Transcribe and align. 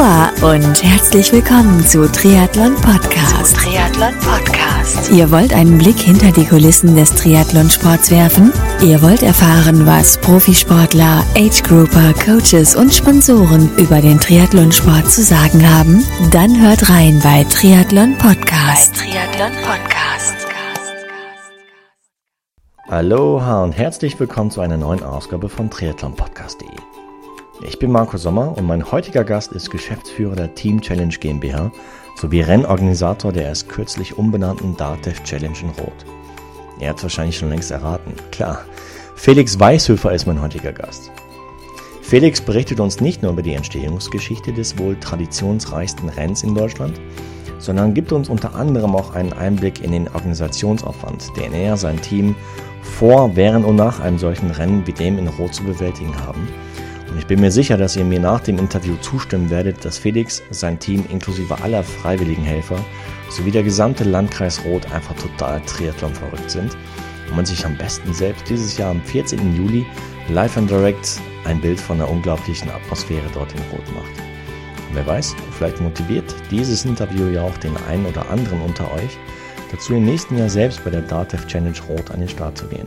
Aloha 0.00 0.30
und 0.54 0.82
herzlich 0.82 1.30
willkommen 1.30 1.84
zu 1.84 2.10
Triathlon 2.10 2.74
Podcast. 2.76 3.54
Triathlon 3.54 4.14
Podcast. 4.20 5.10
Ihr 5.10 5.30
wollt 5.30 5.52
einen 5.52 5.76
Blick 5.76 5.98
hinter 5.98 6.32
die 6.32 6.46
Kulissen 6.46 6.96
des 6.96 7.14
Triathlonsports 7.14 8.10
werfen? 8.10 8.50
Ihr 8.80 9.02
wollt 9.02 9.22
erfahren, 9.22 9.84
was 9.84 10.16
Profisportler, 10.16 11.22
Age 11.36 11.62
Grouper, 11.62 12.14
Coaches 12.14 12.74
und 12.76 12.94
Sponsoren 12.94 13.68
über 13.76 14.00
den 14.00 14.18
Triathlonsport 14.18 15.10
zu 15.10 15.22
sagen 15.22 15.68
haben? 15.68 16.02
Dann 16.30 16.58
hört 16.58 16.88
rein 16.88 17.20
bei 17.22 17.44
Triathlon 17.44 18.16
Podcast. 18.16 18.94
Bei 18.94 19.00
Triathlon 19.00 19.52
Podcast. 19.62 20.46
Aloha 22.88 23.64
und 23.64 23.72
herzlich 23.72 24.18
willkommen 24.18 24.50
zu 24.50 24.62
einer 24.62 24.78
neuen 24.78 25.02
Ausgabe 25.02 25.50
von 25.50 25.68
triathlonpodcast.de. 25.68 26.89
Ich 27.62 27.78
bin 27.78 27.92
Marco 27.92 28.16
Sommer 28.16 28.56
und 28.56 28.66
mein 28.66 28.90
heutiger 28.90 29.22
Gast 29.22 29.52
ist 29.52 29.70
Geschäftsführer 29.70 30.34
der 30.34 30.54
Team 30.54 30.80
Challenge 30.80 31.14
GmbH 31.14 31.70
sowie 32.16 32.40
Rennorganisator 32.40 33.32
der 33.32 33.44
erst 33.44 33.68
kürzlich 33.68 34.16
umbenannten 34.16 34.78
DATEV 34.78 35.22
Challenge 35.24 35.58
in 35.60 35.68
Rot. 35.68 36.06
Ihr 36.78 36.88
habt 36.88 37.00
es 37.00 37.02
wahrscheinlich 37.02 37.36
schon 37.36 37.50
längst 37.50 37.70
erraten. 37.70 38.14
Klar, 38.32 38.64
Felix 39.14 39.60
Weishöfer 39.60 40.10
ist 40.12 40.26
mein 40.26 40.40
heutiger 40.40 40.72
Gast. 40.72 41.10
Felix 42.00 42.40
berichtet 42.40 42.80
uns 42.80 43.02
nicht 43.02 43.22
nur 43.22 43.32
über 43.32 43.42
die 43.42 43.52
Entstehungsgeschichte 43.52 44.54
des 44.54 44.78
wohl 44.78 44.98
traditionsreichsten 44.98 46.08
Renns 46.08 46.42
in 46.42 46.54
Deutschland, 46.54 46.98
sondern 47.58 47.92
gibt 47.92 48.12
uns 48.12 48.30
unter 48.30 48.54
anderem 48.54 48.96
auch 48.96 49.14
einen 49.14 49.34
Einblick 49.34 49.84
in 49.84 49.92
den 49.92 50.08
Organisationsaufwand, 50.08 51.28
den 51.36 51.52
er, 51.52 51.76
sein 51.76 52.00
Team 52.00 52.34
vor, 52.80 53.36
während 53.36 53.66
und 53.66 53.76
nach 53.76 54.00
einem 54.00 54.18
solchen 54.18 54.50
Rennen 54.50 54.86
wie 54.86 54.92
dem 54.92 55.18
in 55.18 55.28
Rot 55.28 55.54
zu 55.54 55.62
bewältigen 55.62 56.16
haben– 56.26 56.48
und 57.10 57.18
ich 57.18 57.26
bin 57.26 57.40
mir 57.40 57.50
sicher, 57.50 57.76
dass 57.76 57.96
ihr 57.96 58.04
mir 58.04 58.20
nach 58.20 58.40
dem 58.40 58.58
Interview 58.58 58.94
zustimmen 59.00 59.50
werdet, 59.50 59.84
dass 59.84 59.98
Felix, 59.98 60.42
sein 60.50 60.78
Team 60.78 61.04
inklusive 61.10 61.60
aller 61.60 61.82
freiwilligen 61.82 62.44
Helfer 62.44 62.78
sowie 63.28 63.50
der 63.50 63.64
gesamte 63.64 64.04
Landkreis 64.04 64.64
Rot 64.64 64.90
einfach 64.92 65.16
total 65.16 65.60
Triathlon 65.62 66.14
verrückt 66.14 66.50
sind 66.50 66.76
und 67.28 67.36
man 67.36 67.46
sich 67.46 67.66
am 67.66 67.76
besten 67.76 68.14
selbst 68.14 68.48
dieses 68.48 68.76
Jahr 68.76 68.92
am 68.92 69.02
14. 69.02 69.56
Juli 69.56 69.84
live 70.28 70.56
and 70.56 70.70
direct 70.70 71.20
ein 71.44 71.60
Bild 71.60 71.80
von 71.80 71.98
der 71.98 72.08
unglaublichen 72.08 72.70
Atmosphäre 72.70 73.26
dort 73.34 73.52
in 73.52 73.60
Rot 73.72 73.86
macht. 73.94 74.18
Und 74.88 74.94
wer 74.94 75.06
weiß, 75.06 75.34
vielleicht 75.56 75.80
motiviert 75.80 76.32
dieses 76.50 76.84
Interview 76.84 77.28
ja 77.28 77.42
auch 77.42 77.58
den 77.58 77.76
einen 77.88 78.06
oder 78.06 78.28
anderen 78.30 78.60
unter 78.62 78.92
euch, 78.94 79.18
dazu 79.72 79.94
im 79.94 80.04
nächsten 80.04 80.38
Jahr 80.38 80.48
selbst 80.48 80.84
bei 80.84 80.90
der 80.90 81.02
DATEV 81.02 81.46
Challenge 81.46 81.78
Rot 81.88 82.10
an 82.12 82.20
den 82.20 82.28
Start 82.28 82.58
zu 82.58 82.66
gehen. 82.66 82.86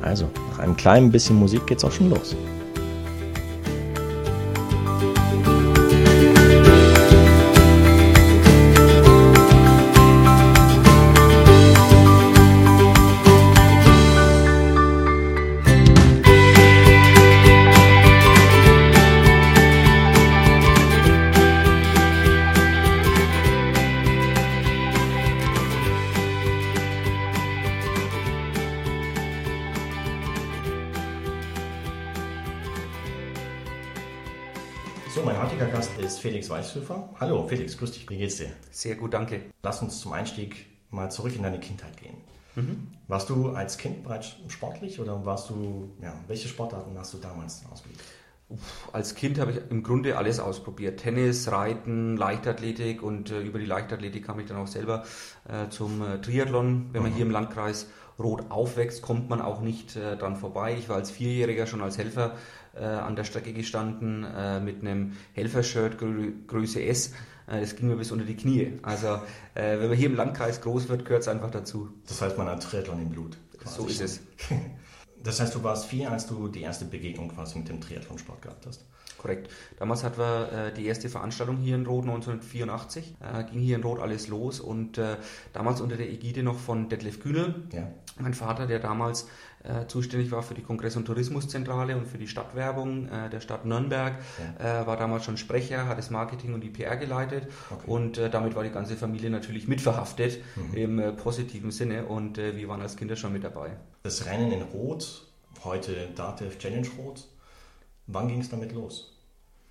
Also, 0.00 0.30
nach 0.50 0.60
einem 0.60 0.76
kleinen 0.76 1.10
bisschen 1.10 1.36
Musik 1.36 1.66
geht's 1.66 1.84
auch 1.84 1.92
schon 1.92 2.10
los. 2.10 2.36
Grüß 37.78 37.92
dich, 37.92 38.08
wie 38.10 38.18
geht's 38.18 38.36
dir? 38.36 38.50
Sehr 38.70 38.96
gut, 38.96 39.14
danke. 39.14 39.40
Lass 39.62 39.82
uns 39.82 40.00
zum 40.00 40.12
Einstieg 40.12 40.66
mal 40.90 41.10
zurück 41.10 41.34
in 41.34 41.42
deine 41.42 41.60
Kindheit 41.60 41.96
gehen. 41.96 42.16
Mhm. 42.56 42.88
Warst 43.06 43.30
du 43.30 43.50
als 43.50 43.78
Kind 43.78 44.02
bereits 44.02 44.36
sportlich 44.48 45.00
oder 45.00 45.24
warst 45.24 45.50
du, 45.50 45.90
ja, 46.02 46.12
welche 46.26 46.48
Sportarten 46.48 46.96
hast 46.98 47.14
du 47.14 47.18
damals 47.18 47.62
ausgeübt? 47.70 48.00
Als 48.92 49.14
Kind 49.14 49.38
habe 49.38 49.50
ich 49.52 49.60
im 49.70 49.82
Grunde 49.82 50.16
alles 50.16 50.40
ausprobiert. 50.40 51.00
Tennis, 51.00 51.52
Reiten, 51.52 52.16
Leichtathletik 52.16 53.02
und 53.02 53.30
äh, 53.30 53.42
über 53.42 53.58
die 53.58 53.66
Leichtathletik 53.66 54.24
kam 54.24 54.40
ich 54.40 54.46
dann 54.46 54.56
auch 54.56 54.66
selber 54.66 55.04
äh, 55.46 55.68
zum 55.68 56.00
äh, 56.02 56.20
Triathlon. 56.20 56.88
Wenn 56.92 57.02
man 57.02 57.12
mhm. 57.12 57.16
hier 57.16 57.26
im 57.26 57.30
Landkreis 57.30 57.88
Rot 58.18 58.50
aufwächst, 58.50 59.02
kommt 59.02 59.28
man 59.28 59.42
auch 59.42 59.60
nicht 59.60 59.96
äh, 59.96 60.16
dran 60.16 60.36
vorbei. 60.36 60.74
Ich 60.78 60.88
war 60.88 60.96
als 60.96 61.10
Vierjähriger 61.10 61.66
schon 61.66 61.82
als 61.82 61.98
Helfer 61.98 62.36
äh, 62.74 62.84
an 62.84 63.16
der 63.16 63.24
Strecke 63.24 63.52
gestanden 63.52 64.24
äh, 64.24 64.60
mit 64.60 64.80
einem 64.80 65.12
Helfershirt 65.34 65.98
Grö 65.98 66.32
Größe 66.46 66.82
S. 66.82 67.12
Äh, 67.48 67.60
das 67.60 67.76
ging 67.76 67.88
mir 67.88 67.96
bis 67.96 68.12
unter 68.12 68.24
die 68.24 68.36
Knie. 68.36 68.78
Also 68.82 69.20
äh, 69.54 69.78
wenn 69.78 69.88
man 69.88 69.96
hier 69.96 70.08
im 70.08 70.16
Landkreis 70.16 70.60
groß 70.60 70.88
wird, 70.88 71.04
gehört 71.04 71.22
es 71.22 71.28
einfach 71.28 71.50
dazu. 71.50 71.90
Das 72.06 72.20
heißt, 72.20 72.36
man 72.38 72.46
hat 72.46 72.62
Triathlon 72.62 73.00
im 73.00 73.10
Blut. 73.10 73.38
So 73.64 73.86
ist 73.86 74.00
es. 74.00 74.20
Das 75.20 75.40
heißt, 75.40 75.52
du 75.52 75.64
warst 75.64 75.86
vier, 75.86 76.12
als 76.12 76.28
du 76.28 76.46
die 76.46 76.62
erste 76.62 76.84
Begegnung 76.84 77.28
quasi 77.28 77.58
mit 77.58 77.68
dem 77.68 77.80
Triathlonsport 77.80 78.40
gehabt 78.40 78.66
hast. 78.66 78.84
Korrekt. 79.18 79.50
Damals 79.78 80.04
hatten 80.04 80.18
wir 80.18 80.52
äh, 80.52 80.72
die 80.72 80.86
erste 80.86 81.08
Veranstaltung 81.08 81.56
hier 81.56 81.74
in 81.74 81.86
Rot 81.86 82.04
1984. 82.04 83.16
Äh, 83.20 83.44
ging 83.44 83.60
hier 83.60 83.76
in 83.76 83.82
Rot 83.82 83.98
alles 83.98 84.28
los 84.28 84.60
und 84.60 84.96
äh, 84.96 85.16
damals 85.52 85.80
unter 85.80 85.96
der 85.96 86.08
Ägide 86.08 86.44
noch 86.44 86.56
von 86.56 86.88
Detlef 86.88 87.20
Kühnel. 87.20 87.66
Ja. 87.72 87.88
Mein 88.20 88.34
Vater, 88.34 88.66
der 88.66 88.78
damals 88.78 89.24
äh, 89.24 89.26
zuständig 89.86 90.30
war 90.30 90.42
für 90.42 90.54
die 90.54 90.62
Kongress- 90.62 90.96
und 90.96 91.04
Tourismuszentrale 91.04 91.96
und 91.96 92.06
für 92.06 92.18
die 92.18 92.28
Stadtwerbung 92.28 93.08
äh, 93.08 93.30
der 93.30 93.40
Stadt 93.40 93.64
Nürnberg, 93.64 94.14
ja. 94.58 94.82
äh, 94.82 94.86
war 94.86 94.96
damals 94.96 95.24
schon 95.24 95.36
Sprecher, 95.36 95.86
hat 95.86 95.98
das 95.98 96.10
Marketing 96.10 96.54
und 96.54 96.62
die 96.62 96.70
PR 96.70 96.96
geleitet 96.96 97.48
okay. 97.70 97.82
und 97.86 98.18
äh, 98.18 98.30
damit 98.30 98.54
war 98.54 98.64
die 98.64 98.70
ganze 98.70 98.96
Familie 98.96 99.30
natürlich 99.30 99.68
mitverhaftet 99.68 100.40
mhm. 100.56 100.74
im 100.74 100.98
äh, 100.98 101.12
positiven 101.12 101.70
Sinne 101.70 102.06
und 102.06 102.38
äh, 102.38 102.56
wir 102.56 102.68
waren 102.68 102.80
als 102.80 102.96
Kinder 102.96 103.16
schon 103.16 103.32
mit 103.32 103.44
dabei. 103.44 103.76
Das 104.02 104.26
Rennen 104.26 104.52
in 104.52 104.62
Rot, 104.62 105.26
heute 105.64 106.08
DATEV 106.14 106.58
Challenge 106.58 106.88
Rot, 106.98 107.26
wann 108.06 108.28
ging 108.28 108.40
es 108.40 108.48
damit 108.48 108.72
los? 108.72 109.14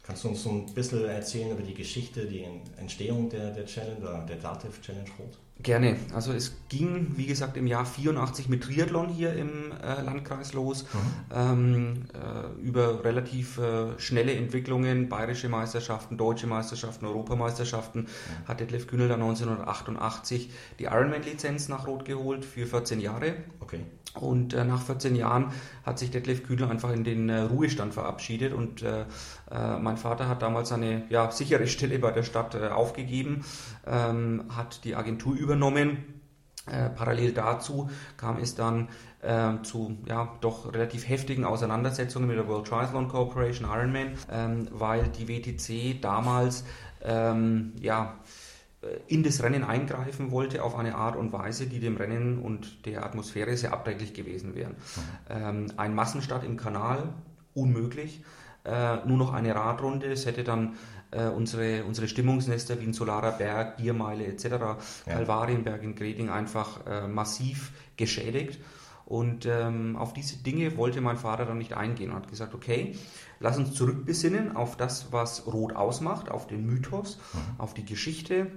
Kannst 0.04 0.24
du 0.24 0.30
uns 0.30 0.44
so 0.44 0.50
ein 0.50 0.74
bisschen 0.74 1.06
erzählen 1.06 1.52
über 1.52 1.64
die 1.64 1.74
Geschichte, 1.74 2.28
die 2.28 2.46
Entstehung 2.78 3.30
der, 3.30 3.52
der 3.52 3.66
Challenge, 3.66 4.26
der 4.28 4.38
DATEV 4.38 4.82
Challenge 4.82 5.10
Rot? 5.20 5.38
Gerne. 5.64 5.98
Also 6.14 6.34
es 6.34 6.56
ging, 6.70 7.14
wie 7.16 7.26
gesagt, 7.26 7.58
im 7.58 7.66
Jahr 7.66 7.86
84 7.86 8.48
mit 8.48 8.64
Triathlon 8.64 9.10
hier 9.10 9.34
im 9.34 9.72
äh, 9.72 10.02
Landkreis 10.02 10.54
los. 10.54 10.84
Mhm. 10.84 11.36
Ähm, 11.36 11.94
äh, 12.14 12.62
über 12.62 13.04
relativ 13.04 13.58
äh, 13.58 14.00
schnelle 14.00 14.34
Entwicklungen, 14.34 15.10
bayerische 15.10 15.50
Meisterschaften, 15.50 16.18
deutsche 16.18 16.46
Meisterschaften, 16.46 17.06
Europameisterschaften, 17.06 18.02
mhm. 18.02 18.48
hat 18.48 18.60
Detlef 18.60 18.88
Kühnel 18.88 19.08
dann 19.08 19.22
1988 19.22 20.52
die 20.80 20.86
Ironman-Lizenz 20.86 21.70
nach 21.70 21.88
Rot 21.88 22.06
geholt 22.06 22.46
für 22.46 22.68
14 22.68 23.00
Jahre. 23.00 23.34
Okay. 23.60 23.80
Und 24.14 24.54
äh, 24.54 24.64
nach 24.64 24.82
14 24.82 25.16
Jahren 25.16 25.52
hat 25.86 26.00
sich 26.00 26.12
Detlef 26.12 26.44
Kühler 26.44 26.70
einfach 26.70 26.92
in 26.92 27.04
den 27.04 27.30
äh, 27.30 27.42
Ruhestand 27.42 27.94
verabschiedet 27.94 28.54
und 28.54 28.82
äh, 28.82 29.02
äh 29.52 29.78
mein 29.80 29.98
Vater 29.98 30.28
hat 30.28 30.42
damals 30.42 30.72
eine 30.72 31.04
ja, 31.10 31.32
sichere 31.32 31.68
Stelle 31.68 32.00
bei 32.00 32.12
der 32.12 32.24
Stadt 32.24 32.56
äh, 32.56 32.70
aufgegeben, 32.70 33.46
ähm, 33.86 34.46
hat 34.56 34.84
die 34.84 34.96
Agentur 34.96 35.36
übernommen. 35.36 36.22
Äh, 36.70 36.90
parallel 36.90 37.34
dazu 37.34 37.90
kam 38.18 38.38
es 38.38 38.56
dann 38.56 38.90
zu 39.64 39.98
ja, 40.06 40.38
doch 40.42 40.72
relativ 40.72 41.10
heftigen 41.10 41.44
Auseinandersetzungen 41.44 42.28
mit 42.28 42.38
der 42.38 42.48
World 42.48 42.68
Triathlon 42.68 43.08
Corporation 43.08 43.68
Ironman, 43.68 44.12
ähm, 44.32 44.68
weil 44.72 45.08
die 45.08 45.28
WTC 45.28 46.00
damals 46.00 46.64
ähm, 47.04 47.74
ja, 47.82 48.14
in 49.08 49.24
das 49.24 49.42
Rennen 49.44 49.64
eingreifen 49.64 50.32
wollte 50.32 50.64
auf 50.64 50.76
eine 50.76 50.96
Art 50.96 51.16
und 51.16 51.32
Weise, 51.34 51.68
die 51.68 51.80
dem 51.80 51.98
Rennen 51.98 52.40
und 52.40 52.86
der 52.86 53.06
Atmosphäre 53.06 53.56
sehr 53.58 53.74
abträglich 53.74 54.14
gewesen 54.14 54.56
wären. 54.56 54.74
Mhm. 54.74 55.02
Ähm, 55.30 55.66
ein 55.78 55.96
Massenstart 55.96 56.44
im 56.44 56.58
Kanal, 56.58 57.14
unmöglich. 57.54 58.24
Äh, 58.64 59.06
nur 59.06 59.18
noch 59.18 59.34
eine 59.34 59.56
Radrunde, 59.56 60.08
es 60.08 60.26
hätte 60.26 60.44
dann 60.44 60.76
äh, 61.12 61.28
unsere, 61.28 61.86
unsere 61.86 62.08
Stimmungsnester 62.08 62.80
wie 62.82 62.86
ein 62.86 62.94
Solarer 62.94 63.32
Berg, 63.32 63.78
Biermeile 63.78 64.26
etc., 64.26 64.46
ja. 64.46 64.78
Kalvarienberg 65.06 65.82
in 65.84 65.96
Greding 65.96 66.30
einfach 66.30 66.86
äh, 66.86 67.08
massiv 67.08 67.72
geschädigt. 67.96 68.60
Und 69.06 69.46
ähm, 69.46 69.96
auf 69.96 70.12
diese 70.12 70.36
Dinge 70.44 70.76
wollte 70.76 71.00
mein 71.00 71.16
Vater 71.16 71.46
dann 71.46 71.60
nicht 71.60 71.74
eingehen 71.74 72.10
und 72.10 72.18
hat 72.18 72.28
gesagt, 72.28 72.54
okay, 72.54 72.94
lass 73.40 73.58
uns 73.58 73.74
zurückbesinnen 73.74 74.58
auf 74.58 74.76
das, 74.76 75.14
was 75.14 75.48
Rot 75.48 75.74
ausmacht, 75.78 76.30
auf 76.30 76.46
den 76.46 76.66
Mythos, 76.66 77.18
mhm. 77.34 77.40
auf 77.58 77.74
die 77.74 77.86
Geschichte, 77.86 78.48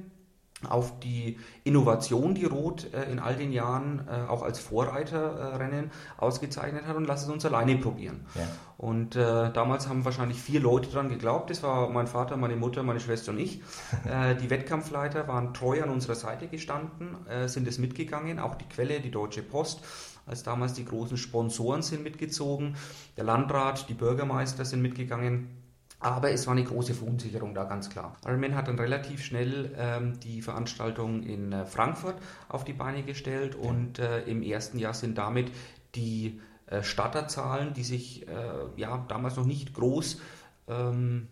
auf 0.69 1.01
die 1.01 1.39
Innovation, 1.65 2.35
die 2.35 2.45
Rot 2.45 2.93
äh, 2.93 3.11
in 3.11 3.19
all 3.19 3.37
den 3.37 3.53
Jahren 3.53 4.07
äh, 4.09 4.29
auch 4.29 4.43
als 4.43 4.59
Vorreiterrennen 4.59 5.87
äh, 5.87 6.21
ausgezeichnet 6.23 6.87
hat 6.87 6.97
und 6.97 7.07
lass 7.07 7.23
es 7.23 7.29
uns 7.31 7.47
alleine 7.47 7.77
probieren. 7.77 8.27
Ja. 8.35 8.43
Und 8.77 9.17
äh, 9.17 9.53
damals 9.53 9.89
haben 9.89 10.05
wahrscheinlich 10.05 10.41
vier 10.41 10.61
Leute 10.61 10.91
daran 10.91 11.09
geglaubt. 11.09 11.51
Das 11.51 11.63
war 11.63 11.89
mein 11.91 12.07
Vater, 12.07 12.37
meine 12.37 12.57
Mutter, 12.57 12.83
meine 12.83 13.01
Schwester 13.01 13.33
und 13.33 13.39
ich. 13.39 13.63
Äh, 14.11 14.35
die 14.35 14.49
Wettkampfleiter 14.51 15.29
waren 15.29 15.53
treu 15.53 15.83
an 15.83 15.91
unserer 15.91 16.15
Seite 16.15 16.49
gestanden, 16.49 17.27
äh, 17.29 17.49
sind 17.49 17.69
es 17.69 17.79
mitgegangen. 17.79 18.39
Auch 18.39 18.55
die 18.55 18.65
Quelle, 18.65 19.01
die 19.01 19.11
Deutsche 19.11 19.43
Post, 19.43 19.83
als 20.27 20.43
damals 20.43 20.73
die 20.73 20.85
großen 20.85 21.17
Sponsoren 21.17 21.83
sind 21.83 22.03
mitgezogen. 22.03 22.77
Der 23.17 23.25
Landrat, 23.25 23.89
die 23.89 23.95
Bürgermeister 23.95 24.65
sind 24.65 24.81
mitgegangen. 24.81 25.60
Aber 26.01 26.33
es 26.33 26.47
war 26.47 26.53
eine 26.53 26.65
große 26.65 26.95
Verunsicherung 26.95 27.55
da, 27.55 27.65
ganz 27.65 27.91
klar. 27.91 28.17
Ironman 28.25 28.55
hat 28.55 28.69
dann 28.69 28.79
relativ 28.79 29.23
schnell 29.23 29.71
ähm, 29.77 30.19
die 30.21 30.41
Veranstaltung 30.41 31.23
in 31.23 31.53
äh, 31.53 31.67
Frankfurt 31.67 32.17
auf 32.49 32.65
die 32.65 32.73
Beine 32.73 33.03
gestellt 33.03 33.55
und 33.55 33.99
äh, 33.99 34.23
im 34.23 34.43
ersten 34.43 34.79
Jahr 34.79 34.95
sind 34.95 35.19
damit 35.19 35.53
die 35.95 36.41
äh, 36.67 36.83
Starterzahlen, 36.83 37.75
die 37.75 37.85
sich 37.85 38.27
äh, 38.27 38.33
ja 38.77 39.05
damals 39.09 39.37
noch 39.37 39.45
nicht 39.45 39.75
groß 39.75 40.21
ähm, 40.69 41.29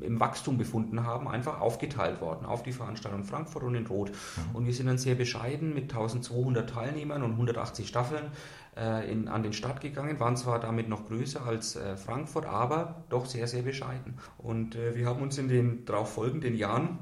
im 0.00 0.20
Wachstum 0.20 0.58
befunden 0.58 1.04
haben, 1.04 1.26
einfach 1.26 1.60
aufgeteilt 1.60 2.20
worden 2.20 2.44
auf 2.44 2.62
die 2.62 2.72
Veranstaltung 2.72 3.24
Frankfurt 3.24 3.62
und 3.62 3.74
in 3.74 3.86
Rot. 3.86 4.10
Mhm. 4.10 4.56
Und 4.56 4.66
wir 4.66 4.74
sind 4.74 4.86
dann 4.86 4.98
sehr 4.98 5.14
bescheiden 5.14 5.72
mit 5.72 5.84
1200 5.84 6.68
Teilnehmern 6.68 7.22
und 7.22 7.32
180 7.32 7.88
Staffeln 7.88 8.24
äh, 8.76 9.10
in, 9.10 9.28
an 9.28 9.42
den 9.42 9.52
Start 9.52 9.80
gegangen, 9.80 10.20
waren 10.20 10.36
zwar 10.36 10.60
damit 10.60 10.88
noch 10.88 11.06
größer 11.06 11.44
als 11.44 11.76
äh, 11.76 11.96
Frankfurt, 11.96 12.46
aber 12.46 13.04
doch 13.08 13.26
sehr, 13.26 13.46
sehr 13.46 13.62
bescheiden. 13.62 14.18
Und 14.38 14.76
äh, 14.76 14.94
wir 14.94 15.06
haben 15.06 15.22
uns 15.22 15.38
in 15.38 15.48
den 15.48 15.84
darauf 15.84 16.12
folgenden 16.12 16.54
Jahren 16.56 16.98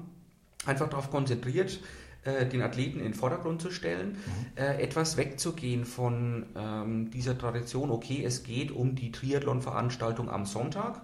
einfach 0.66 0.88
darauf 0.88 1.10
konzentriert, 1.10 1.80
äh, 2.24 2.46
den 2.46 2.62
Athleten 2.62 2.98
in 2.98 3.04
den 3.04 3.14
Vordergrund 3.14 3.60
zu 3.60 3.70
stellen, 3.70 4.12
mhm. 4.12 4.16
äh, 4.56 4.82
etwas 4.82 5.16
wegzugehen 5.16 5.84
von 5.84 6.46
ähm, 6.56 7.10
dieser 7.10 7.36
Tradition, 7.36 7.90
okay, 7.90 8.24
es 8.24 8.44
geht 8.44 8.70
um 8.70 8.94
die 8.94 9.10
Triathlon-Veranstaltung 9.10 10.30
am 10.30 10.46
Sonntag, 10.46 11.00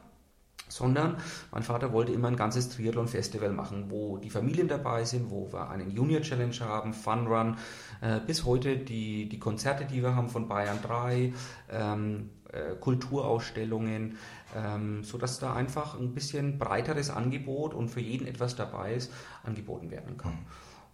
sondern 0.69 1.17
mein 1.51 1.63
Vater 1.63 1.93
wollte 1.93 2.13
immer 2.13 2.29
ein 2.29 2.37
ganzes 2.37 2.69
Triathlon-Festival 2.71 3.51
machen, 3.51 3.87
wo 3.89 4.19
die 4.19 4.31
Familien 4.31 4.69
dabei 4.69 5.05
sind, 5.05 5.31
wo 5.31 5.53
wir 5.53 5.71
einen 5.71 5.91
Junior 5.91 6.23
Challenge 6.23 6.59
haben, 6.61 6.93
Fun 6.93 7.27
Run, 7.27 7.57
äh, 8.01 8.21
bis 8.27 8.45
heute 8.45 8.77
die, 8.77 9.29
die 9.29 9.39
Konzerte, 9.39 9.85
die 9.85 10.03
wir 10.03 10.15
haben 10.15 10.29
von 10.29 10.49
Bayern 10.49 10.79
3, 10.83 11.33
ähm, 11.71 12.31
äh, 12.53 12.77
Kulturausstellungen, 12.81 14.17
ähm, 14.57 15.05
sodass 15.05 15.39
da 15.39 15.55
einfach 15.55 15.99
ein 15.99 16.15
bisschen 16.15 16.59
breiteres 16.59 17.11
Angebot 17.11 17.75
und 17.75 17.89
für 17.89 18.01
jeden 18.01 18.27
etwas 18.27 18.57
dabei 18.57 18.95
ist, 18.95 19.13
angeboten 19.43 19.91
werden 19.91 20.17
kann. 20.17 20.33
Mhm. 20.33 20.47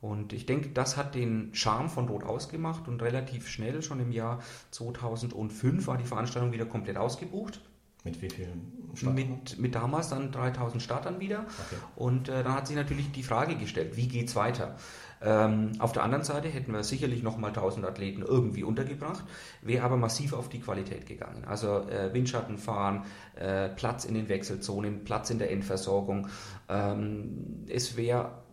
Und 0.04 0.34
ich 0.34 0.44
denke, 0.44 0.68
das 0.68 0.98
hat 0.98 1.14
den 1.14 1.54
Charme 1.54 1.88
von 1.88 2.08
Rot 2.08 2.24
ausgemacht 2.24 2.88
und 2.88 3.00
relativ 3.00 3.48
schnell, 3.48 3.80
schon 3.80 4.00
im 4.00 4.12
Jahr 4.12 4.40
2005, 4.70 5.86
war 5.86 5.96
die 5.96 6.04
Veranstaltung 6.04 6.52
wieder 6.52 6.66
komplett 6.66 6.98
ausgebucht. 6.98 7.62
Mit 8.04 8.20
wie 8.20 8.28
vielen 8.28 8.90
Startern? 8.94 9.14
Mit, 9.14 9.58
mit 9.58 9.74
damals 9.74 10.10
dann 10.10 10.30
3000 10.30 10.82
Startern 10.82 11.20
wieder. 11.20 11.40
Okay. 11.40 11.76
Und 11.96 12.28
äh, 12.28 12.44
dann 12.44 12.54
hat 12.54 12.66
sich 12.66 12.76
natürlich 12.76 13.10
die 13.12 13.22
Frage 13.22 13.56
gestellt, 13.56 13.96
wie 13.96 14.08
geht 14.08 14.28
es 14.28 14.36
weiter? 14.36 14.76
Ähm, 15.22 15.72
auf 15.78 15.92
der 15.92 16.02
anderen 16.02 16.22
Seite 16.22 16.48
hätten 16.48 16.72
wir 16.72 16.82
sicherlich 16.82 17.22
nochmal 17.22 17.48
1000 17.48 17.86
Athleten 17.86 18.20
irgendwie 18.20 18.62
untergebracht, 18.62 19.24
wäre 19.62 19.84
aber 19.84 19.96
massiv 19.96 20.34
auf 20.34 20.50
die 20.50 20.60
Qualität 20.60 21.06
gegangen. 21.06 21.44
Also 21.46 21.88
äh, 21.88 22.12
Windschattenfahren, 22.12 23.04
äh, 23.36 23.70
Platz 23.70 24.04
in 24.04 24.14
den 24.14 24.28
Wechselzonen, 24.28 25.04
Platz 25.04 25.30
in 25.30 25.38
der 25.38 25.50
Endversorgung. 25.50 26.28
Ähm, 26.68 27.64
es 27.68 27.96
wäre 27.96 28.44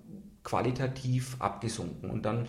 qualitativ 0.43 1.35
abgesunken. 1.39 2.09
Und 2.09 2.25
dann 2.25 2.47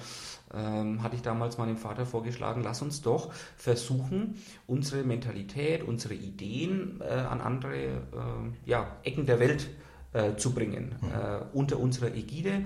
ähm, 0.55 1.03
hatte 1.03 1.17
ich 1.17 1.23
damals 1.23 1.59
meinem 1.59 1.77
Vater 1.77 2.07
vorgeschlagen, 2.07 2.63
lass 2.63 2.83
uns 2.83 3.03
doch 3.03 3.33
versuchen, 3.57 4.37
unsere 4.67 5.05
Mentalität, 5.05 5.83
unsere 5.83 6.15
Ideen 6.15 7.01
äh, 7.01 7.13
an 7.13 7.41
andere 7.41 7.77
äh, 7.77 7.99
ja, 8.65 8.97
Ecken 9.03 9.27
der 9.27 9.41
Welt 9.41 9.69
äh, 10.13 10.37
zu 10.37 10.53
bringen, 10.53 10.95
mhm. 11.01 11.09
Äh, 11.09 11.39
unter 11.55 11.79
unserer 11.79 12.15
Ägide. 12.15 12.65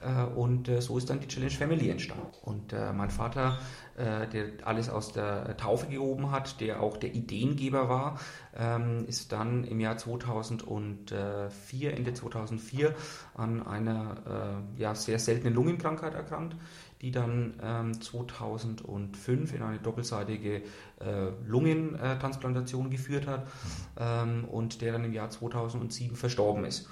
Äh, 0.00 0.24
und 0.34 0.68
äh, 0.68 0.80
so 0.80 0.98
ist 0.98 1.08
dann 1.10 1.20
die 1.20 1.28
Challenge 1.28 1.52
Family 1.52 1.90
entstanden. 1.90 2.26
Und 2.42 2.72
mein 2.72 3.10
Vater, 3.10 3.58
der 3.98 4.44
alles 4.64 4.88
aus 4.88 5.12
der 5.12 5.56
Taufe 5.56 5.88
gehoben 5.88 6.30
hat, 6.30 6.60
der 6.60 6.80
auch 6.80 6.96
der 6.96 7.14
Ideengeber 7.14 7.88
war, 7.88 8.20
ähm, 8.56 9.04
ist 9.06 9.32
dann 9.32 9.64
im 9.64 9.80
Jahr 9.80 9.96
2004, 9.96 11.94
Ende 11.94 12.14
2004, 12.14 12.94
an 13.34 13.66
einer 13.66 14.62
ja, 14.76 14.94
sehr 14.94 15.18
seltenen 15.18 15.54
Lungenkrankheit 15.54 16.14
erkrankt 16.14 16.54
die 17.00 17.10
dann 17.10 17.54
ähm, 17.62 18.00
2005 18.00 19.54
in 19.54 19.62
eine 19.62 19.78
doppelseitige 19.78 20.62
äh, 21.00 21.30
Lungentransplantation 21.46 22.90
geführt 22.90 23.26
hat 23.26 23.44
mhm. 23.44 23.50
ähm, 23.98 24.44
und 24.46 24.80
der 24.80 24.92
dann 24.92 25.04
im 25.04 25.12
Jahr 25.12 25.30
2007 25.30 26.16
verstorben 26.16 26.64
ist. 26.64 26.88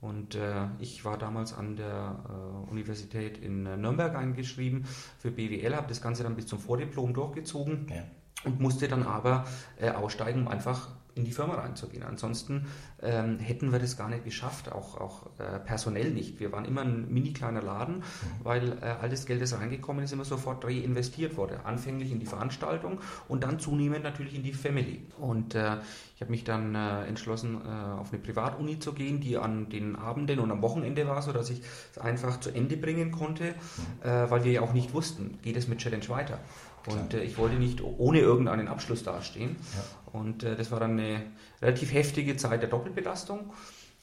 Und 0.00 0.36
äh, 0.36 0.68
ich 0.78 1.04
war 1.04 1.18
damals 1.18 1.52
an 1.52 1.76
der 1.76 2.24
äh, 2.28 2.70
Universität 2.70 3.38
in 3.38 3.66
äh, 3.66 3.76
Nürnberg 3.76 4.14
eingeschrieben 4.14 4.84
für 5.18 5.32
BWL, 5.32 5.74
habe 5.74 5.88
das 5.88 6.00
Ganze 6.00 6.22
dann 6.22 6.36
bis 6.36 6.46
zum 6.46 6.60
Vordiplom 6.60 7.14
durchgezogen 7.14 7.86
ja. 7.90 8.04
und 8.44 8.60
musste 8.60 8.86
dann 8.86 9.02
aber 9.02 9.46
äh, 9.76 9.90
aussteigen, 9.90 10.42
um 10.42 10.48
einfach 10.48 10.88
in 11.18 11.24
die 11.24 11.32
Firma 11.32 11.54
reinzugehen. 11.54 12.02
Ansonsten 12.02 12.66
ähm, 13.02 13.38
hätten 13.38 13.72
wir 13.72 13.78
das 13.78 13.96
gar 13.96 14.08
nicht 14.08 14.24
geschafft, 14.24 14.72
auch, 14.72 15.00
auch 15.00 15.26
äh, 15.38 15.58
personell 15.58 16.10
nicht. 16.10 16.40
Wir 16.40 16.52
waren 16.52 16.64
immer 16.64 16.82
ein 16.82 17.12
mini 17.12 17.32
kleiner 17.32 17.62
Laden, 17.62 17.96
mhm. 17.96 18.02
weil 18.42 18.72
äh, 18.80 18.96
all 19.00 19.08
das 19.08 19.26
Geld, 19.26 19.42
das 19.42 19.58
reingekommen 19.58 20.04
ist, 20.04 20.12
immer 20.12 20.24
sofort 20.24 20.64
reinvestiert 20.64 21.36
wurde. 21.36 21.64
Anfänglich 21.64 22.10
in 22.12 22.20
die 22.20 22.26
Veranstaltung 22.26 23.00
und 23.28 23.44
dann 23.44 23.58
zunehmend 23.58 24.04
natürlich 24.04 24.34
in 24.34 24.42
die 24.42 24.52
Family. 24.52 25.02
Und 25.18 25.54
äh, 25.54 25.76
ich 26.14 26.20
habe 26.20 26.30
mich 26.30 26.44
dann 26.44 26.74
äh, 26.74 27.04
entschlossen, 27.04 27.60
äh, 27.64 27.68
auf 27.68 28.12
eine 28.12 28.20
Privatuni 28.20 28.78
zu 28.78 28.92
gehen, 28.92 29.20
die 29.20 29.36
an 29.36 29.68
den 29.68 29.96
Abenden 29.96 30.40
und 30.40 30.50
am 30.50 30.62
Wochenende 30.62 31.06
war, 31.06 31.22
sodass 31.22 31.50
ich 31.50 31.62
es 31.92 31.98
einfach 31.98 32.40
zu 32.40 32.50
Ende 32.50 32.76
bringen 32.76 33.12
konnte, 33.12 33.44
mhm. 33.44 34.08
Äh, 34.08 34.30
weil 34.30 34.44
wir 34.44 34.52
ja 34.52 34.60
auch 34.62 34.72
nicht 34.72 34.94
wussten, 34.94 35.38
geht 35.42 35.56
es 35.56 35.68
mit 35.68 35.78
Challenge 35.78 36.08
weiter. 36.08 36.38
Und 36.86 37.14
äh, 37.14 37.22
ich 37.22 37.38
wollte 37.38 37.56
nicht 37.56 37.82
ohne 37.82 38.20
irgendeinen 38.20 38.68
Abschluss 38.68 39.02
dastehen. 39.02 39.56
Ja. 39.74 40.10
Und 40.12 40.42
äh, 40.42 40.56
das 40.56 40.70
war 40.70 40.80
dann 40.80 40.92
eine 40.92 41.22
relativ 41.60 41.92
heftige 41.92 42.36
Zeit 42.36 42.62
der 42.62 42.68
Doppelbelastung. 42.68 43.52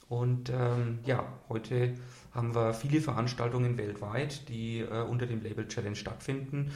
Und 0.08 0.50
ähm, 0.50 1.00
ja, 1.04 1.24
heute 1.48 1.94
haben 2.32 2.54
wir 2.54 2.74
viele 2.74 3.00
Veranstaltungen 3.00 3.76
weltweit, 3.76 4.48
die 4.48 4.80
äh, 4.80 5.02
unter 5.02 5.26
dem 5.26 5.42
Label 5.42 5.66
Challenge 5.66 5.96
stattfinden. 5.96 6.70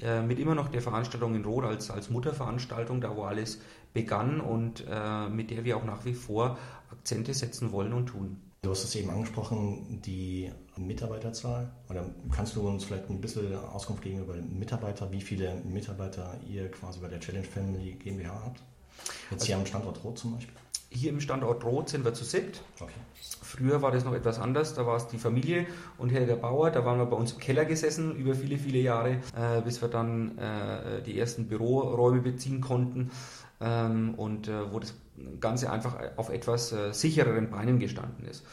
Äh, 0.00 0.22
mit 0.22 0.38
immer 0.38 0.54
noch 0.54 0.68
der 0.68 0.82
Veranstaltung 0.82 1.34
in 1.34 1.44
Rot 1.44 1.64
als, 1.64 1.90
als 1.90 2.10
Mutterveranstaltung, 2.10 3.00
da 3.00 3.16
wo 3.16 3.24
alles 3.24 3.60
begann 3.92 4.40
und 4.40 4.84
äh, 4.88 5.28
mit 5.28 5.50
der 5.50 5.64
wir 5.64 5.78
auch 5.78 5.84
nach 5.84 6.04
wie 6.04 6.14
vor 6.14 6.58
Akzente 6.92 7.34
setzen 7.34 7.72
wollen 7.72 7.92
und 7.92 8.06
tun. 8.06 8.40
Du 8.62 8.70
hast 8.70 8.84
es 8.84 8.94
eben 8.94 9.10
angesprochen, 9.10 10.02
die 10.02 10.52
Mitarbeiterzahl. 10.78 11.70
Oder 11.88 12.06
kannst 12.30 12.56
du 12.56 12.66
uns 12.68 12.84
vielleicht 12.84 13.08
ein 13.10 13.20
bisschen 13.20 13.54
Auskunft 13.54 14.02
geben 14.02 14.20
über 14.20 14.34
Mitarbeiter, 14.34 15.10
wie 15.10 15.20
viele 15.20 15.56
Mitarbeiter 15.64 16.38
ihr 16.48 16.70
quasi 16.70 17.00
bei 17.00 17.08
der 17.08 17.20
Challenge 17.20 17.46
Family 17.46 17.92
GmbH 17.92 18.42
habt? 18.44 18.62
Jetzt 19.30 19.32
also, 19.32 19.46
hier 19.46 19.56
am 19.56 19.66
Standort 19.66 20.04
Rot 20.04 20.18
zum 20.18 20.34
Beispiel. 20.34 20.54
Hier 20.88 21.10
im 21.10 21.20
Standort 21.20 21.64
Rot 21.64 21.88
sind 21.88 22.04
wir 22.04 22.14
zu 22.14 22.24
siebt. 22.24 22.62
Okay. 22.80 22.92
Früher 23.42 23.82
war 23.82 23.90
das 23.90 24.04
noch 24.04 24.14
etwas 24.14 24.38
anders, 24.38 24.74
da 24.74 24.86
war 24.86 24.96
es 24.96 25.08
die 25.08 25.18
Familie 25.18 25.66
und 25.98 26.10
Herr 26.10 26.26
der 26.26 26.36
Bauer, 26.36 26.70
da 26.70 26.84
waren 26.84 26.98
wir 26.98 27.06
bei 27.06 27.16
uns 27.16 27.32
im 27.32 27.38
Keller 27.38 27.64
gesessen 27.64 28.14
über 28.16 28.34
viele, 28.34 28.58
viele 28.58 28.78
Jahre, 28.78 29.18
äh, 29.36 29.60
bis 29.64 29.80
wir 29.82 29.88
dann 29.88 30.38
äh, 30.38 31.02
die 31.02 31.18
ersten 31.18 31.48
Büroräume 31.48 32.20
beziehen 32.20 32.60
konnten 32.60 33.10
ähm, 33.60 34.14
und 34.14 34.48
äh, 34.48 34.72
wo 34.72 34.78
das 34.78 34.94
Ganze 35.40 35.70
einfach 35.70 35.96
auf 36.16 36.30
etwas 36.30 36.72
äh, 36.72 36.92
sichereren 36.92 37.50
Beinen 37.50 37.78
gestanden 37.78 38.26
ist. 38.26 38.44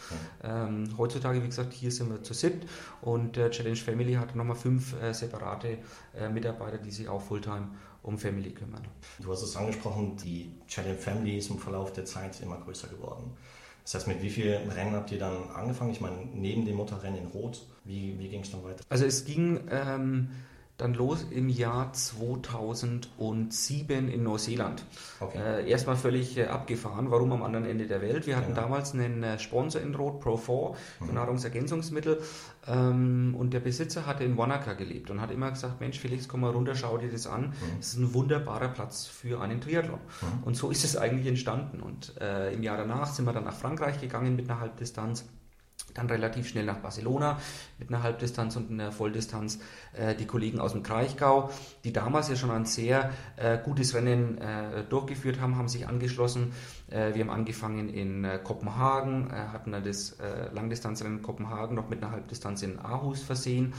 Ja. 0.44 0.66
Ähm, 0.68 0.90
heutzutage, 0.98 1.44
wie 1.44 1.48
gesagt, 1.48 1.74
hier 1.74 1.92
sind 1.92 2.10
wir 2.10 2.24
zu 2.24 2.34
siebt 2.34 2.68
und 3.02 3.38
äh, 3.38 3.50
Challenge 3.50 3.76
Family 3.76 4.14
hat 4.14 4.36
nochmal 4.36 4.56
fünf 4.56 5.00
äh, 5.02 5.14
separate 5.14 5.78
äh, 6.16 6.30
Mitarbeiter, 6.30 6.78
die 6.78 6.92
sich 6.92 7.08
auch 7.10 7.22
Fulltime 7.22 7.70
um 8.02 8.18
Family 8.18 8.52
kümmern. 8.52 8.84
Du 9.20 9.32
hast 9.32 9.44
es 9.44 9.56
angesprochen, 9.56 10.18
die 10.18 10.52
Challenge 10.68 10.98
Family 10.98 11.38
ist 11.38 11.50
im 11.50 11.58
Verlauf 11.58 11.94
der 11.94 12.06
Zeit 12.06 12.42
immer 12.42 12.58
größer 12.58 12.88
geworden. 12.88 13.32
Das 13.84 13.96
heißt, 13.96 14.08
mit 14.08 14.22
wie 14.22 14.30
vielen 14.30 14.70
Rennen 14.70 14.94
habt 14.94 15.12
ihr 15.12 15.20
dann 15.20 15.50
angefangen? 15.50 15.92
Ich 15.92 16.00
meine, 16.00 16.16
neben 16.34 16.66
dem 16.66 16.78
Motorrennen 16.78 17.20
in 17.20 17.28
Rot, 17.28 17.66
wie, 17.84 18.18
wie 18.18 18.30
ging 18.30 18.42
es 18.42 18.52
dann 18.52 18.64
weiter? 18.64 18.84
Also 18.90 19.06
es 19.06 19.26
ging 19.26 19.60
ähm, 19.70 20.30
dann 20.78 20.96
los 20.96 21.28
im 21.30 21.50
Jahr 21.50 21.94
2007 21.94 24.10
in 24.10 24.24
Neuseeland. 24.24 24.84
Okay. 25.20 25.38
Äh, 25.38 25.70
erstmal 25.70 25.96
völlig 25.96 26.38
äh, 26.38 26.46
abgefahren, 26.46 27.12
warum 27.12 27.32
am 27.32 27.44
anderen 27.44 27.66
Ende 27.66 27.86
der 27.86 28.02
Welt. 28.02 28.26
Wir 28.26 28.36
hatten 28.36 28.56
ja. 28.56 28.62
damals 28.62 28.94
einen 28.94 29.22
äh, 29.22 29.38
Sponsor 29.38 29.82
in 29.82 29.94
Rot, 29.94 30.24
Pro4, 30.24 30.74
für 30.74 31.06
mhm. 31.06 31.14
Nahrungsergänzungsmittel. 31.14 32.22
Ähm, 32.66 33.36
und 33.38 33.54
der 33.54 33.60
Besitzer 33.60 34.08
hatte 34.08 34.24
in 34.24 34.36
Wanaka 34.36 34.74
gelebt 34.74 35.12
und 35.12 35.22
hat 35.22 35.30
immer 35.30 35.52
gesagt, 35.52 35.80
Mensch 35.80 36.00
Felix, 36.00 36.28
komm 36.28 36.42
mal 36.42 36.52
runter, 36.52 36.74
schau 36.74 36.98
dir 36.98 37.12
das 37.12 37.28
an. 37.28 37.50
Mhm. 37.50 37.78
Das 37.78 37.90
ist 37.90 37.98
ein 37.98 38.14
wunderbarer 38.16 38.70
Platz 38.70 39.06
für 39.06 39.42
einen 39.42 39.62
Triathlon. 39.62 40.00
Mhm. 40.00 40.44
Und 40.44 40.58
so 40.58 40.72
ist 40.72 40.84
es 40.84 40.98
eigentlich 40.98 41.28
entstanden. 41.28 41.82
Und 41.82 42.20
äh, 42.20 42.52
im 42.52 42.64
Jahr 42.64 42.78
danach 42.78 43.14
sind 43.14 43.26
wir 43.26 43.34
dann 43.34 43.44
nach 43.44 43.56
Frankreich 43.56 44.02
gegangen 44.02 44.36
mit 44.36 44.50
einer 44.50 44.60
Halbdistanz 44.60 45.26
dann 45.94 46.08
relativ 46.08 46.48
schnell 46.48 46.66
nach 46.66 46.78
Barcelona 46.78 47.40
mit 47.80 47.90
einer 47.90 48.04
Halbdistanz 48.04 48.56
und 48.56 48.72
einer 48.72 48.92
Volldistanz. 48.92 49.60
Äh, 49.94 50.16
die 50.16 50.26
Kollegen 50.26 50.60
aus 50.60 50.74
dem 50.74 50.84
Kraichgau, 50.84 51.50
die 51.84 51.94
damals 51.94 52.30
ja 52.30 52.36
schon 52.36 52.52
ein 52.52 52.66
sehr 52.66 53.12
äh, 53.36 53.58
gutes 53.64 53.94
Rennen 53.94 54.38
äh, 54.38 54.84
durchgeführt 54.90 55.40
haben, 55.40 55.58
haben 55.58 55.68
sich 55.68 55.88
angeschlossen. 55.88 56.54
Äh, 56.90 57.14
wir 57.14 57.22
haben 57.22 57.30
angefangen 57.30 57.90
in 57.90 58.24
äh, 58.24 58.40
Kopenhagen, 58.44 59.30
äh, 59.30 59.34
hatten 59.52 59.72
dann 59.72 59.84
das 59.84 60.18
Langdistanzrennen 60.54 61.18
in 61.18 61.24
Kopenhagen 61.24 61.76
noch 61.76 61.90
mit 61.90 62.02
einer 62.02 62.12
Halbdistanz 62.12 62.62
in 62.64 62.80
Aarhus 62.80 63.22
versehen. 63.22 63.74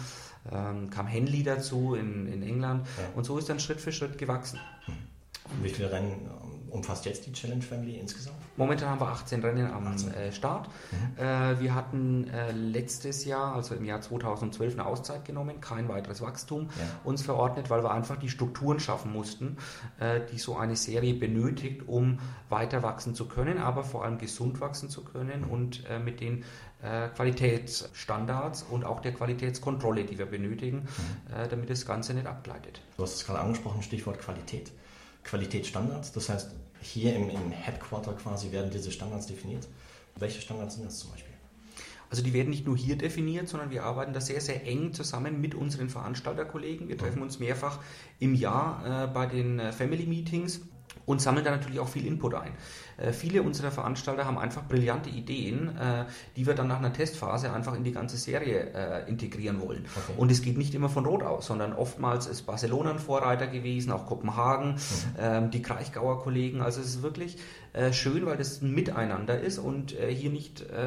Ähm, 0.51 0.91
kam 0.91 1.07
Henley 1.07 1.43
dazu 1.43 1.95
in, 1.95 2.27
in 2.27 2.43
England 2.43 2.87
ja. 2.99 3.05
und 3.17 3.25
so 3.25 3.39
ist 3.39 3.49
dann 3.49 3.61
Schritt 3.61 3.81
für 3.81 3.93
Schritt 3.93 4.19
gewachsen. 4.19 4.61
Wie 5.63 5.71
viele 5.71 5.91
Rennen 5.91 6.29
umfasst 6.75 7.07
jetzt 7.07 7.25
die 7.27 7.33
Challenge 7.33 7.63
Family 7.63 7.97
insgesamt? 7.97 8.37
Momentan 8.57 8.91
haben 8.91 9.01
wir 9.01 9.09
18 9.09 9.41
Rennen 9.41 9.71
am 9.71 9.87
18. 9.87 10.13
Äh, 10.13 10.33
Start. 10.33 10.69
Mhm. 10.91 11.25
Äh, 11.25 11.61
wir 11.61 11.75
hatten 11.75 12.29
äh, 12.29 12.51
letztes 12.53 13.25
Jahr, 13.25 13.55
also 13.55 13.75
im 13.75 13.85
Jahr 13.85 14.01
2012, 14.01 14.75
eine 14.75 14.87
Auszeit 14.87 15.25
genommen, 15.25 15.61
kein 15.61 15.89
weiteres 15.89 16.21
Wachstum 16.21 16.69
ja. 16.77 16.85
uns 17.05 17.23
verordnet, 17.23 17.71
weil 17.71 17.83
wir 17.83 17.93
einfach 17.93 18.17
die 18.17 18.29
Strukturen 18.29 18.81
schaffen 18.81 19.13
mussten, 19.13 19.57
äh, 20.01 20.21
die 20.33 20.39
so 20.39 20.57
eine 20.57 20.77
Serie 20.77 21.15
benötigt, 21.15 21.83
um 21.87 22.19
weiter 22.49 22.83
wachsen 22.83 23.15
zu 23.15 23.27
können, 23.29 23.59
aber 23.59 23.85
vor 23.85 24.05
allem 24.05 24.19
gesund 24.19 24.61
wachsen 24.61 24.91
zu 24.91 25.05
können 25.05 25.43
mhm. 25.43 25.51
und 25.51 25.89
äh, 25.89 25.99
mit 25.99 26.21
den 26.21 26.45
äh, 26.83 27.09
Qualitätsstandards 27.09 28.65
und 28.65 28.85
auch 28.85 29.01
der 29.01 29.15
Qualitätskontrolle, 29.15 30.05
die 30.05 30.19
wir 30.19 30.27
benötigen, 30.27 30.79
mhm. 30.79 31.49
damit 31.49 31.71
das 31.71 31.87
Ganze 31.87 32.15
nicht 32.15 32.27
abgleitet. 32.27 32.83
Du 32.97 33.05
hast 33.05 33.15
es 33.15 33.25
gerade 33.25 33.41
angesprochen, 33.41 33.83
Stichwort 33.83 34.21
Qualität. 34.21 34.73
Qualitätsstandards. 35.25 36.13
Das 36.13 36.29
heißt, 36.29 36.55
hier 36.85 37.15
im, 37.17 37.29
im 37.31 37.51
Headquarter 37.51 38.13
quasi 38.13 38.53
werden 38.53 38.71
diese 38.71 38.93
Standards 38.93 39.27
definiert. 39.27 39.67
Welche 40.17 40.41
Standards 40.41 40.77
sind 40.77 40.87
das 40.87 40.99
zum 40.99 41.11
Beispiel? 41.11 41.35
Also 42.11 42.23
die 42.23 42.33
werden 42.33 42.51
nicht 42.51 42.67
nur 42.67 42.77
hier 42.77 42.97
definiert, 42.97 43.49
sondern 43.49 43.71
wir 43.71 43.83
arbeiten 43.83 44.13
da 44.13 44.21
sehr, 44.21 44.41
sehr 44.41 44.65
eng 44.67 44.93
zusammen 44.93 45.41
mit 45.41 45.55
unseren 45.55 45.89
Veranstalterkollegen. 45.89 46.89
Wir 46.89 46.97
treffen 46.97 47.17
mhm. 47.17 47.25
uns 47.25 47.41
mehrfach 47.41 47.81
im 48.21 48.35
Jahr 48.35 49.05
äh, 49.05 49.07
bei 49.09 49.27
den 49.27 49.59
äh, 49.59 49.73
Family 49.73 50.07
Meetings 50.07 50.61
und 51.07 51.21
sammeln 51.21 51.45
da 51.45 51.51
natürlich 51.51 51.81
auch 51.81 51.89
viel 51.89 52.07
Input 52.07 52.35
ein. 52.35 52.53
Äh, 52.97 53.13
viele 53.13 53.43
unserer 53.43 53.71
Veranstalter 53.71 54.25
haben 54.25 54.39
einfach 54.39 54.63
brillante 54.65 55.11
Ideen, 55.11 55.77
äh, 55.77 56.05
die 56.37 56.47
wir 56.47 56.55
dann 56.55 56.69
nach 56.69 56.79
einer 56.79 56.93
Testphase 56.93 57.53
einfach 57.53 57.75
in 57.75 57.85
die 57.85 57.93
ganze 57.93 58.17
Serie 58.17 58.71
äh, 58.75 59.09
integrieren 59.09 59.61
wollen. 59.61 59.85
Okay. 59.95 60.13
Und 60.17 60.31
es 60.31 60.43
geht 60.43 60.59
nicht 60.59 60.75
immer 60.75 60.89
von 60.89 61.05
Rot 61.07 61.23
aus, 61.23 61.47
sondern 61.47 61.73
oftmals 61.73 62.27
ist 62.27 62.43
Barcelona 62.43 62.91
ein 62.93 62.99
Vorreiter 62.99 63.47
gewesen, 63.47 63.93
auch 63.93 64.07
Kopenhagen, 64.07 64.75
mhm. 64.75 64.79
ähm, 65.19 65.51
die 65.51 65.63
Kraichgauer 65.63 66.23
Kollegen. 66.23 66.61
Also 66.61 66.81
es 66.81 66.89
ist 66.89 67.03
wirklich 67.03 67.39
äh, 67.73 67.93
schön, 67.93 68.27
weil 68.27 68.37
das 68.37 68.63
ein 68.63 68.73
Miteinander 68.73 69.41
ist 69.41 69.59
und 69.59 69.99
äh, 69.99 70.15
hier 70.15 70.31
nicht 70.31 70.63
äh, 70.63 70.81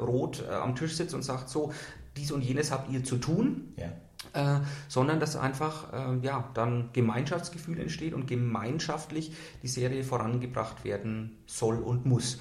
Rot 0.00 0.44
am 0.48 0.74
Tisch 0.76 0.96
sitzt 0.96 1.14
und 1.14 1.22
sagt 1.22 1.48
so, 1.48 1.72
dies 2.16 2.32
und 2.32 2.42
jenes 2.42 2.70
habt 2.70 2.90
ihr 2.90 3.04
zu 3.04 3.16
tun. 3.16 3.72
Ja 3.76 3.92
äh, 4.32 4.56
sondern 4.88 5.20
dass 5.20 5.36
einfach 5.36 5.92
äh, 5.92 6.26
ja, 6.26 6.50
dann 6.54 6.90
Gemeinschaftsgefühl 6.92 7.80
entsteht 7.80 8.14
und 8.14 8.26
gemeinschaftlich 8.26 9.32
die 9.62 9.68
Serie 9.68 10.02
vorangebracht 10.02 10.84
werden 10.84 11.38
soll 11.46 11.78
und 11.78 12.04
muss. 12.04 12.40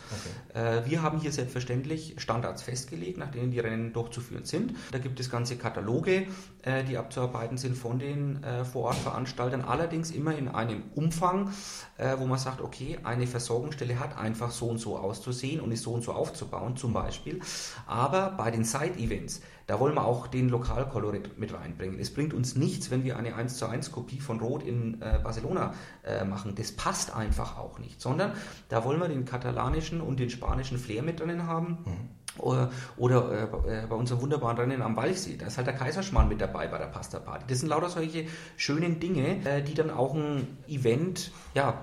Okay. 0.54 0.60
Äh, 0.60 0.90
wir 0.90 1.02
haben 1.02 1.20
hier 1.20 1.32
selbstverständlich 1.32 2.16
Standards 2.18 2.64
festgelegt, 2.64 3.18
nach 3.18 3.32
denen 3.32 3.52
die 3.52 3.60
Rennen 3.60 3.94
durchzuführen 3.94 4.44
sind. 4.44 4.74
Da 4.92 4.98
gibt 4.98 5.20
es 5.20 5.30
ganze 5.30 5.56
Kataloge, 5.56 6.28
äh, 6.64 6.84
die 6.84 6.98
abzuarbeiten 6.98 7.58
sind 7.58 7.78
von 7.78 8.00
den 8.00 8.44
äh, 8.44 8.66
Vorortveranstaltern, 8.66 9.62
allerdings 9.62 10.12
immer 10.12 10.36
in 10.36 10.48
einem 10.48 10.84
Umfang, 10.96 11.52
wo 12.20 12.26
man 12.28 12.38
sagt, 12.38 12.62
okay, 12.62 13.00
eine 13.04 13.26
Versorgungsstelle 13.26 14.00
hat 14.00 14.18
einfach 14.18 14.52
so 14.52 14.68
und 14.68 14.78
so 14.78 14.98
auszusehen 14.98 15.62
und 15.62 15.72
ist 15.72 15.84
so 15.84 15.94
und 15.94 16.04
so 16.04 16.12
aufzubauen 16.14 16.76
zum 16.76 16.94
Beispiel. 16.94 17.40
Aber 17.88 18.32
bei 18.32 18.52
den 18.52 18.64
Side-Events, 18.64 19.42
da 19.68 19.82
wollen 19.82 19.96
wir 19.96 20.06
auch 20.06 20.28
den 20.28 20.48
Lokalkolorit 20.48 21.38
mit 21.38 21.54
reinbringen. 21.54 22.00
Es 22.00 22.14
bringt 22.14 22.34
uns 22.34 22.56
nichts, 22.56 22.90
wenn 22.90 23.04
wir 23.04 23.18
eine 23.18 23.36
1 23.36 23.58
zu 23.58 23.68
1 23.68 23.92
Kopie 23.92 24.22
von 24.22 24.40
Rot 24.40 24.64
in 24.64 25.02
äh, 25.02 25.20
Barcelona 25.22 25.74
äh, 26.04 26.24
machen. 26.24 26.56
Das 26.56 26.72
passt 26.72 27.14
einfach 27.14 27.58
auch 27.58 27.78
nicht, 27.78 28.02
sondern 28.02 28.32
da 28.70 28.86
wollen 28.86 29.00
wir 29.00 29.10
den 29.10 29.26
katalanischen 29.26 30.00
und 30.00 30.22
den 30.22 30.30
spanischen 30.30 30.80
Flair 30.80 31.04
mit 31.04 31.20
drinnen 31.20 31.46
haben. 31.48 31.80
Mhm. 31.86 32.18
Oder, 32.40 32.72
oder 32.98 33.44
äh, 33.66 33.88
bei 33.88 33.96
unserem 33.96 34.22
wunderbaren 34.22 34.58
Rennen 34.58 34.82
am 34.82 34.96
Walchsee, 34.96 35.38
da 35.38 35.48
ist 35.48 35.58
halt 35.58 35.68
der 35.68 35.76
Kaiserschmarrn 35.76 36.30
mit 36.30 36.40
dabei 36.40 36.68
bei 36.68 36.78
der 36.78 36.86
Pasta 36.86 37.20
Party. 37.20 37.46
Das 37.48 37.60
sind 37.60 37.70
lauter 37.70 37.90
solche 37.90 38.28
schönen 38.56 39.00
Dinge, 39.00 39.44
äh, 39.46 39.64
die 39.64 39.74
dann 39.74 39.90
auch 39.90 40.14
ein 40.14 40.58
Event, 40.68 41.32
ja, 41.56 41.82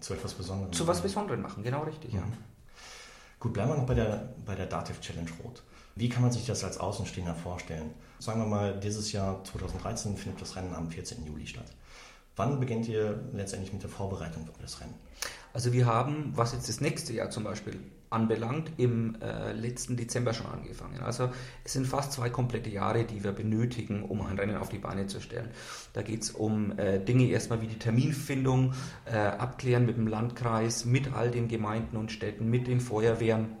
zu 0.00 0.12
etwas 0.12 0.34
Besonderem, 0.34 0.72
zu 0.72 0.86
was 0.86 1.00
Besonderem 1.00 1.40
machen. 1.40 1.62
Genau 1.62 1.84
richtig, 1.84 2.12
mhm. 2.12 2.18
ja. 2.18 2.24
Gut, 3.38 3.52
bleiben 3.52 3.70
wir 3.70 3.76
noch 3.76 3.86
bei 3.86 3.94
der, 3.94 4.34
bei 4.44 4.54
der 4.54 4.66
Dativ 4.66 5.00
Challenge 5.00 5.30
Rot. 5.42 5.62
Wie 5.96 6.10
kann 6.10 6.22
man 6.22 6.30
sich 6.30 6.44
das 6.44 6.62
als 6.62 6.78
Außenstehender 6.78 7.34
vorstellen? 7.34 7.94
Sagen 8.18 8.40
wir 8.40 8.46
mal, 8.46 8.78
dieses 8.78 9.12
Jahr 9.12 9.42
2013 9.44 10.16
findet 10.18 10.42
das 10.42 10.54
Rennen 10.54 10.74
am 10.74 10.90
14. 10.90 11.24
Juli 11.24 11.46
statt. 11.46 11.72
Wann 12.36 12.60
beginnt 12.60 12.86
ihr 12.86 13.18
letztendlich 13.32 13.72
mit 13.72 13.82
der 13.82 13.88
Vorbereitung 13.88 14.44
für 14.44 14.60
das 14.60 14.78
Rennen? 14.82 14.94
Also 15.54 15.72
wir 15.72 15.86
haben, 15.86 16.32
was 16.34 16.52
jetzt 16.52 16.68
das 16.68 16.82
nächste 16.82 17.14
Jahr 17.14 17.30
zum 17.30 17.44
Beispiel 17.44 17.80
anbelangt, 18.10 18.72
im 18.76 19.16
äh, 19.22 19.52
letzten 19.52 19.96
Dezember 19.96 20.34
schon 20.34 20.46
angefangen. 20.46 21.00
Also 21.00 21.30
es 21.64 21.72
sind 21.72 21.86
fast 21.86 22.12
zwei 22.12 22.28
komplette 22.28 22.68
Jahre, 22.68 23.04
die 23.04 23.24
wir 23.24 23.32
benötigen, 23.32 24.02
um 24.02 24.20
ein 24.20 24.38
Rennen 24.38 24.58
auf 24.58 24.68
die 24.68 24.78
Beine 24.78 25.06
zu 25.06 25.18
stellen. 25.22 25.48
Da 25.94 26.02
geht 26.02 26.24
es 26.24 26.30
um 26.30 26.78
äh, 26.78 26.98
Dinge 27.00 27.24
erstmal 27.24 27.62
wie 27.62 27.68
die 27.68 27.78
Terminfindung, 27.78 28.74
äh, 29.06 29.16
abklären 29.16 29.86
mit 29.86 29.96
dem 29.96 30.06
Landkreis, 30.06 30.84
mit 30.84 31.14
all 31.14 31.30
den 31.30 31.48
Gemeinden 31.48 31.96
und 31.96 32.12
Städten, 32.12 32.50
mit 32.50 32.66
den 32.66 32.80
Feuerwehren 32.80 33.56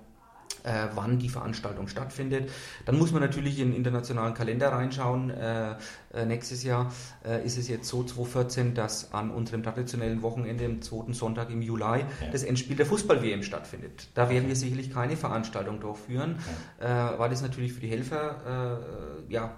äh, 0.66 0.88
wann 0.94 1.18
die 1.18 1.28
Veranstaltung 1.28 1.88
stattfindet. 1.88 2.50
Dann 2.84 2.98
muss 2.98 3.12
man 3.12 3.22
natürlich 3.22 3.58
in 3.60 3.70
den 3.70 3.76
internationalen 3.76 4.34
Kalender 4.34 4.72
reinschauen. 4.72 5.30
Äh, 5.30 5.76
äh, 6.12 6.26
nächstes 6.26 6.64
Jahr 6.64 6.92
äh, 7.24 7.44
ist 7.44 7.56
es 7.56 7.68
jetzt 7.68 7.88
so 7.88 8.02
2014, 8.02 8.74
dass 8.74 9.12
an 9.12 9.30
unserem 9.30 9.62
traditionellen 9.62 10.22
Wochenende, 10.22 10.66
am 10.66 10.82
zweiten 10.82 11.14
Sonntag 11.14 11.50
im 11.50 11.62
Juli, 11.62 11.82
ja. 11.82 12.04
das 12.32 12.42
Endspiel 12.42 12.76
der 12.76 12.86
Fußball-WM 12.86 13.42
stattfindet. 13.42 14.08
Da 14.14 14.28
werden 14.28 14.48
wir 14.48 14.56
sicherlich 14.56 14.92
keine 14.92 15.16
Veranstaltung 15.16 15.80
durchführen, 15.80 16.38
ja. 16.80 17.14
Äh, 17.14 17.18
weil 17.18 17.30
das 17.30 17.42
natürlich 17.42 17.72
für 17.72 17.80
die 17.80 17.88
Helfer 17.88 18.80
äh, 19.28 19.32
ja, 19.32 19.54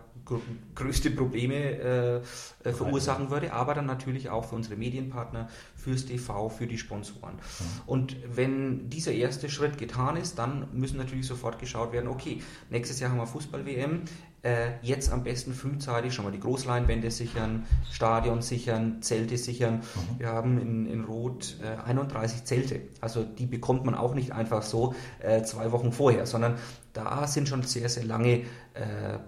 größte 0.75 1.11
Probleme 1.11 1.55
äh, 1.55 2.17
äh 2.65 2.73
verursachen 2.73 3.31
würde, 3.31 3.53
aber 3.53 3.75
dann 3.75 3.87
natürlich 3.87 4.31
auch 4.31 4.45
für 4.47 4.55
unsere 4.55 4.77
Medienpartner, 4.77 5.49
fürs 5.77 6.07
TV, 6.07 6.49
für 6.49 6.67
die 6.67 6.79
Sponsoren. 6.79 7.35
Mhm. 7.35 7.65
Und 7.87 8.17
wenn 8.35 8.91
dieser 8.91 9.13
erste 9.13 9.49
Schritt 9.49 9.79
getan 9.79 10.17
ist, 10.17 10.39
dann 10.39 10.69
müssen 10.73 10.99
natürlich 10.99 11.27
sofort 11.27 11.59
geschaut 11.59 11.93
werden, 11.93 12.09
okay, 12.09 12.43
nächstes 12.71 13.01
Jahr 13.01 13.11
haben 13.11 13.19
wir 13.19 13.27
Fußball-WM, 13.27 14.03
äh, 14.43 14.71
jetzt 14.83 15.11
am 15.13 15.25
besten 15.25 15.53
frühzeitig 15.53 16.15
schon 16.15 16.25
mal 16.25 16.31
die 16.31 16.41
Großleinwände 16.41 17.11
sichern, 17.11 17.67
Stadion 17.91 18.41
sichern, 18.41 19.03
Zelte 19.03 19.37
sichern. 19.37 19.77
Mhm. 19.77 20.19
Wir 20.19 20.29
haben 20.29 20.59
in, 20.59 20.87
in 20.87 21.05
Rot 21.05 21.57
äh, 21.63 21.89
31 21.89 22.45
Zelte. 22.45 22.81
Also 23.01 23.25
die 23.25 23.47
bekommt 23.47 23.85
man 23.85 23.95
auch 23.95 24.15
nicht 24.15 24.33
einfach 24.33 24.63
so 24.63 24.95
äh, 25.21 25.43
zwei 25.43 25.73
Wochen 25.73 25.93
vorher, 25.93 26.27
sondern 26.27 26.55
da 26.93 27.27
sind 27.27 27.49
schon 27.49 27.63
sehr, 27.63 27.89
sehr 27.89 28.05
lange 28.05 28.43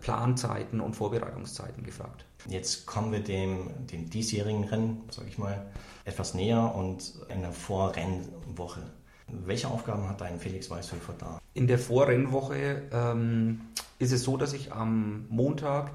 Planzeiten 0.00 0.80
und 0.80 0.94
Vorbereitungszeiten 0.94 1.82
gefragt. 1.82 2.24
Jetzt 2.48 2.86
kommen 2.86 3.12
wir 3.12 3.20
dem, 3.20 3.70
dem 3.86 4.08
diesjährigen 4.08 4.64
Rennen, 4.64 5.02
sage 5.10 5.28
ich 5.28 5.38
mal, 5.38 5.66
etwas 6.04 6.34
näher 6.34 6.74
und 6.74 7.14
in 7.28 7.42
der 7.42 7.52
Vorrennwoche. 7.52 8.82
Welche 9.28 9.68
Aufgaben 9.68 10.08
hat 10.08 10.20
dein 10.20 10.38
Felix 10.38 10.70
Weißhöfer 10.70 11.14
da? 11.18 11.38
In 11.54 11.66
der 11.66 11.78
Vorrennwoche 11.78 12.82
ähm, 12.92 13.60
ist 13.98 14.12
es 14.12 14.22
so, 14.22 14.36
dass 14.36 14.52
ich 14.52 14.72
am 14.72 15.26
Montag 15.28 15.92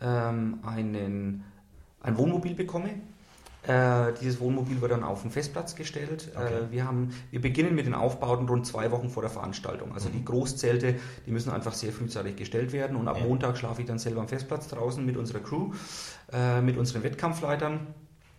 ähm, 0.00 0.60
einen, 0.62 1.44
ein 2.00 2.16
Wohnmobil 2.16 2.54
bekomme. 2.54 2.90
Äh, 3.66 4.12
dieses 4.20 4.40
Wohnmobil 4.40 4.80
wird 4.80 4.92
dann 4.92 5.02
auf 5.02 5.22
den 5.22 5.30
Festplatz 5.30 5.74
gestellt. 5.74 6.30
Äh, 6.34 6.38
okay. 6.38 6.54
Äh, 6.54 6.70
wir, 6.70 6.84
haben, 6.86 7.10
wir 7.30 7.40
beginnen 7.40 7.74
mit 7.74 7.86
den 7.86 7.94
Aufbauten 7.94 8.48
rund 8.48 8.66
zwei 8.66 8.90
Wochen 8.90 9.10
vor 9.10 9.22
der 9.22 9.30
Veranstaltung. 9.30 9.92
Also 9.92 10.08
mhm. 10.08 10.12
die 10.12 10.24
Großzelte, 10.24 10.94
die 11.26 11.30
müssen 11.30 11.50
einfach 11.50 11.74
sehr 11.74 11.92
frühzeitig 11.92 12.36
gestellt 12.36 12.72
werden. 12.72 12.96
Und 12.96 13.08
ab 13.08 13.18
ja. 13.18 13.26
Montag 13.26 13.58
schlafe 13.58 13.82
ich 13.82 13.88
dann 13.88 13.98
selber 13.98 14.20
am 14.20 14.28
Festplatz 14.28 14.68
draußen 14.68 15.04
mit 15.04 15.16
unserer 15.16 15.40
Crew, 15.40 15.72
äh, 16.32 16.60
mit 16.60 16.76
unseren 16.76 17.02
Wettkampfleitern 17.02 17.94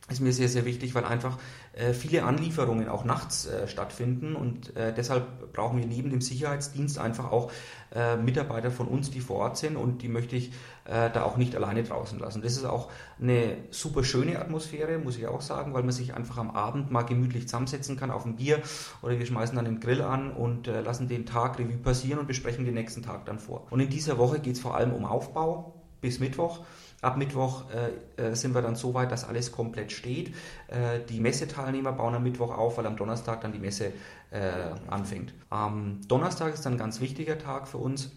ist 0.10 0.22
mir 0.22 0.34
sehr, 0.34 0.50
sehr 0.50 0.66
wichtig, 0.66 0.96
weil 0.96 1.06
einfach 1.06 1.38
äh, 1.74 1.94
viele 1.94 2.24
Anlieferungen 2.24 2.90
auch 2.90 3.06
nachts 3.06 3.46
äh, 3.46 3.68
stattfinden 3.68 4.36
und 4.36 4.76
äh, 4.76 4.94
deshalb 4.94 5.54
brauchen 5.54 5.80
wir 5.80 5.86
neben 5.86 6.10
dem 6.10 6.22
Sicherheitsdienst 6.22 7.00
einfach 7.00 7.32
auch 7.32 7.52
äh, 7.94 8.18
Mitarbeiter 8.18 8.72
von 8.72 8.88
uns, 8.88 9.12
die 9.12 9.20
vor 9.20 9.38
Ort 9.38 9.58
sind 9.58 9.76
und 9.76 10.02
die 10.02 10.08
möchte 10.08 10.36
ich 10.36 10.52
äh, 10.86 11.10
da 11.12 11.24
auch 11.24 11.38
nicht 11.38 11.56
alleine 11.56 11.84
draußen 11.84 12.20
lassen. 12.20 12.42
Das 12.42 12.54
ist 12.54 12.66
auch 12.66 12.92
eine 13.20 13.58
super 13.72 14.04
schöne 14.04 14.40
Atmosphäre, 14.40 14.98
muss 15.00 15.18
ich 15.18 15.28
auch 15.28 15.42
sagen, 15.42 15.74
weil 15.74 15.84
man 15.84 15.92
sich 15.92 16.14
einfach 16.14 16.38
am 16.38 16.52
Abend 16.52 16.92
mal 16.92 17.04
gemütlich 17.04 17.48
zusammensetzen 17.48 17.98
kann 17.98 18.12
auf 18.12 18.26
ein 18.26 18.36
Bier 18.36 18.62
oder 19.02 19.18
wir 19.18 19.26
schmeißen 19.26 19.56
dann 19.56 19.66
den 19.66 19.80
Grill 19.80 20.02
an 20.02 20.32
und 20.32 20.68
äh, 20.68 20.82
lassen 20.82 21.08
den 21.08 21.26
Tag 21.26 21.60
Revue 21.60 21.78
passieren 21.78 22.20
und 22.20 22.28
besprechen 22.28 22.66
den 22.66 22.74
nächsten 22.76 23.04
Tag 23.04 23.26
dann 23.26 23.40
vor. 23.40 23.68
Und 23.70 23.80
in 23.80 23.90
dieser 23.90 24.18
Woche 24.18 24.40
geht 24.40 24.56
es 24.56 24.60
vor 24.60 24.76
allem 24.76 24.94
um 24.94 25.06
Aufbau 25.06 25.74
bis 26.02 26.20
Mittwoch. 26.20 26.62
Ab 27.02 27.16
Mittwoch 27.16 27.64
äh, 27.72 28.22
äh, 28.22 28.36
sind 28.36 28.54
wir 28.54 28.62
dann 28.62 28.76
so 28.76 28.94
weit, 28.94 29.12
dass 29.12 29.24
alles 29.24 29.54
komplett 29.54 29.92
steht. 29.92 30.36
Äh, 30.68 31.00
die 31.08 31.22
Messeteilnehmer 31.22 31.94
bauen 31.94 32.14
am 32.14 32.24
Mittwoch 32.24 32.58
auf, 32.58 32.78
weil 32.78 32.86
am 32.86 32.98
Donnerstag 32.98 33.40
dann 33.42 33.54
die 33.54 33.60
Messe 33.60 33.94
äh, 34.32 34.40
anfängt. 34.90 35.34
Am 35.50 36.02
Donnerstag 36.08 36.54
ist 36.54 36.66
dann 36.66 36.74
ein 36.74 36.80
ganz 36.80 37.00
wichtiger 37.00 37.38
Tag 37.38 37.70
für 37.70 37.78
uns. 37.78 38.12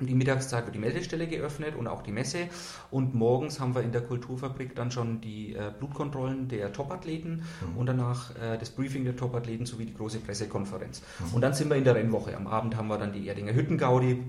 Um 0.00 0.06
die 0.06 0.14
Mittagszeit 0.14 0.64
wird 0.64 0.74
die 0.74 0.78
Meldestelle 0.78 1.26
geöffnet 1.26 1.76
und 1.76 1.86
auch 1.86 2.02
die 2.02 2.12
Messe. 2.12 2.48
Und 2.90 3.14
morgens 3.14 3.60
haben 3.60 3.74
wir 3.74 3.82
in 3.82 3.92
der 3.92 4.00
Kulturfabrik 4.00 4.74
dann 4.74 4.90
schon 4.90 5.20
die 5.20 5.54
äh, 5.54 5.72
Blutkontrollen 5.76 6.48
der 6.48 6.72
Topathleten 6.72 7.42
mhm. 7.60 7.76
und 7.76 7.86
danach 7.86 8.34
äh, 8.36 8.56
das 8.56 8.70
Briefing 8.70 9.04
der 9.04 9.16
Topathleten 9.16 9.66
sowie 9.66 9.84
die 9.84 9.94
große 9.94 10.20
Pressekonferenz. 10.20 11.02
Mhm. 11.18 11.34
Und 11.34 11.40
dann 11.42 11.54
sind 11.54 11.68
wir 11.68 11.76
in 11.76 11.84
der 11.84 11.96
Rennwoche. 11.96 12.36
Am 12.36 12.46
Abend 12.46 12.76
haben 12.76 12.88
wir 12.88 12.98
dann 12.98 13.12
die 13.12 13.26
Erdinger 13.28 13.52
Hüttengaudi 13.52 14.22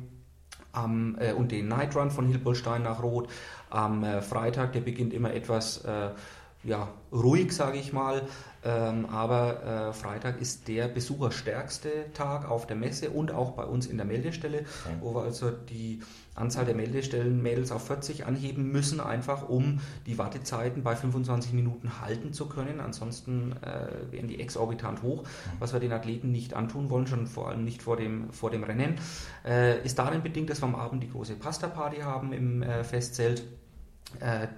am, 0.74 1.16
äh, 1.20 1.34
und 1.34 1.52
den 1.52 1.70
Night 1.70 1.96
Run 1.96 2.12
von 2.12 2.28
Hilpolstein 2.28 2.84
nach 2.84 3.02
Rot 3.02 3.30
am 3.70 4.04
äh, 4.04 4.22
Freitag. 4.22 4.74
Der 4.74 4.82
beginnt 4.82 5.14
immer 5.14 5.34
etwas 5.34 5.86
äh, 5.86 6.10
ja, 6.64 6.90
ruhig, 7.12 7.54
sage 7.54 7.78
ich 7.78 7.94
mal. 7.94 8.24
Ähm, 8.66 9.06
aber 9.08 9.90
äh, 9.90 9.94
Freitag 9.94 10.40
ist 10.40 10.68
der 10.68 10.88
besucherstärkste 10.88 12.12
Tag 12.14 12.50
auf 12.50 12.66
der 12.66 12.78
Messe 12.78 13.10
und 13.10 13.32
auch 13.32 13.52
bei 13.52 13.66
uns 13.66 13.88
in 13.88 13.98
der 13.98 14.06
Meldestelle, 14.06 14.62
ja. 14.62 14.66
wo 15.02 15.14
wir 15.14 15.24
also 15.24 15.52
die 15.52 16.02
Anzahl 16.36 16.66
der 16.66 16.74
Meldestellen 16.74 17.42
Mädels 17.42 17.72
auf 17.72 17.86
40 17.88 18.26
anheben 18.26 18.72
müssen, 18.72 19.00
einfach 19.00 19.48
um 19.50 19.80
die 20.08 20.18
Wartezeiten 20.18 20.82
bei 20.82 20.96
25 20.96 21.54
Minuten 21.54 22.02
halten 22.02 22.34
zu 22.34 22.48
können. 22.48 22.80
Ansonsten 22.80 23.54
äh, 23.62 24.12
wären 24.12 24.28
die 24.28 24.40
exorbitant 24.40 25.04
hoch, 25.04 25.24
was 25.60 25.74
wir 25.74 25.80
den 25.80 25.92
Athleten 25.92 26.32
nicht 26.32 26.54
antun 26.54 26.90
wollen, 26.90 27.06
schon 27.06 27.28
vor 27.28 27.50
allem 27.50 27.64
nicht 27.64 27.84
vor 27.84 27.98
dem, 27.98 28.32
vor 28.32 28.50
dem 28.50 28.64
Rennen. 28.64 28.96
Äh, 29.46 29.84
ist 29.84 30.00
darin 30.00 30.24
bedingt, 30.24 30.50
dass 30.50 30.62
wir 30.62 30.68
am 30.68 30.76
Abend 30.76 31.04
die 31.04 31.10
große 31.10 31.36
Pasta-Party 31.36 32.02
haben 32.02 32.34
im 32.34 32.64
äh, 32.64 32.84
Festzelt 32.84 33.44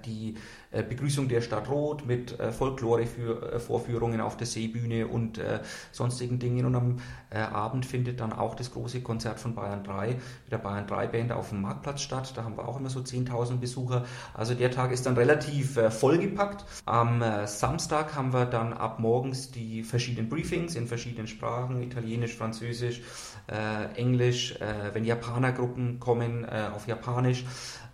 die 0.04 0.34
äh, 0.76 0.82
Begrüßung 0.82 1.28
der 1.28 1.40
Stadt 1.40 1.68
Rot 1.68 2.06
mit 2.06 2.38
äh, 2.38 2.52
Folklore-Vorführungen 2.52 4.20
auf 4.20 4.36
der 4.36 4.46
Seebühne 4.46 5.06
und 5.06 5.40
sonstigen 5.92 6.38
Dingen. 6.38 6.66
Und 6.66 6.74
am 6.74 6.96
Abend 7.30 7.86
findet 7.86 8.20
dann 8.20 8.32
auch 8.32 8.54
das 8.54 8.72
große 8.72 9.00
Konzert 9.00 9.40
von 9.40 9.54
Bayern 9.54 9.84
3 9.84 10.08
mit 10.08 10.18
der 10.50 10.58
Bayern 10.58 10.86
3 10.86 11.06
Band 11.08 11.32
auf 11.32 11.50
dem 11.50 11.62
Marktplatz 11.62 12.00
statt. 12.00 12.32
Da 12.34 12.44
haben 12.44 12.56
wir 12.56 12.66
auch 12.66 12.78
immer 12.78 12.88
so 12.88 13.00
10.000 13.00 13.58
Besucher. 13.58 14.04
Also 14.34 14.54
der 14.54 14.70
Tag 14.70 14.92
ist 14.92 15.06
dann 15.06 15.16
relativ 15.16 15.78
vollgepackt. 15.90 16.64
Am 16.86 17.22
Samstag 17.46 18.14
haben 18.14 18.32
wir 18.32 18.46
dann 18.46 18.72
ab 18.72 18.98
morgens 18.98 19.50
die 19.50 19.82
verschiedenen 19.82 20.28
Briefings 20.28 20.74
in 20.76 20.86
verschiedenen 20.86 21.26
Sprachen, 21.26 21.82
Italienisch, 21.82 22.34
Französisch, 22.34 23.02
Englisch, 23.94 24.54
wenn 24.92 25.04
Japanergruppen 25.04 26.00
kommen, 26.00 26.46
auf 26.48 26.86
Japanisch. 26.86 27.44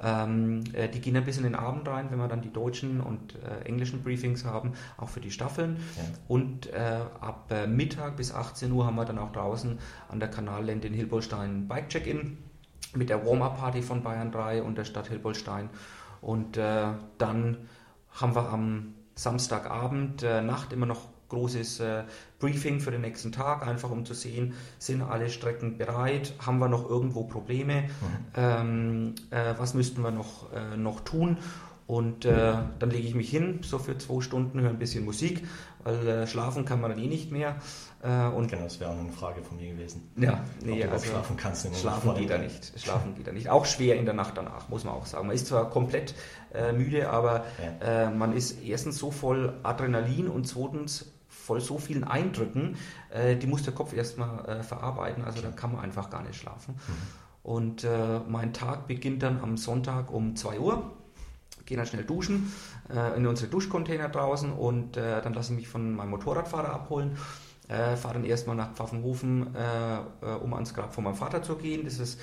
Ähm, 0.03 0.65
äh, 0.73 0.89
die 0.89 1.01
gehen 1.01 1.17
ein 1.17 1.25
bisschen 1.25 1.45
in 1.45 1.53
den 1.53 1.61
Abend 1.61 1.87
rein, 1.87 2.11
wenn 2.11 2.19
wir 2.19 2.29
dann 2.29 2.43
die 2.43 2.53
deutschen 2.53 3.01
und 3.01 3.37
äh, 3.37 3.65
englischen 3.65 4.03
Briefings 4.03 4.45
haben, 4.45 4.73
auch 4.97 5.09
für 5.09 5.21
die 5.21 5.31
Staffeln. 5.31 5.77
Ja. 5.97 6.03
Und 6.27 6.73
äh, 6.73 7.01
ab 7.21 7.51
äh, 7.51 7.67
Mittag 7.67 8.17
bis 8.17 8.35
18 8.35 8.73
Uhr 8.73 8.85
haben 8.85 8.97
wir 8.97 9.05
dann 9.05 9.19
auch 9.19 9.33
draußen 9.33 9.79
an 10.09 10.21
der 10.21 10.29
Kanallente 10.29 10.89
in 10.89 10.95
Hilbolstein 10.95 11.69
Bike 11.69 11.89
Check-In 11.89 12.39
mit 12.95 13.11
der 13.11 13.25
Warm-Up-Party 13.25 13.83
von 13.83 14.03
Bayern 14.03 14.33
3 14.33 14.63
und 14.63 14.77
der 14.77 14.85
Stadt 14.85 15.07
Hilbolstein. 15.07 15.71
Und 16.21 16.57
äh, 16.57 16.87
dann 17.19 17.59
haben 18.11 18.35
wir 18.35 18.49
am 18.49 18.95
Samstagabend, 19.15 20.23
äh, 20.23 20.43
Nacht 20.43 20.73
immer 20.73 20.87
noch 20.87 21.09
großes 21.33 21.81
äh, 21.81 22.05
Briefing 22.39 22.81
für 22.81 22.91
den 22.91 23.01
nächsten 23.01 23.33
Tag, 23.33 23.67
einfach 23.67 23.91
um 23.91 24.05
zu 24.05 24.15
sehen, 24.15 24.55
sind 24.79 25.03
alle 25.03 25.31
Strecken 25.31 25.79
bereit, 25.79 26.35
haben 26.39 26.59
wir 26.59 26.69
noch 26.69 26.89
irgendwo 26.89 27.25
Probleme, 27.25 27.83
mhm. 27.83 27.89
ähm, 28.37 29.15
äh, 29.31 29.55
was 29.57 29.75
müssten 29.75 30.03
wir 30.03 30.11
noch, 30.11 30.53
äh, 30.53 30.77
noch 30.77 31.01
tun. 31.01 31.39
Und 31.89 32.25
äh, 32.25 32.55
dann 32.79 32.91
lege 32.91 33.07
ich 33.07 33.15
mich 33.15 33.29
hin, 33.29 33.59
so 33.63 33.79
für 33.79 33.99
zwei 33.99 34.23
Stunden, 34.23 34.61
höre 34.61 34.71
ein 34.71 34.79
bisschen 34.79 35.05
Musik, 35.05 35.47
weil 35.83 36.07
äh, 36.07 36.27
schlafen 36.27 36.65
kann 36.65 36.81
man 36.81 36.91
dann 36.91 37.01
eh 37.01 37.09
nicht 37.09 37.33
mehr. 37.33 37.57
Äh, 38.03 38.29
und 38.29 38.49
genau, 38.49 38.63
das 38.63 38.79
wäre 38.81 38.91
auch 38.91 38.99
eine 38.99 39.13
Frage 39.13 39.43
von 39.43 39.57
mir 39.57 39.73
gewesen. 39.73 40.11
Ja, 40.17 40.45
nee, 40.65 40.85
also 40.85 41.07
schlafen 41.07 41.37
kannst 41.37 41.65
du 41.65 41.75
Schlafen 41.75 42.15
geht 42.15 42.31
da 42.31 42.39
nicht. 42.39 42.73
Schlafen 42.81 43.15
geht 43.15 43.27
da 43.27 43.33
nicht. 43.33 43.51
Auch 43.51 43.67
schwer 43.67 43.97
in 43.97 44.05
der 44.05 44.15
Nacht 44.15 44.37
danach, 44.37 44.69
muss 44.69 44.85
man 44.85 44.95
auch 44.95 45.07
sagen. 45.07 45.27
Man 45.27 45.35
ist 45.35 45.49
zwar 45.49 45.69
komplett 45.71 46.15
müde, 46.75 47.11
aber 47.11 47.45
ja. 47.81 48.11
Man 48.11 48.33
ist 48.35 48.63
erstens 48.63 48.99
so 48.99 49.11
voll 49.11 49.55
Adrenalin 49.63 50.29
und 50.29 50.47
zweitens 50.47 51.13
voll 51.33 51.61
so 51.61 51.79
vielen 51.79 52.05
Eindrücken, 52.05 52.77
äh, 53.11 53.37
die 53.37 53.47
muss 53.47 53.63
der 53.63 53.73
Kopf 53.73 53.93
erstmal 53.93 54.45
äh, 54.47 54.63
verarbeiten, 54.63 55.25
also 55.25 55.41
da 55.43 55.51
kann 55.51 55.73
man 55.73 55.81
einfach 55.81 56.11
gar 56.11 56.23
nicht 56.23 56.37
schlafen. 56.37 56.75
Mhm. 56.75 57.23
Und 57.43 57.85
äh, 57.85 58.21
mein 58.29 58.53
Tag 58.53 58.87
beginnt 58.87 59.23
dann 59.23 59.41
am 59.41 59.57
Sonntag 59.57 60.13
um 60.13 60.37
2 60.37 60.61
Uhr. 60.61 60.93
Gehe 61.65 61.77
dann 61.77 61.87
schnell 61.87 62.05
duschen 62.05 62.53
äh, 62.93 63.17
in 63.17 63.27
unsere 63.27 63.51
Duschcontainer 63.51 64.09
draußen 64.09 64.53
und 64.53 64.97
äh, 64.97 65.23
dann 65.23 65.33
lasse 65.33 65.53
ich 65.53 65.59
mich 65.59 65.69
von 65.69 65.95
meinem 65.95 66.11
Motorradfahrer 66.11 66.71
abholen. 66.71 67.17
Äh, 67.69 67.97
fahre 67.97 68.15
dann 68.15 68.25
erstmal 68.25 68.57
nach 68.57 68.73
Pfaffenhofen, 68.73 69.47
um 70.43 70.53
ans 70.53 70.75
Grab 70.75 70.93
von 70.93 71.05
meinem 71.05 71.15
Vater 71.15 71.43
zu 71.43 71.57
gehen. 71.57 71.85
Das 71.85 71.99
ist 71.99 72.21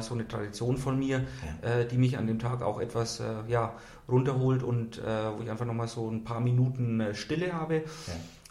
so 0.00 0.14
eine 0.14 0.26
Tradition 0.26 0.78
von 0.78 0.98
mir, 0.98 1.26
ja. 1.62 1.84
die 1.84 1.98
mich 1.98 2.16
an 2.16 2.26
dem 2.26 2.38
Tag 2.38 2.62
auch 2.62 2.80
etwas 2.80 3.22
ja, 3.48 3.74
runterholt 4.08 4.62
und 4.62 5.02
wo 5.02 5.42
ich 5.42 5.50
einfach 5.50 5.66
nochmal 5.66 5.88
so 5.88 6.08
ein 6.08 6.24
paar 6.24 6.40
Minuten 6.40 7.14
Stille 7.14 7.52
habe. 7.52 7.74
Ja. 7.74 7.82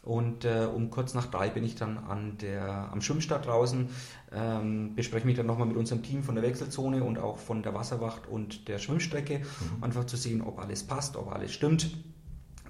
Und 0.08 0.46
äh, 0.46 0.70
um 0.74 0.90
kurz 0.90 1.14
nach 1.14 1.26
drei 1.26 1.50
bin 1.50 1.66
ich 1.66 1.76
dann 1.76 1.98
an 1.98 2.38
der, 2.38 2.94
am 2.94 3.02
Schwimmstart 3.02 3.46
draußen, 3.46 3.90
ähm, 4.32 4.96
bespreche 4.96 5.26
mich 5.26 5.36
dann 5.36 5.48
nochmal 5.48 5.68
mit 5.68 5.76
unserem 5.76 6.02
Team 6.02 6.24
von 6.24 6.34
der 6.36 6.46
Wechselzone 6.46 7.04
und 7.04 7.20
auch 7.20 7.38
von 7.38 7.62
der 7.62 7.74
Wasserwacht 7.74 8.26
und 8.26 8.70
der 8.70 8.78
Schwimmstrecke, 8.78 9.40
mhm. 9.40 9.84
einfach 9.84 10.06
zu 10.06 10.16
sehen, 10.16 10.42
ob 10.42 10.60
alles 10.60 10.86
passt, 10.86 11.18
ob 11.18 11.30
alles 11.34 11.52
stimmt. 11.52 11.92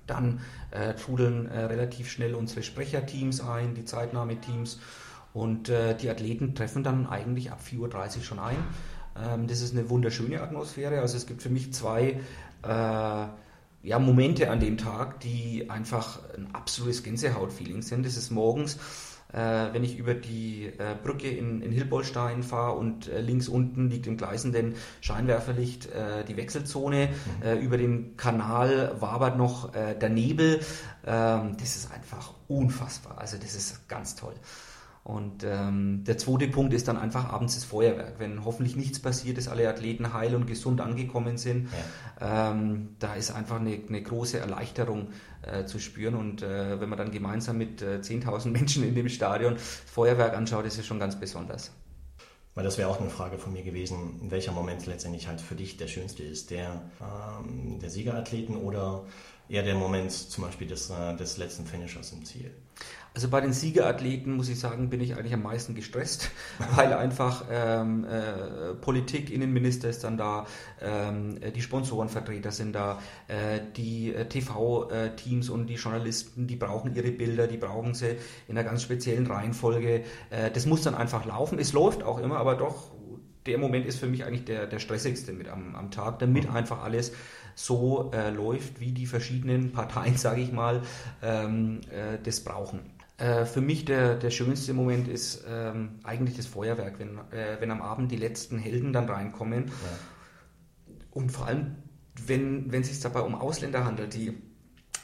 Dann 0.08 0.40
äh, 0.72 0.96
trudeln 0.96 1.46
äh, 1.46 1.66
relativ 1.66 2.10
schnell 2.10 2.34
unsere 2.34 2.64
Sprecherteams 2.64 3.42
ein, 3.42 3.76
die 3.76 3.86
Zeitnahmeteams 3.86 4.80
und 5.36 5.70
äh, 5.70 5.96
die 5.96 6.10
Athleten 6.10 6.56
treffen 6.56 6.84
dann 6.84 7.06
eigentlich 7.06 7.52
ab 7.52 7.60
4.30 7.64 8.18
Uhr 8.18 8.24
schon 8.24 8.40
ein. 8.40 8.58
Ähm, 9.16 9.46
das 9.46 9.62
ist 9.62 9.78
eine 9.78 9.92
wunderschöne 9.92 10.42
Atmosphäre. 10.42 11.02
Also 11.02 11.18
es 11.18 11.28
gibt 11.28 11.44
für 11.44 11.50
mich 11.50 11.72
zwei 11.72 12.20
äh, 12.64 13.28
ja, 13.84 14.00
Momente 14.00 14.50
an 14.50 14.60
dem 14.60 14.78
Tag, 14.78 15.20
die 15.22 15.70
einfach 15.70 16.20
ein 16.36 16.54
absolutes 16.54 17.04
Gänsehaut-Feeling 17.04 17.82
sind. 17.82 18.06
Das 18.06 18.18
ist 18.18 18.32
morgens, 18.32 18.78
äh, 19.34 19.38
wenn 19.74 19.84
ich 19.84 19.98
über 19.98 20.14
die 20.14 20.66
äh, 20.66 20.96
Brücke 21.02 21.30
in, 21.30 21.62
in 21.62 21.72
Hilbolstein 21.72 22.44
fahre 22.44 22.78
und 22.78 23.08
äh, 23.08 23.22
links 23.22 23.48
unten 23.48 23.90
liegt 23.90 24.08
im 24.08 24.18
gleißenden 24.18 24.76
Scheinwerferlicht 25.02 25.88
äh, 25.88 26.24
die 26.26 26.38
Wechselzone. 26.38 27.10
Mhm. 27.10 27.48
Äh, 27.48 27.56
über 27.56 27.78
dem 27.78 28.18
Kanal 28.18 28.96
wabert 29.00 29.38
noch 29.38 29.74
äh, 29.74 29.96
der 29.96 30.10
Nebel. 30.10 30.60
Ähm, 31.06 31.58
das 31.60 31.76
ist 31.76 31.92
einfach 31.92 32.34
unfassbar. 32.48 33.18
Also 33.18 33.38
das 33.38 33.56
ist 33.56 33.88
ganz 33.88 34.16
toll. 34.16 34.36
Und 35.08 35.46
ähm, 35.46 36.04
der 36.04 36.18
zweite 36.18 36.50
Punkt 36.50 36.74
ist 36.74 36.90
dann 36.90 36.98
einfach 36.98 37.30
abends 37.30 37.56
das 37.56 37.64
Feuerwerk. 37.64 38.16
Wenn 38.20 38.44
hoffentlich 38.44 38.76
nichts 38.76 39.00
passiert 39.00 39.38
ist, 39.38 39.48
alle 39.48 39.70
Athleten 39.70 40.12
heil 40.12 40.36
und 40.36 40.48
gesund 40.48 40.82
angekommen 40.82 41.38
sind, 41.38 41.70
ja. 42.20 42.52
ähm, 42.52 42.90
da 43.00 43.14
ist 43.14 43.32
einfach 43.32 43.62
eine, 43.62 43.80
eine 43.88 44.04
große 44.04 44.38
Erleichterung 44.38 45.08
äh, 45.44 45.64
zu 45.64 45.80
spüren. 45.80 46.16
Und 46.16 46.42
äh, 46.42 46.82
wenn 46.82 46.90
man 46.90 46.98
dann 46.98 47.12
gemeinsam 47.12 47.58
mit 47.58 47.82
äh, 47.82 48.00
10.000 48.02 48.48
Menschen 48.52 48.84
in 48.84 48.96
dem 48.96 49.08
Stadion 49.08 49.56
Feuerwerk 49.58 50.36
anschaut, 50.36 50.66
ist 50.66 50.78
es 50.78 50.86
schon 50.86 51.00
ganz 51.00 51.18
besonders. 51.18 51.72
Weil 52.54 52.66
das 52.66 52.78
wäre 52.78 52.90
auch 52.90 53.00
eine 53.00 53.10
Frage 53.10 53.38
von 53.38 53.54
mir 53.54 53.64
gewesen, 53.64 54.20
welcher 54.30 54.52
Moment 54.52 54.86
letztendlich 54.88 55.30
halt 55.30 55.40
für 55.40 55.56
dich 55.56 55.78
der 55.78 55.88
schönste 55.88 56.24
ist. 56.24 56.52
Der, 56.52 56.82
ähm, 57.00 57.80
der 57.80 57.90
Siegerathleten 57.90 58.58
oder 58.58 59.06
eher 59.48 59.64
der 59.64 59.76
Moment 59.76 60.12
zum 60.12 60.44
Beispiel 60.44 60.68
des, 60.68 60.90
äh, 60.90 61.16
des 61.16 61.38
letzten 61.38 61.66
Finishers 61.66 62.12
im 62.12 62.26
Ziel? 62.26 62.52
Also 63.18 63.30
bei 63.30 63.42
den 63.42 63.52
Siegerathleten 63.52 64.38
muss 64.38 64.48
ich 64.48 64.60
sagen, 64.60 64.92
bin 64.92 65.02
ich 65.02 65.16
eigentlich 65.18 65.34
am 65.34 65.42
meisten 65.42 65.74
gestresst, 65.74 66.30
weil 66.76 66.94
einfach 66.94 67.46
ähm, 67.52 68.06
äh, 68.06 68.76
Politik, 68.76 69.32
Innenminister 69.32 69.90
ist 69.90 70.04
dann 70.04 70.18
da, 70.18 70.46
ähm, 70.80 71.40
die 71.56 71.64
Sponsorenvertreter 71.64 72.52
sind 72.52 72.74
da, 72.74 73.00
äh, 73.28 73.60
die 73.76 74.14
äh, 74.14 74.26
TV-Teams 74.26 75.50
und 75.50 75.66
die 75.66 75.74
Journalisten, 75.74 76.46
die 76.46 76.58
brauchen 76.58 76.94
ihre 76.94 77.10
Bilder, 77.10 77.48
die 77.48 77.58
brauchen 77.58 77.96
sie 77.96 78.18
in 78.48 78.56
einer 78.56 78.64
ganz 78.64 78.84
speziellen 78.84 79.26
Reihenfolge. 79.26 80.04
Äh, 80.30 80.52
das 80.54 80.68
muss 80.68 80.84
dann 80.84 80.94
einfach 80.94 81.26
laufen. 81.26 81.58
Es 81.58 81.74
läuft 81.74 82.04
auch 82.04 82.20
immer, 82.20 82.38
aber 82.38 82.54
doch, 82.54 82.92
der 83.48 83.58
Moment 83.58 83.88
ist 83.88 83.98
für 83.98 84.06
mich 84.06 84.26
eigentlich 84.26 84.46
der, 84.46 84.68
der 84.68 84.78
stressigste 84.78 85.34
mit 85.34 85.48
am, 85.48 85.74
am 85.76 85.90
Tag, 85.90 86.20
damit 86.20 86.48
mhm. 86.48 86.56
einfach 86.56 86.84
alles 86.84 87.14
so 87.56 88.12
äh, 88.14 88.30
läuft, 88.30 88.80
wie 88.80 88.92
die 88.92 89.08
verschiedenen 89.08 89.72
Parteien, 89.72 90.18
sage 90.18 90.42
ich 90.42 90.52
mal, 90.52 90.84
ähm, 91.24 91.82
äh, 91.90 92.20
das 92.24 92.42
brauchen. 92.42 92.97
Äh, 93.18 93.46
für 93.46 93.62
mich 93.62 93.86
der, 93.86 94.16
der 94.16 94.30
schönste 94.30 94.74
Moment 94.74 95.08
ist 95.08 95.44
ähm, 95.50 96.00
eigentlich 96.04 96.38
das 96.38 96.46
Feuerwerk, 96.46 97.00
wenn, 97.00 97.18
äh, 97.32 97.60
wenn 97.60 97.72
am 97.72 97.82
Abend 97.82 98.12
die 98.12 98.18
letzten 98.18 98.60
Helden 98.60 98.94
dann 98.94 99.10
reinkommen. 99.10 99.66
Ja. 99.68 100.94
Und 101.12 101.32
vor 101.32 101.48
allem, 101.48 101.78
wenn, 102.26 102.72
wenn 102.72 102.82
es 102.82 102.90
sich 102.90 103.00
dabei 103.00 103.22
um 103.22 103.34
Ausländer 103.34 103.86
handelt, 103.86 104.14
die 104.14 104.38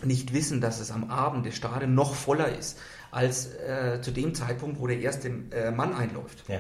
nicht 0.04 0.34
wissen, 0.34 0.62
dass 0.62 0.80
es 0.80 0.92
am 0.92 1.10
Abend 1.10 1.46
das 1.46 1.56
Stadion 1.56 1.96
noch 1.96 2.14
voller 2.14 2.56
ist, 2.56 2.78
als 3.12 3.48
äh, 3.56 4.00
zu 4.02 4.12
dem 4.12 4.36
Zeitpunkt, 4.36 4.80
wo 4.80 4.88
der 4.88 5.00
erste 5.00 5.30
äh, 5.52 5.72
Mann 5.72 5.94
einläuft. 5.94 6.44
Ja. 6.48 6.60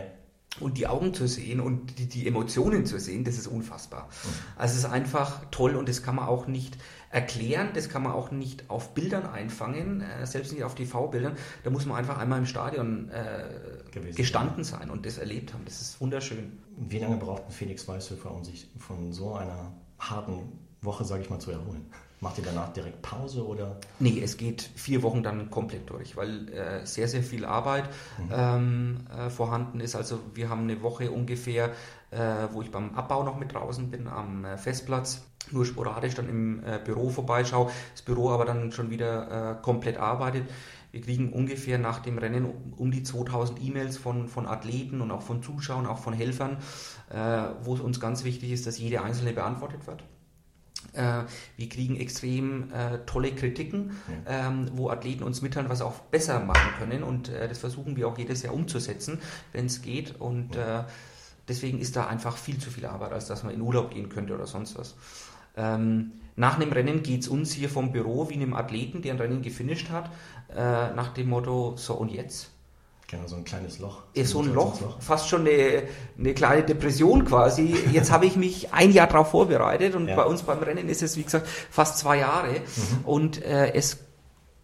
Und 0.59 0.77
die 0.77 0.85
Augen 0.85 1.15
zu 1.15 1.27
sehen 1.27 1.59
und 1.59 1.97
die, 1.97 2.07
die 2.07 2.27
Emotionen 2.27 2.85
zu 2.85 2.99
sehen, 2.99 3.23
das 3.23 3.37
ist 3.37 3.47
unfassbar. 3.47 4.07
Mhm. 4.07 4.29
Also 4.55 4.73
es 4.73 4.79
ist 4.79 4.89
einfach 4.89 5.41
toll 5.49 5.75
und 5.75 5.89
das 5.89 6.03
kann 6.03 6.15
man 6.15 6.27
auch 6.27 6.45
nicht 6.45 6.77
erklären, 7.13 7.69
das 7.73 7.89
kann 7.89 8.01
man 8.01 8.11
auch 8.11 8.31
nicht 8.31 8.69
auf 8.69 8.93
Bildern 8.95 9.25
einfangen, 9.25 10.01
äh, 10.01 10.25
selbst 10.25 10.51
nicht 10.51 10.63
auf 10.63 10.73
TV-Bildern. 10.73 11.37
Da 11.63 11.69
muss 11.69 11.85
man 11.85 11.97
einfach 11.97 12.17
einmal 12.17 12.39
im 12.39 12.47
Stadion 12.47 13.09
äh, 13.09 14.01
gestanden 14.13 14.63
sein 14.63 14.89
und 14.89 15.05
das 15.05 15.19
erlebt 15.19 15.53
haben. 15.53 15.63
Das 15.65 15.79
ist 15.79 16.01
wunderschön. 16.01 16.57
Wie 16.75 16.97
lange 16.97 17.17
braucht 17.17 17.45
ein 17.45 17.51
Felix 17.51 17.87
Weißhöfer, 17.87 18.31
um 18.31 18.43
sich 18.43 18.67
von 18.79 19.13
so 19.13 19.35
einer 19.35 19.71
harten 19.99 20.59
Woche, 20.81 21.05
sage 21.05 21.21
ich 21.21 21.29
mal, 21.29 21.39
zu 21.39 21.51
erholen? 21.51 21.85
Macht 22.23 22.37
ihr 22.37 22.45
danach 22.45 22.71
direkt 22.71 23.01
Pause 23.01 23.45
oder? 23.45 23.77
Nee, 23.99 24.21
es 24.23 24.37
geht 24.37 24.61
vier 24.61 25.03
Wochen 25.03 25.23
dann 25.23 25.49
komplett 25.49 25.89
durch, 25.89 26.15
weil 26.15 26.49
äh, 26.53 26.85
sehr, 26.85 27.09
sehr 27.09 27.21
viel 27.21 27.43
Arbeit 27.43 27.89
mhm. 28.17 28.31
ähm, 28.31 28.97
äh, 29.15 29.29
vorhanden 29.29 29.81
ist. 29.81 29.95
Also 29.95 30.19
wir 30.33 30.49
haben 30.49 30.61
eine 30.61 30.81
Woche 30.81 31.11
ungefähr 31.11 31.71
äh, 32.13 32.53
wo 32.53 32.61
ich 32.61 32.69
beim 32.69 32.93
Abbau 32.93 33.23
noch 33.23 33.39
mit 33.39 33.53
draußen 33.53 33.89
bin 33.89 34.07
am 34.07 34.45
äh, 34.45 34.57
Festplatz, 34.57 35.25
nur 35.51 35.65
sporadisch 35.65 36.13
dann 36.13 36.29
im 36.29 36.63
äh, 36.63 36.79
Büro 36.83 37.09
vorbeischaue, 37.09 37.71
das 37.91 38.03
Büro 38.03 38.29
aber 38.29 38.45
dann 38.45 38.71
schon 38.71 38.91
wieder 38.91 39.55
komplett 39.63 39.97
arbeitet. 39.97 40.43
Wir 40.91 41.01
kriegen 41.01 41.33
ungefähr 41.33 41.79
nach 41.79 41.99
dem 41.99 42.19
Rennen 42.19 42.45
um 42.77 42.91
die 42.91 43.01
2000 43.01 43.59
E-Mails 43.63 43.97
von, 43.97 44.27
von 44.27 44.45
Athleten 44.45 45.01
und 45.01 45.09
auch 45.09 45.23
von 45.23 45.41
Zuschauern, 45.41 45.87
auch 45.87 45.97
von 45.97 46.13
Helfern, 46.13 46.57
wo 47.63 47.73
es 47.73 47.81
uns 47.81 47.99
ganz 47.99 48.23
wichtig 48.23 48.51
ist, 48.51 48.67
dass 48.67 48.77
jede 48.77 49.01
einzelne 49.01 49.33
beantwortet 49.33 49.87
wird. 49.87 50.03
Äh, 50.93 51.23
wir 51.57 51.69
kriegen 51.69 51.97
extrem 51.97 52.71
äh, 52.71 52.99
tolle 53.05 53.33
Kritiken, 53.33 53.97
ja. 54.25 54.47
ähm, 54.47 54.69
wo 54.73 54.89
Athleten 54.89 55.23
uns 55.23 55.41
mitteilen, 55.41 55.69
was 55.69 55.81
auch 55.81 55.99
besser 55.99 56.39
machen 56.39 56.69
können. 56.79 57.03
Und 57.03 57.29
äh, 57.29 57.47
das 57.47 57.59
versuchen 57.59 57.95
wir 57.95 58.07
auch 58.07 58.17
jedes 58.17 58.43
Jahr 58.43 58.53
umzusetzen, 58.53 59.19
wenn 59.51 59.65
es 59.65 59.81
geht. 59.81 60.19
Und 60.19 60.55
ja. 60.55 60.81
Äh, 60.81 60.83
deswegen 61.47 61.79
ist 61.79 61.95
da 61.95 62.07
einfach 62.07 62.37
viel 62.37 62.57
zu 62.57 62.69
viel 62.69 62.85
Arbeit, 62.85 63.11
als 63.11 63.27
dass 63.27 63.43
man 63.43 63.53
in 63.53 63.61
Urlaub 63.61 63.91
gehen 63.91 64.09
könnte 64.09 64.33
oder 64.33 64.47
sonst 64.47 64.77
was. 64.77 64.95
Ähm, 65.55 66.13
nach 66.35 66.55
einem 66.55 66.71
Rennen 66.71 67.03
geht 67.03 67.21
es 67.21 67.27
uns 67.27 67.53
hier 67.53 67.69
vom 67.69 67.91
Büro 67.91 68.29
wie 68.29 68.35
einem 68.35 68.53
Athleten, 68.53 69.01
der 69.01 69.13
ein 69.13 69.19
Rennen 69.19 69.41
gefinisht 69.41 69.89
hat, 69.89 70.09
äh, 70.49 70.93
nach 70.93 71.13
dem 71.13 71.29
Motto, 71.29 71.75
so 71.77 71.93
und 71.93 72.11
jetzt? 72.11 72.52
Genau, 73.13 73.27
so 73.27 73.35
ein 73.35 73.43
kleines 73.43 73.77
Loch. 73.77 74.01
Ist 74.13 74.31
so 74.31 74.41
ein 74.41 74.51
Loch, 74.53 74.81
Loch, 74.81 74.99
fast 74.99 75.29
schon 75.29 75.41
eine, 75.41 75.83
eine 76.17 76.33
kleine 76.33 76.63
Depression 76.63 77.25
quasi. 77.25 77.75
Jetzt 77.91 78.11
habe 78.11 78.25
ich 78.25 78.35
mich 78.35 78.73
ein 78.73 78.91
Jahr 78.91 79.05
darauf 79.05 79.29
vorbereitet 79.29 79.93
und 79.93 80.07
ja. 80.07 80.15
bei 80.15 80.23
uns 80.23 80.41
beim 80.41 80.57
Rennen 80.59 80.89
ist 80.89 81.03
es, 81.03 81.15
wie 81.15 81.23
gesagt, 81.23 81.47
fast 81.47 81.99
zwei 81.99 82.17
Jahre. 82.17 82.53
Mhm. 82.53 83.05
Und 83.05 83.43
äh, 83.43 83.71
es 83.73 83.99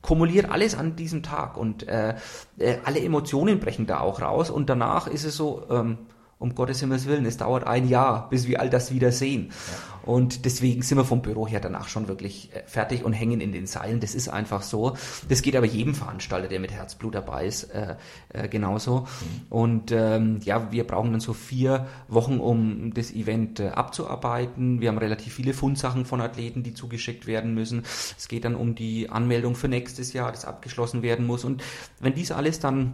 kumuliert 0.01 0.49
alles 0.49 0.75
an 0.75 0.95
diesem 0.95 1.21
Tag 1.21 1.57
und 1.57 1.87
äh, 1.87 2.15
äh, 2.57 2.77
alle 2.85 3.01
Emotionen 3.01 3.59
brechen 3.59 3.85
da 3.85 3.99
auch 3.99 4.19
raus 4.21 4.49
und 4.49 4.67
danach 4.67 5.05
ist 5.07 5.25
es 5.25 5.35
so, 5.35 5.67
ähm, 5.69 5.99
um 6.39 6.55
Gottes 6.55 6.79
Himmels 6.79 7.05
Willen, 7.05 7.25
es 7.25 7.35
dauert 7.35 7.67
ein 7.67 7.87
Jahr, 7.87 8.29
bis 8.29 8.47
wir 8.47 8.61
all 8.61 8.69
das 8.69 8.93
wieder 8.93 9.11
sehen. 9.11 9.49
Ja. 9.49 9.89
Und 10.09 10.45
deswegen 10.45 10.81
sind 10.81 10.97
wir 10.97 11.03
vom 11.03 11.21
Büro 11.21 11.47
her 11.47 11.59
danach 11.59 11.89
schon 11.89 12.07
wirklich 12.07 12.49
äh, 12.53 12.63
fertig 12.65 13.03
und 13.03 13.11
hängen 13.11 13.41
in 13.41 13.51
den 13.51 13.67
Seilen. 13.67 13.99
Das 13.99 14.15
ist 14.15 14.29
einfach 14.29 14.61
so. 14.61 14.95
Das 15.27 15.41
geht 15.41 15.57
aber 15.57 15.65
jedem 15.65 15.93
Veranstalter, 15.93 16.47
der 16.47 16.61
mit 16.61 16.71
Herzblut 16.71 17.13
dabei 17.13 17.45
ist, 17.45 17.65
äh, 17.65 17.97
äh, 18.29 18.47
genauso. 18.47 19.01
Mhm. 19.01 19.05
Und 19.49 19.91
ähm, 19.91 20.39
ja, 20.43 20.71
wir 20.71 20.87
brauchen 20.87 21.11
dann 21.11 21.19
so 21.19 21.33
vier 21.33 21.87
Wochen, 22.07 22.39
um 22.39 22.93
das 22.93 23.11
Event 23.11 23.59
äh, 23.59 23.67
abzuarbeiten. 23.67 24.79
Wir 24.79 24.87
haben 24.87 24.97
relativ 24.97 25.33
viele 25.33 25.53
Fundsachen 25.53 26.05
von 26.05 26.21
Athleten, 26.21 26.63
die 26.63 26.73
zugeschickt 26.73 27.27
werden 27.27 27.53
müssen. 27.53 27.83
Es 28.17 28.29
geht 28.29 28.45
dann 28.45 28.55
um 28.55 28.75
die 28.75 29.09
Anmeldung 29.09 29.55
für 29.55 29.67
nächstes 29.67 30.13
Jahr, 30.13 30.31
das 30.31 30.45
abgeschlossen 30.45 31.01
werden 31.01 31.27
muss. 31.27 31.43
Und 31.43 31.61
wenn 31.99 32.13
dies 32.13 32.31
alles 32.31 32.59
dann 32.59 32.93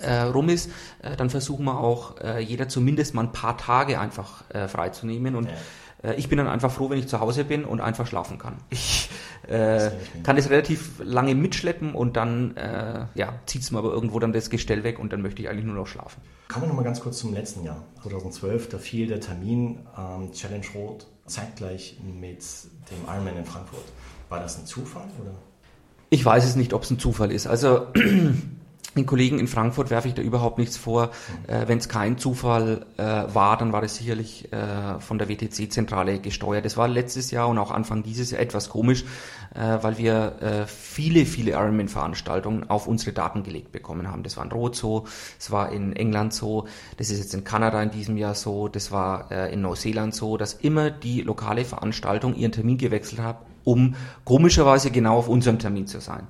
äh, 0.00 0.22
rum 0.22 0.48
ist, 0.48 0.70
äh, 1.02 1.16
dann 1.16 1.30
versuchen 1.30 1.64
wir 1.64 1.78
auch 1.78 2.18
äh, 2.20 2.40
jeder 2.40 2.68
zumindest 2.68 3.14
mal 3.14 3.24
ein 3.24 3.32
paar 3.32 3.56
Tage 3.56 4.00
einfach 4.00 4.44
äh, 4.50 4.68
freizunehmen 4.68 5.36
und 5.36 5.48
ja. 6.02 6.10
äh, 6.10 6.14
ich 6.16 6.28
bin 6.28 6.38
dann 6.38 6.48
einfach 6.48 6.70
froh, 6.70 6.90
wenn 6.90 6.98
ich 6.98 7.08
zu 7.08 7.20
Hause 7.20 7.44
bin 7.44 7.64
und 7.64 7.80
einfach 7.80 8.06
schlafen 8.06 8.38
kann. 8.38 8.56
Ich 8.70 9.54
äh, 9.54 9.90
kann 10.22 10.36
das 10.36 10.50
relativ 10.50 11.00
lange 11.02 11.34
mitschleppen 11.34 11.94
und 11.94 12.16
dann 12.16 12.56
äh, 12.56 13.06
ja, 13.14 13.34
zieht 13.46 13.62
es 13.62 13.70
mir 13.70 13.78
aber 13.78 13.90
irgendwo 13.90 14.20
dann 14.20 14.32
das 14.32 14.50
Gestell 14.50 14.84
weg 14.84 14.98
und 14.98 15.12
dann 15.12 15.22
möchte 15.22 15.42
ich 15.42 15.48
eigentlich 15.48 15.64
nur 15.64 15.74
noch 15.74 15.86
schlafen. 15.86 16.20
Kommen 16.48 16.64
wir 16.64 16.68
nochmal 16.68 16.84
ganz 16.84 17.00
kurz 17.00 17.18
zum 17.18 17.32
letzten 17.32 17.64
Jahr, 17.64 17.82
2012. 18.02 18.68
Da 18.68 18.78
fiel 18.78 19.08
der 19.08 19.20
Termin 19.20 19.80
ähm, 19.98 20.30
Challenge 20.32 20.66
Rot 20.74 21.06
zeitgleich 21.26 21.98
mit 22.04 22.44
dem 22.90 23.08
Ironman 23.08 23.38
in 23.38 23.44
Frankfurt. 23.44 23.84
War 24.28 24.40
das 24.40 24.58
ein 24.58 24.66
Zufall 24.66 25.08
oder? 25.20 25.34
Ich 26.10 26.24
weiß 26.24 26.44
es 26.44 26.56
nicht, 26.56 26.72
ob 26.72 26.82
es 26.82 26.90
ein 26.90 26.98
Zufall 26.98 27.32
ist. 27.32 27.46
Also 27.46 27.86
den 28.96 29.06
Kollegen 29.06 29.38
in 29.38 29.46
Frankfurt 29.46 29.90
werfe 29.90 30.08
ich 30.08 30.14
da 30.14 30.22
überhaupt 30.22 30.58
nichts 30.58 30.76
vor. 30.76 31.10
Äh, 31.46 31.68
Wenn 31.68 31.78
es 31.78 31.88
kein 31.88 32.18
Zufall 32.18 32.86
äh, 32.96 33.02
war, 33.02 33.56
dann 33.56 33.72
war 33.72 33.80
das 33.80 33.96
sicherlich 33.96 34.52
äh, 34.52 34.98
von 34.98 35.18
der 35.18 35.28
WTC-Zentrale 35.28 36.18
gesteuert. 36.18 36.64
Das 36.64 36.76
war 36.76 36.88
letztes 36.88 37.30
Jahr 37.30 37.48
und 37.48 37.58
auch 37.58 37.70
Anfang 37.70 38.02
dieses 38.02 38.32
Jahr 38.32 38.40
etwas 38.40 38.68
komisch, 38.68 39.04
äh, 39.54 39.78
weil 39.82 39.98
wir 39.98 40.36
äh, 40.40 40.66
viele, 40.66 41.24
viele 41.24 41.52
Ironman-Veranstaltungen 41.52 42.68
auf 42.68 42.88
unsere 42.88 43.12
Daten 43.12 43.44
gelegt 43.44 43.70
bekommen 43.70 44.08
haben. 44.08 44.24
Das 44.24 44.36
war 44.36 44.44
in 44.44 44.52
Rot 44.52 44.74
so, 44.74 45.06
es 45.38 45.52
war 45.52 45.70
in 45.70 45.94
England 45.94 46.34
so, 46.34 46.66
das 46.96 47.10
ist 47.10 47.18
jetzt 47.18 47.34
in 47.34 47.44
Kanada 47.44 47.80
in 47.82 47.92
diesem 47.92 48.16
Jahr 48.16 48.34
so, 48.34 48.66
das 48.66 48.90
war 48.90 49.30
äh, 49.30 49.52
in 49.52 49.62
Neuseeland 49.62 50.14
so, 50.14 50.36
dass 50.36 50.54
immer 50.54 50.90
die 50.90 51.22
lokale 51.22 51.64
Veranstaltung 51.64 52.34
ihren 52.34 52.52
Termin 52.52 52.76
gewechselt 52.76 53.22
hat, 53.22 53.38
um 53.62 53.94
komischerweise 54.24 54.90
genau 54.90 55.18
auf 55.18 55.28
unserem 55.28 55.58
Termin 55.58 55.86
zu 55.86 56.00
sein. 56.00 56.26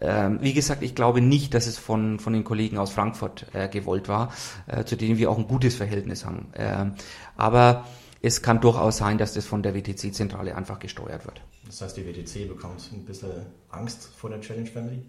Ähm, 0.00 0.38
wie 0.40 0.52
gesagt, 0.52 0.82
ich 0.82 0.94
glaube 0.94 1.20
nicht, 1.20 1.54
dass 1.54 1.66
es 1.66 1.78
von, 1.78 2.18
von 2.18 2.32
den 2.32 2.44
Kollegen 2.44 2.78
aus 2.78 2.90
Frankfurt 2.90 3.46
äh, 3.52 3.68
gewollt 3.68 4.08
war, 4.08 4.32
äh, 4.66 4.84
zu 4.84 4.96
denen 4.96 5.18
wir 5.18 5.30
auch 5.30 5.38
ein 5.38 5.46
gutes 5.46 5.76
Verhältnis 5.76 6.24
haben. 6.24 6.48
Ähm, 6.54 6.94
aber 7.36 7.84
es 8.22 8.42
kann 8.42 8.60
durchaus 8.60 8.98
sein, 8.98 9.18
dass 9.18 9.34
das 9.34 9.46
von 9.46 9.62
der 9.62 9.74
WTC-Zentrale 9.74 10.54
einfach 10.54 10.78
gesteuert 10.78 11.26
wird. 11.26 11.40
Das 11.66 11.80
heißt, 11.80 11.96
die 11.96 12.06
WTC 12.06 12.48
bekommt 12.48 12.90
ein 12.92 13.04
bisschen 13.04 13.30
Angst 13.70 14.08
vor 14.16 14.30
der 14.30 14.40
Challenge 14.40 14.68
Family? 14.68 15.02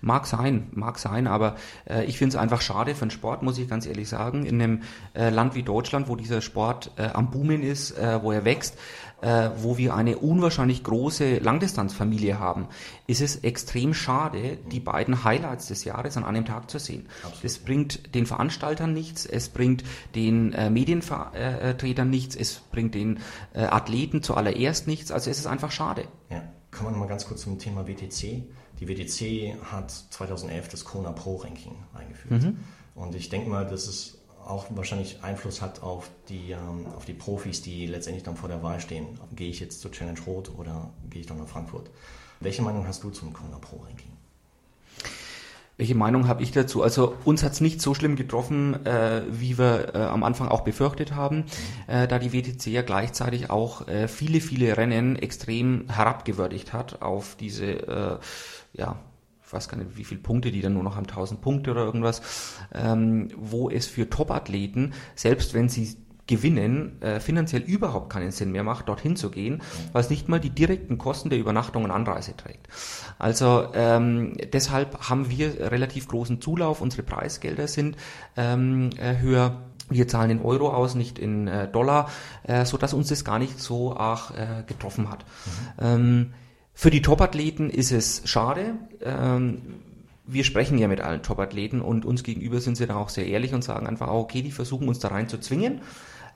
Mag 0.00 0.26
sein, 0.26 0.68
mag 0.72 0.98
sein, 0.98 1.26
aber 1.26 1.56
äh, 1.88 2.04
ich 2.04 2.18
finde 2.18 2.36
es 2.36 2.40
einfach 2.40 2.60
schade 2.60 2.94
für 2.94 3.06
den 3.06 3.10
Sport, 3.10 3.42
muss 3.42 3.58
ich 3.58 3.68
ganz 3.68 3.86
ehrlich 3.86 4.08
sagen. 4.08 4.44
In 4.44 4.60
einem 4.60 4.82
äh, 5.14 5.30
Land 5.30 5.54
wie 5.54 5.62
Deutschland, 5.62 6.08
wo 6.08 6.16
dieser 6.16 6.40
Sport 6.40 6.90
äh, 6.96 7.06
am 7.12 7.30
Boomen 7.30 7.62
ist, 7.62 7.96
äh, 7.96 8.20
wo 8.22 8.32
er 8.32 8.44
wächst, 8.44 8.76
äh, 9.20 9.50
wo 9.56 9.78
wir 9.78 9.94
eine 9.94 10.18
unwahrscheinlich 10.18 10.84
große 10.84 11.38
Langdistanzfamilie 11.38 12.38
haben, 12.38 12.68
ist 13.06 13.20
es 13.20 13.36
extrem 13.36 13.94
schade, 13.94 14.58
die 14.70 14.80
beiden 14.80 15.24
Highlights 15.24 15.66
des 15.66 15.84
Jahres 15.84 16.16
an 16.16 16.24
einem 16.24 16.44
Tag 16.44 16.70
zu 16.70 16.78
sehen. 16.78 17.08
Absolut. 17.22 17.44
Das 17.44 17.58
bringt 17.58 18.14
den 18.14 18.26
Veranstaltern 18.26 18.92
nichts, 18.92 19.26
es 19.26 19.48
bringt 19.48 19.82
den 20.14 20.52
äh, 20.52 20.70
Medienvertretern 20.70 22.08
nichts, 22.08 22.36
es 22.36 22.60
bringt 22.70 22.94
den 22.94 23.20
äh, 23.54 23.62
Athleten 23.62 24.22
zuallererst 24.22 24.86
nichts. 24.86 25.10
Also 25.10 25.30
es 25.30 25.38
ist 25.38 25.46
einfach 25.46 25.70
schade. 25.70 26.04
Ja. 26.30 26.42
Kommen 26.70 26.88
wir 26.88 26.92
nochmal 26.92 27.08
ganz 27.08 27.26
kurz 27.26 27.40
zum 27.40 27.58
Thema 27.58 27.88
WTC. 27.88 28.44
Die 28.78 28.88
WTC 28.88 29.56
hat 29.72 29.90
2011 29.90 30.68
das 30.68 30.84
Kona 30.84 31.12
Pro 31.12 31.36
Ranking 31.36 31.74
eingeführt. 31.94 32.42
Mhm. 32.42 32.58
Und 32.94 33.14
ich 33.14 33.30
denke 33.30 33.48
mal, 33.48 33.66
dass 33.66 33.88
es 33.88 34.17
auch 34.46 34.66
wahrscheinlich 34.70 35.22
Einfluss 35.22 35.60
hat 35.60 35.82
auf 35.82 36.10
die, 36.28 36.52
ähm, 36.52 36.86
auf 36.96 37.04
die 37.04 37.12
Profis, 37.12 37.62
die 37.62 37.86
letztendlich 37.86 38.24
dann 38.24 38.36
vor 38.36 38.48
der 38.48 38.62
Wahl 38.62 38.80
stehen. 38.80 39.06
Gehe 39.34 39.50
ich 39.50 39.60
jetzt 39.60 39.80
zur 39.80 39.92
Challenge 39.92 40.18
Rot 40.26 40.50
oder 40.56 40.90
gehe 41.10 41.20
ich 41.20 41.26
doch 41.26 41.36
nach 41.36 41.48
Frankfurt? 41.48 41.90
Welche 42.40 42.62
Meinung 42.62 42.86
hast 42.86 43.02
du 43.02 43.10
zum 43.10 43.32
Kona 43.32 43.58
Pro 43.58 43.76
Ranking? 43.76 44.12
Welche 45.76 45.94
Meinung 45.94 46.26
habe 46.26 46.42
ich 46.42 46.50
dazu? 46.50 46.82
Also 46.82 47.14
uns 47.24 47.44
hat 47.44 47.52
es 47.52 47.60
nicht 47.60 47.80
so 47.80 47.94
schlimm 47.94 48.16
getroffen, 48.16 48.84
äh, 48.84 49.22
wie 49.30 49.58
wir 49.58 49.94
äh, 49.94 49.98
am 49.98 50.24
Anfang 50.24 50.48
auch 50.48 50.62
befürchtet 50.62 51.14
haben, 51.14 51.36
mhm. 51.36 51.44
äh, 51.86 52.08
da 52.08 52.18
die 52.18 52.32
WTC 52.32 52.66
ja 52.66 52.82
gleichzeitig 52.82 53.48
auch 53.48 53.86
äh, 53.86 54.08
viele, 54.08 54.40
viele 54.40 54.76
Rennen 54.76 55.14
extrem 55.14 55.88
herabgewürdigt 55.88 56.72
hat 56.72 57.00
auf 57.00 57.36
diese 57.36 57.66
äh, 57.66 58.18
ja, 58.72 58.96
ich 59.48 59.52
weiß 59.54 59.70
gar 59.70 59.78
nicht, 59.78 59.96
wie 59.96 60.04
viele 60.04 60.20
Punkte 60.20 60.50
die 60.50 60.60
dann 60.60 60.74
nur 60.74 60.82
noch 60.82 60.94
haben, 60.94 61.06
1000 61.06 61.40
Punkte 61.40 61.70
oder 61.70 61.82
irgendwas, 61.82 62.20
ähm, 62.74 63.28
wo 63.34 63.70
es 63.70 63.86
für 63.86 64.10
Top-Athleten, 64.10 64.92
selbst 65.14 65.54
wenn 65.54 65.70
sie 65.70 65.96
gewinnen, 66.26 67.00
äh, 67.00 67.18
finanziell 67.18 67.62
überhaupt 67.62 68.10
keinen 68.10 68.30
Sinn 68.30 68.52
mehr 68.52 68.62
macht, 68.62 68.90
dorthin 68.90 69.16
zu 69.16 69.30
gehen, 69.30 69.62
weil 69.92 70.02
es 70.02 70.10
nicht 70.10 70.28
mal 70.28 70.38
die 70.38 70.50
direkten 70.50 70.98
Kosten 70.98 71.30
der 71.30 71.38
Übernachtung 71.38 71.84
und 71.84 71.90
Anreise 71.90 72.36
trägt. 72.36 72.68
Also 73.18 73.68
ähm, 73.72 74.36
deshalb 74.52 75.08
haben 75.08 75.30
wir 75.30 75.72
relativ 75.72 76.08
großen 76.08 76.42
Zulauf, 76.42 76.82
unsere 76.82 77.02
Preisgelder 77.02 77.68
sind 77.68 77.96
ähm, 78.36 78.90
äh, 78.98 79.16
höher. 79.18 79.62
Wir 79.88 80.06
zahlen 80.08 80.30
in 80.30 80.42
Euro 80.42 80.68
aus, 80.74 80.94
nicht 80.94 81.18
in 81.18 81.48
äh, 81.48 81.66
Dollar, 81.66 82.10
äh, 82.42 82.66
so 82.66 82.76
dass 82.76 82.92
uns 82.92 83.08
das 83.08 83.24
gar 83.24 83.38
nicht 83.38 83.58
so 83.58 83.96
arg 83.96 84.32
äh, 84.36 84.62
getroffen 84.66 85.08
hat. 85.10 85.24
Mhm. 85.78 85.84
Ähm, 85.86 86.32
für 86.80 86.90
die 86.90 87.02
Topathleten 87.02 87.70
ist 87.70 87.90
es 87.90 88.22
schade. 88.24 88.76
Ähm, 89.02 89.62
wir 90.24 90.44
sprechen 90.44 90.78
ja 90.78 90.86
mit 90.86 91.00
allen 91.00 91.24
Topathleten 91.24 91.80
und 91.80 92.04
uns 92.04 92.22
gegenüber 92.22 92.60
sind 92.60 92.76
sie 92.76 92.86
da 92.86 92.94
auch 92.94 93.08
sehr 93.08 93.26
ehrlich 93.26 93.52
und 93.52 93.64
sagen 93.64 93.88
einfach, 93.88 94.06
okay, 94.06 94.42
die 94.42 94.52
versuchen 94.52 94.86
uns 94.86 95.00
da 95.00 95.08
rein 95.08 95.28
zu 95.28 95.38
zwingen. 95.38 95.80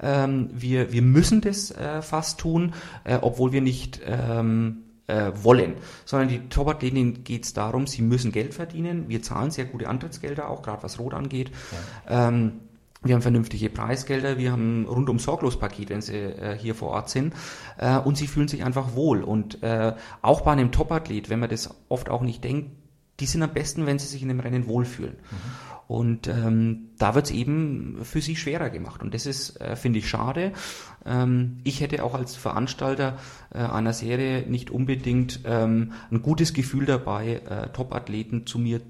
Ähm, 0.01 0.51
wir, 0.53 0.93
wir 0.93 1.03
müssen 1.03 1.43
das 1.43 1.71
äh, 1.71 2.03
fast 2.03 2.41
tun, 2.41 2.75
äh, 3.05 3.19
obwohl 3.23 3.53
wir 3.53 3.61
nicht 3.61 4.01
ähm, 4.05 4.79
äh, 5.07 5.31
wollen, 5.41 5.75
sondern 6.07 6.29
die 6.29 6.49
Topathleten 6.49 7.23
geht 7.23 7.45
es 7.45 7.53
darum, 7.53 7.87
sie 7.87 8.03
müssen 8.03 8.33
Geld 8.33 8.53
verdienen. 8.53 9.09
Wir 9.09 9.23
zahlen 9.23 9.53
sehr 9.53 9.67
gute 9.67 9.89
Antrittsgelder, 9.89 10.51
auch 10.51 10.63
gerade 10.63 10.83
was 10.83 10.99
Rot 10.99 11.15
angeht. 11.15 11.53
Ja. 12.09 12.31
Ähm, 12.31 12.55
wir 13.05 13.15
haben 13.15 13.23
vernünftige 13.23 13.69
Preisgelder, 13.69 14.39
wir 14.39 14.53
haben 14.53 14.87
rundum 14.87 15.19
sorglos 15.19 15.59
Paket, 15.59 15.91
wenn 15.91 16.03
sie 16.03 16.17
äh, 16.17 16.57
hier 16.57 16.75
vor 16.75 16.91
Ort 16.91 17.11
sind. 17.11 17.35
Äh, 17.79 17.99
und 17.99 18.17
sie 18.17 18.27
fühlen 18.27 18.49
sich 18.49 18.65
einfach 18.65 18.95
wohl. 18.95 19.23
Und 19.23 19.63
äh, 19.63 19.95
auch 20.21 20.43
bei 20.43 20.53
einem 20.53 20.71
Topathlet, 20.71 21.29
wenn 21.29 21.41
man 21.41 21.51
das 21.51 21.75
oft 21.89 22.09
auch 22.09 22.23
nicht 22.23 22.45
denkt, 22.45 22.71
die 23.21 23.27
sind 23.27 23.43
am 23.43 23.53
besten, 23.53 23.87
wenn 23.87 23.99
sie 23.99 24.07
sich 24.07 24.23
in 24.23 24.29
dem 24.29 24.41
Rennen 24.41 24.67
wohlfühlen. 24.67 25.15
Mhm. 25.15 25.73
Und 25.89 26.27
ähm, 26.27 26.91
da 26.99 27.15
wird 27.15 27.27
es 27.27 27.33
eben 27.33 27.99
für 28.03 28.23
sie 28.23 28.37
schwerer 28.37 28.71
gemacht. 28.71 29.03
Und 29.03 29.13
das 29.13 29.27
ist, 29.27 29.61
äh, 29.61 29.77
finde 29.77 29.99
ich, 29.99 30.09
schade. 30.09 30.53
Ähm, 31.05 31.59
ich 31.65 31.81
hätte 31.81 32.03
auch 32.05 32.15
als 32.15 32.35
Veranstalter 32.37 33.19
äh, 33.53 33.59
einer 33.59 33.93
Serie 33.93 34.49
nicht 34.49 34.71
unbedingt 34.71 35.41
ähm, 35.45 35.93
ein 36.11 36.23
gutes 36.23 36.55
Gefühl 36.55 36.87
dabei, 36.87 37.43
äh, 37.47 37.69
Topathleten 37.73 38.47
zu 38.47 38.59
mir 38.59 38.81
zu 38.81 38.87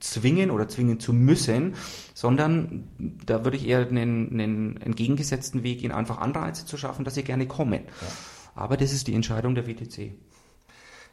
zwingen 0.00 0.50
oder 0.50 0.68
zwingen 0.68 0.98
zu 0.98 1.12
müssen, 1.12 1.74
sondern 2.14 2.88
da 3.24 3.44
würde 3.44 3.56
ich 3.56 3.66
eher 3.66 3.86
einen, 3.86 4.30
einen 4.32 4.76
entgegengesetzten 4.80 5.62
Weg 5.62 5.80
gehen, 5.80 5.92
einfach 5.92 6.18
Anreize 6.18 6.66
zu 6.66 6.76
schaffen, 6.76 7.04
dass 7.04 7.14
sie 7.14 7.22
gerne 7.22 7.46
kommen. 7.46 7.84
Ja. 7.84 8.08
Aber 8.54 8.76
das 8.76 8.92
ist 8.92 9.06
die 9.06 9.14
Entscheidung 9.14 9.54
der 9.54 9.66
WTC. 9.66 10.12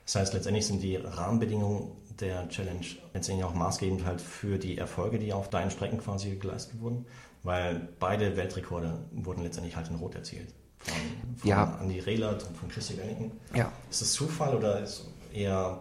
Das 0.05 0.15
heißt, 0.15 0.33
letztendlich 0.33 0.65
sind 0.65 0.81
die 0.81 0.95
Rahmenbedingungen 0.95 1.91
der 2.19 2.47
Challenge 2.49 2.85
letztendlich 3.13 3.45
auch 3.45 3.53
maßgebend 3.53 4.05
halt 4.05 4.21
für 4.21 4.57
die 4.57 4.77
Erfolge, 4.77 5.19
die 5.19 5.33
auf 5.33 5.49
deinen 5.49 5.69
Strecken 5.69 5.99
quasi 5.99 6.35
geleistet 6.37 6.79
wurden, 6.79 7.05
weil 7.43 7.89
beide 7.99 8.37
Weltrekorde 8.37 8.97
wurden 9.11 9.43
letztendlich 9.43 9.75
halt 9.75 9.89
in 9.89 9.95
Rot 9.95 10.15
erzielt. 10.15 10.53
Von, 10.79 10.95
von 11.37 11.49
ja. 11.49 11.77
Andy 11.81 11.99
Rehlert 11.99 12.43
und 12.47 12.57
von 12.57 12.69
Christi 12.69 12.97
Wellington. 12.97 13.31
Ja. 13.53 13.71
Ist 13.89 14.01
das 14.01 14.13
Zufall 14.13 14.55
oder 14.55 14.81
ist 14.81 15.07
eher 15.33 15.79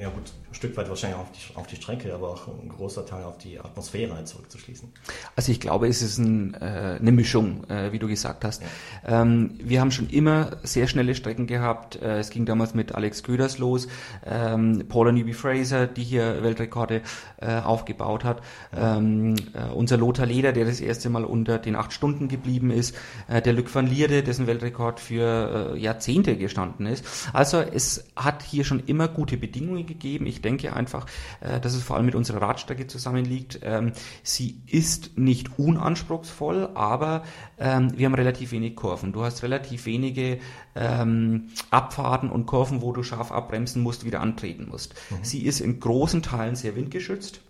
ja 0.00 0.08
gut, 0.08 0.32
ein 0.50 0.54
Stück 0.54 0.76
weit 0.76 0.88
wahrscheinlich 0.88 1.18
auf 1.18 1.30
die, 1.30 1.56
auf 1.56 1.66
die 1.68 1.76
Strecke, 1.76 2.12
aber 2.12 2.30
auch 2.30 2.48
ein 2.48 2.68
großer 2.68 3.06
Teil 3.06 3.22
auf 3.24 3.38
die 3.38 3.60
Atmosphäre 3.60 4.14
halt 4.14 4.26
zurückzuschließen. 4.26 4.88
Also 5.36 5.52
ich 5.52 5.60
glaube, 5.60 5.86
es 5.86 6.02
ist 6.02 6.18
ein, 6.18 6.54
äh, 6.54 6.98
eine 6.98 7.12
Mischung, 7.12 7.64
äh, 7.70 7.92
wie 7.92 8.00
du 8.00 8.08
gesagt 8.08 8.44
hast. 8.44 8.62
Ja. 8.62 9.22
Ähm, 9.22 9.52
wir 9.62 9.80
haben 9.80 9.92
schon 9.92 10.10
immer 10.10 10.56
sehr 10.64 10.88
schnelle 10.88 11.14
Strecken 11.14 11.46
gehabt. 11.46 11.96
Äh, 12.02 12.18
es 12.18 12.30
ging 12.30 12.46
damals 12.46 12.74
mit 12.74 12.94
Alex 12.94 13.22
Köders 13.22 13.58
los, 13.58 13.86
ähm, 14.26 14.84
Paula 14.88 15.12
Newby 15.12 15.34
Fraser, 15.34 15.86
die 15.86 16.02
hier 16.02 16.42
Weltrekorde 16.42 17.02
äh, 17.40 17.60
aufgebaut 17.60 18.24
hat. 18.24 18.42
Ja. 18.74 18.96
Ähm, 18.96 19.36
äh, 19.54 19.72
unser 19.72 19.98
Lothar 19.98 20.26
Leder, 20.26 20.52
der 20.52 20.64
das 20.64 20.80
erste 20.80 21.10
Mal 21.10 21.24
unter 21.24 21.58
den 21.58 21.76
acht 21.76 21.92
Stunden 21.92 22.26
geblieben 22.26 22.72
ist. 22.72 22.96
Äh, 23.28 23.40
der 23.40 23.52
Luc 23.52 23.72
van 23.72 23.86
Lierde, 23.86 24.24
dessen 24.24 24.48
Weltrekord 24.48 24.98
für 24.98 25.76
Jahrzehnte 25.76 26.36
gestanden 26.36 26.86
ist. 26.86 27.04
Also 27.32 27.58
es 27.60 28.04
hat 28.16 28.42
hier 28.42 28.64
schon 28.64 28.80
immer 28.86 29.06
gute 29.06 29.36
Bedingungen 29.36 29.86
gegeben. 29.86 30.26
Ich 30.26 30.39
denke 30.42 30.74
einfach, 30.74 31.06
äh, 31.40 31.60
dass 31.60 31.74
es 31.74 31.82
vor 31.82 31.96
allem 31.96 32.06
mit 32.06 32.14
unserer 32.14 32.42
Radstrecke 32.42 32.86
zusammenliegt. 32.86 33.60
Ähm, 33.62 33.92
sie 34.22 34.60
ist 34.66 35.18
nicht 35.18 35.58
unanspruchsvoll, 35.58 36.70
aber 36.74 37.24
ähm, 37.58 37.92
wir 37.96 38.06
haben 38.06 38.14
relativ 38.14 38.52
wenig 38.52 38.76
Kurven. 38.76 39.12
Du 39.12 39.22
hast 39.22 39.42
relativ 39.42 39.86
wenige 39.86 40.38
ähm, 40.74 41.48
Abfahrten 41.70 42.30
und 42.30 42.46
Kurven, 42.46 42.82
wo 42.82 42.92
du 42.92 43.02
scharf 43.02 43.32
abbremsen 43.32 43.82
musst, 43.82 44.04
wieder 44.04 44.20
antreten 44.20 44.68
musst. 44.68 44.94
Mhm. 45.10 45.16
Sie 45.22 45.44
ist 45.44 45.60
in 45.60 45.80
großen 45.80 46.22
Teilen 46.22 46.56
sehr 46.56 46.76
windgeschützt. 46.76 47.40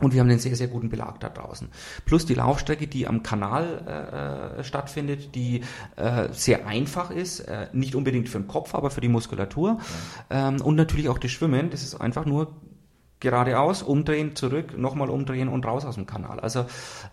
Und 0.00 0.12
wir 0.12 0.20
haben 0.20 0.28
einen 0.28 0.38
sehr, 0.38 0.56
sehr 0.56 0.68
guten 0.68 0.90
Belag 0.90 1.20
da 1.20 1.30
draußen. 1.30 1.68
Plus 2.04 2.26
die 2.26 2.34
Laufstrecke, 2.34 2.86
die 2.86 3.06
am 3.06 3.22
Kanal 3.22 4.58
äh, 4.58 4.62
stattfindet, 4.62 5.34
die 5.34 5.62
äh, 5.96 6.28
sehr 6.32 6.66
einfach 6.66 7.10
ist, 7.10 7.40
äh, 7.40 7.68
nicht 7.72 7.94
unbedingt 7.94 8.28
für 8.28 8.38
den 8.38 8.46
Kopf, 8.46 8.74
aber 8.74 8.90
für 8.90 9.00
die 9.00 9.08
Muskulatur. 9.08 9.78
Ja. 10.30 10.48
Ähm, 10.48 10.60
und 10.60 10.74
natürlich 10.74 11.08
auch 11.08 11.18
das 11.18 11.30
Schwimmen, 11.30 11.70
das 11.70 11.82
ist 11.82 11.94
einfach 11.94 12.26
nur 12.26 12.52
geradeaus, 13.20 13.82
umdrehen, 13.82 14.36
zurück, 14.36 14.76
nochmal 14.76 15.08
umdrehen 15.08 15.48
und 15.48 15.64
raus 15.64 15.86
aus 15.86 15.94
dem 15.94 16.06
Kanal. 16.06 16.40
Also 16.40 16.66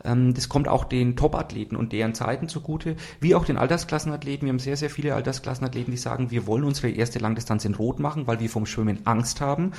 ähm, 0.03 0.33
das 0.33 0.49
kommt 0.49 0.67
auch 0.67 0.83
den 0.83 1.15
Top-Athleten 1.15 1.77
und 1.77 1.93
deren 1.93 2.13
Zeiten 2.13 2.49
zugute, 2.49 2.97
wie 3.21 3.35
auch 3.35 3.45
den 3.45 3.57
Altersklassenathleten. 3.57 4.45
Wir 4.45 4.51
haben 4.51 4.59
sehr, 4.59 4.75
sehr 4.75 4.89
viele 4.89 5.15
Altersklassenathleten, 5.15 5.91
die 5.91 5.97
sagen, 5.97 6.31
wir 6.31 6.45
wollen 6.45 6.65
unsere 6.65 6.89
erste 6.89 7.19
Langdistanz 7.19 7.63
in 7.63 7.75
Rot 7.75 7.99
machen, 7.99 8.27
weil 8.27 8.41
wir 8.41 8.49
vom 8.49 8.65
Schwimmen 8.65 9.05
Angst 9.05 9.39
haben. 9.39 9.71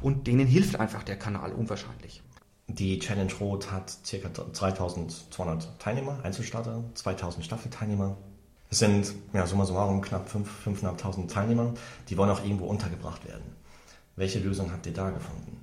Und 0.00 0.28
denen 0.28 0.46
hilft 0.46 0.78
einfach 0.78 1.02
der 1.02 1.16
Kanal 1.16 1.52
unwahrscheinlich. 1.52 2.22
Die 2.68 2.98
Challenge 2.98 3.32
Rot 3.40 3.70
hat 3.70 3.98
ca. 4.08 4.28
3200 4.28 5.80
Teilnehmer, 5.80 6.20
Einzelstarter, 6.22 6.84
2000 6.94 7.44
Staffelteilnehmer. 7.44 8.16
Es 8.70 8.78
sind, 8.78 9.12
ja, 9.32 9.46
summa 9.46 9.66
summarum 9.66 10.00
knapp 10.00 10.28
5.500 10.28 11.28
Teilnehmer, 11.28 11.74
die 12.08 12.16
wollen 12.16 12.30
auch 12.30 12.42
irgendwo 12.42 12.66
untergebracht 12.66 13.26
werden. 13.26 13.44
Welche 14.16 14.38
Lösung 14.38 14.72
habt 14.72 14.86
ihr 14.86 14.94
da 14.94 15.10
gefunden? 15.10 15.62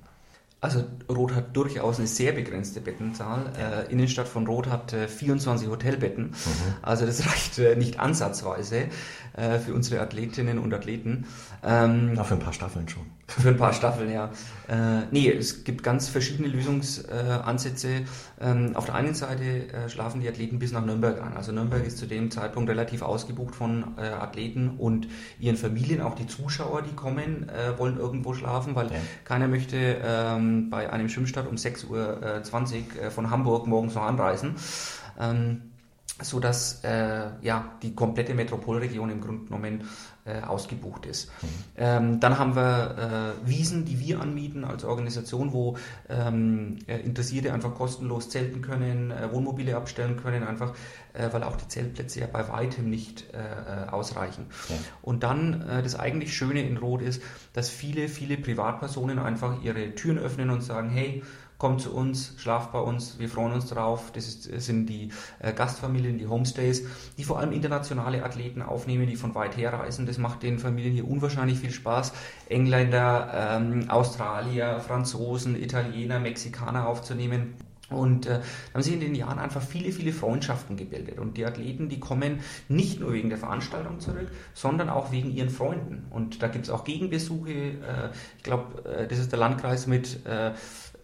Also 0.62 0.84
Rot 1.08 1.34
hat 1.34 1.56
durchaus 1.56 1.98
eine 1.98 2.06
sehr 2.06 2.32
begrenzte 2.32 2.82
Bettenzahl. 2.82 3.50
Ja. 3.58 3.80
Äh, 3.80 3.92
Innenstadt 3.92 4.28
von 4.28 4.46
Rot 4.46 4.68
hat 4.68 4.92
äh, 4.92 5.08
24 5.08 5.68
Hotelbetten. 5.68 6.26
Mhm. 6.26 6.74
Also 6.82 7.06
das 7.06 7.26
reicht 7.30 7.58
äh, 7.58 7.76
nicht 7.76 7.98
ansatzweise 7.98 8.88
äh, 9.32 9.58
für 9.58 9.72
unsere 9.72 10.02
Athletinnen 10.02 10.58
und 10.58 10.74
Athleten. 10.74 11.26
Ähm, 11.64 12.14
ja, 12.14 12.24
für 12.24 12.34
ein 12.34 12.40
paar 12.40 12.52
Staffeln 12.52 12.88
schon. 12.88 13.06
Für 13.38 13.50
ein 13.50 13.56
paar 13.56 13.72
Staffeln, 13.72 14.10
ja. 14.10 14.30
Äh, 14.68 15.06
nee, 15.10 15.30
es 15.30 15.64
gibt 15.64 15.82
ganz 15.82 16.08
verschiedene 16.08 16.48
Lösungsansätze. 16.48 18.02
Ähm, 18.40 18.72
auf 18.74 18.86
der 18.86 18.94
einen 18.96 19.14
Seite 19.14 19.72
äh, 19.72 19.88
schlafen 19.88 20.20
die 20.20 20.28
Athleten 20.28 20.58
bis 20.58 20.72
nach 20.72 20.84
Nürnberg 20.84 21.22
an. 21.22 21.36
Also 21.36 21.52
Nürnberg 21.52 21.86
ist 21.86 21.98
zu 21.98 22.06
dem 22.06 22.30
Zeitpunkt 22.30 22.68
relativ 22.68 23.02
ausgebucht 23.02 23.54
von 23.54 23.94
äh, 23.98 24.06
Athleten 24.06 24.70
und 24.78 25.08
ihren 25.38 25.56
Familien. 25.56 26.00
Auch 26.00 26.14
die 26.14 26.26
Zuschauer, 26.26 26.82
die 26.82 26.94
kommen, 26.94 27.48
äh, 27.48 27.78
wollen 27.78 27.98
irgendwo 27.98 28.34
schlafen, 28.34 28.74
weil 28.74 28.88
ja. 28.88 28.98
keiner 29.24 29.48
möchte 29.48 29.76
ähm, 30.04 30.70
bei 30.70 30.92
einem 30.92 31.08
Schwimmstart 31.08 31.48
um 31.48 31.54
6.20 31.54 31.88
Uhr 31.88 32.22
äh, 32.22 33.06
äh, 33.06 33.10
von 33.10 33.30
Hamburg 33.30 33.66
morgens 33.66 33.94
noch 33.94 34.02
anreisen. 34.02 34.56
Ähm, 35.18 35.69
so 36.22 36.40
dass 36.40 36.84
äh, 36.84 37.30
ja 37.40 37.72
die 37.82 37.94
komplette 37.94 38.34
Metropolregion 38.34 39.10
im 39.10 39.20
Grunde 39.20 39.46
genommen 39.46 39.84
äh, 40.24 40.42
ausgebucht 40.42 41.06
ist. 41.06 41.30
Mhm. 41.42 41.48
Ähm, 41.76 42.20
dann 42.20 42.38
haben 42.38 42.54
wir 42.54 43.36
äh, 43.44 43.48
Wiesen, 43.48 43.84
die 43.84 43.98
wir 44.00 44.20
anmieten 44.20 44.64
als 44.64 44.84
Organisation, 44.84 45.52
wo 45.52 45.76
ähm, 46.08 46.78
äh, 46.86 46.98
Interessierte 46.98 47.52
einfach 47.52 47.74
kostenlos 47.74 48.28
zelten 48.28 48.60
können, 48.60 49.10
äh, 49.10 49.32
Wohnmobile 49.32 49.76
abstellen 49.76 50.16
können, 50.16 50.42
einfach 50.42 50.74
äh, 51.14 51.32
weil 51.32 51.42
auch 51.42 51.56
die 51.56 51.68
Zeltplätze 51.68 52.20
ja 52.20 52.26
bei 52.26 52.48
weitem 52.48 52.88
nicht 52.88 53.24
ausreichen. 53.90 54.46
Ja. 54.68 54.76
Und 55.02 55.22
dann 55.22 55.64
das 55.82 55.98
eigentlich 55.98 56.34
Schöne 56.34 56.62
in 56.62 56.76
Rot 56.76 57.02
ist, 57.02 57.22
dass 57.52 57.68
viele, 57.68 58.08
viele 58.08 58.36
Privatpersonen 58.36 59.18
einfach 59.18 59.62
ihre 59.62 59.94
Türen 59.94 60.18
öffnen 60.18 60.50
und 60.50 60.62
sagen, 60.62 60.90
hey, 60.90 61.22
kommt 61.60 61.82
zu 61.82 61.94
uns, 61.94 62.34
schlaft 62.38 62.72
bei 62.72 62.80
uns, 62.80 63.18
wir 63.18 63.28
freuen 63.28 63.52
uns 63.52 63.66
drauf. 63.66 64.10
Das, 64.12 64.26
ist, 64.26 64.44
sind 64.62 64.86
die 64.86 65.10
äh, 65.40 65.52
Gastfamilien, 65.52 66.16
die 66.16 66.26
Homestays, 66.26 66.84
die 67.18 67.22
vor 67.22 67.38
allem 67.38 67.52
internationale 67.52 68.24
Athleten 68.24 68.62
aufnehmen, 68.62 69.06
die 69.06 69.16
von 69.16 69.34
weit 69.34 69.58
her 69.58 69.74
reisen. 69.74 70.06
Das 70.06 70.16
macht 70.16 70.42
den 70.42 70.58
Familien 70.58 70.94
hier 70.94 71.06
unwahrscheinlich 71.06 71.58
viel 71.58 71.70
Spaß. 71.70 72.14
Engländer, 72.48 73.58
ähm, 73.60 73.90
Australier, 73.90 74.80
Franzosen, 74.80 75.54
Italiener, 75.54 76.18
Mexikaner 76.18 76.88
aufzunehmen. 76.88 77.54
Und 77.90 78.26
äh, 78.26 78.40
haben 78.72 78.82
sich 78.82 78.94
in 78.94 79.00
den 79.00 79.14
Jahren 79.16 79.38
einfach 79.38 79.60
viele, 79.60 79.90
viele 79.92 80.12
Freundschaften 80.12 80.76
gebildet. 80.76 81.18
Und 81.18 81.36
die 81.36 81.44
Athleten, 81.44 81.88
die 81.88 81.98
kommen 81.98 82.38
nicht 82.68 83.00
nur 83.00 83.12
wegen 83.12 83.28
der 83.28 83.38
Veranstaltung 83.38 83.98
zurück, 83.98 84.28
sondern 84.54 84.88
auch 84.88 85.10
wegen 85.10 85.30
ihren 85.30 85.50
Freunden. 85.50 86.06
Und 86.10 86.40
da 86.40 86.48
gibt 86.48 86.66
es 86.66 86.70
auch 86.70 86.84
Gegenbesuche. 86.84 87.50
Äh, 87.50 88.10
ich 88.38 88.44
glaube, 88.44 88.88
äh, 88.88 89.08
das 89.08 89.18
ist 89.18 89.32
der 89.32 89.40
Landkreis 89.40 89.88
mit 89.88 90.24
äh, 90.24 90.52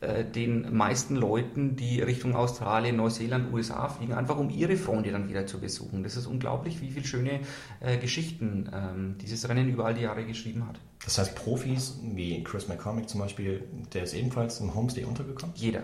äh, 0.00 0.24
den 0.24 0.74
meisten 0.76 1.16
Leuten, 1.16 1.76
die 1.76 2.00
Richtung 2.00 2.34
Australien, 2.34 2.96
Neuseeland, 2.96 3.52
USA 3.52 3.88
fliegen, 3.88 4.12
einfach 4.12 4.38
um 4.38 4.50
ihre 4.50 4.76
Freunde 4.76 5.10
dann 5.10 5.28
wieder 5.28 5.46
zu 5.46 5.60
besuchen. 5.60 6.02
Das 6.02 6.16
ist 6.16 6.26
unglaublich, 6.26 6.80
wie 6.80 6.90
viele 6.90 7.06
schöne 7.06 7.40
äh, 7.80 7.98
Geschichten 7.98 8.70
ähm, 8.72 9.16
dieses 9.20 9.48
Rennen 9.48 9.68
über 9.68 9.86
all 9.86 9.94
die 9.94 10.02
Jahre 10.02 10.24
geschrieben 10.24 10.66
hat. 10.66 10.80
Das 11.04 11.18
heißt, 11.18 11.34
Profis 11.34 12.00
wie 12.02 12.42
Chris 12.42 12.68
McCormick 12.68 13.08
zum 13.08 13.20
Beispiel, 13.20 13.64
der 13.92 14.04
ist 14.04 14.14
ebenfalls 14.14 14.60
im 14.60 14.74
Homestay 14.74 15.04
untergekommen? 15.04 15.54
Jeder. 15.56 15.82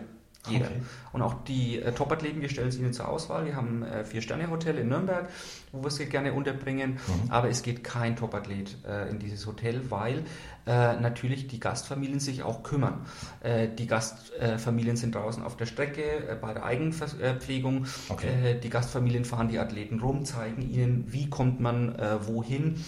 Jeder. 0.48 0.66
Okay. 0.66 0.82
Und 1.12 1.22
auch 1.22 1.44
die 1.44 1.78
äh, 1.78 1.92
Top-Athleten, 1.92 2.40
wir 2.40 2.48
stellen 2.48 2.72
sie 2.72 2.80
ihnen 2.80 2.92
zur 2.92 3.08
Auswahl. 3.08 3.44
Wir 3.44 3.54
haben 3.54 3.84
äh, 3.84 4.04
Vier-Sterne-Hotel 4.04 4.76
in 4.78 4.88
Nürnberg, 4.88 5.28
wo 5.70 5.84
wir 5.84 5.90
sie 5.90 6.06
gerne 6.06 6.32
unterbringen. 6.32 6.94
Mhm. 6.94 7.30
Aber 7.30 7.48
es 7.48 7.62
geht 7.62 7.84
kein 7.84 8.16
Top-Athlet 8.16 8.76
äh, 8.84 9.08
in 9.08 9.20
dieses 9.20 9.46
Hotel, 9.46 9.82
weil 9.90 10.24
äh, 10.66 10.96
natürlich 10.96 11.46
die 11.46 11.60
Gastfamilien 11.60 12.18
sich 12.18 12.42
auch 12.42 12.64
kümmern. 12.64 13.06
Äh, 13.40 13.68
die 13.68 13.86
Gastfamilien 13.86 14.96
sind 14.96 15.14
draußen 15.14 15.44
auf 15.44 15.56
der 15.56 15.66
Strecke 15.66 16.02
äh, 16.02 16.36
bei 16.40 16.54
der 16.54 16.64
Eigenverpflegung. 16.64 17.86
Okay. 18.08 18.58
die 18.60 18.70
Gastfamilien 18.70 19.24
fahren 19.24 19.48
die 19.48 19.58
Athleten 19.58 20.00
rum, 20.00 20.24
zeigen 20.24 20.62
ihnen, 20.62 21.12
wie 21.12 21.28
kommt 21.30 21.60
man 21.60 21.96
wohin 22.26 22.82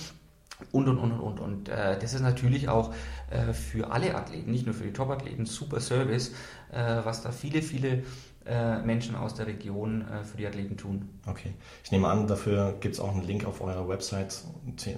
und 0.73 0.89
und 0.89 0.99
und 0.99 1.13
und 1.13 1.21
und. 1.21 1.41
Und 1.41 1.69
äh, 1.69 1.99
das 1.99 2.15
ist 2.15 2.21
natürlich 2.21 2.69
auch 2.69 2.93
äh, 3.31 3.53
für 3.53 3.91
alle 3.91 4.15
Athleten, 4.15 4.51
nicht 4.51 4.67
nur 4.67 4.75
für 4.75 4.85
die 4.85 4.93
Top-Athleten, 4.93 5.47
super 5.47 5.81
Service, 5.81 6.33
äh, 6.73 7.05
was 7.05 7.23
da 7.23 7.33
viele, 7.33 7.63
viele 7.63 8.03
äh, 8.47 8.83
Menschen 8.83 9.17
aus 9.17 9.35
der 9.35 9.47
Region 9.47 10.03
äh, 10.03 10.23
für 10.23 10.37
die 10.37 10.47
Athleten 10.47 10.77
tun. 10.77 11.09
Okay. 11.27 11.55
Ich 11.83 11.91
nehme 11.91 12.09
an, 12.09 12.27
dafür 12.27 12.75
gibt 12.79 12.95
es 12.95 13.01
auch 13.01 13.11
einen 13.11 13.23
Link 13.23 13.47
auf 13.47 13.63
eurer 13.63 13.89
Website, 13.89 14.45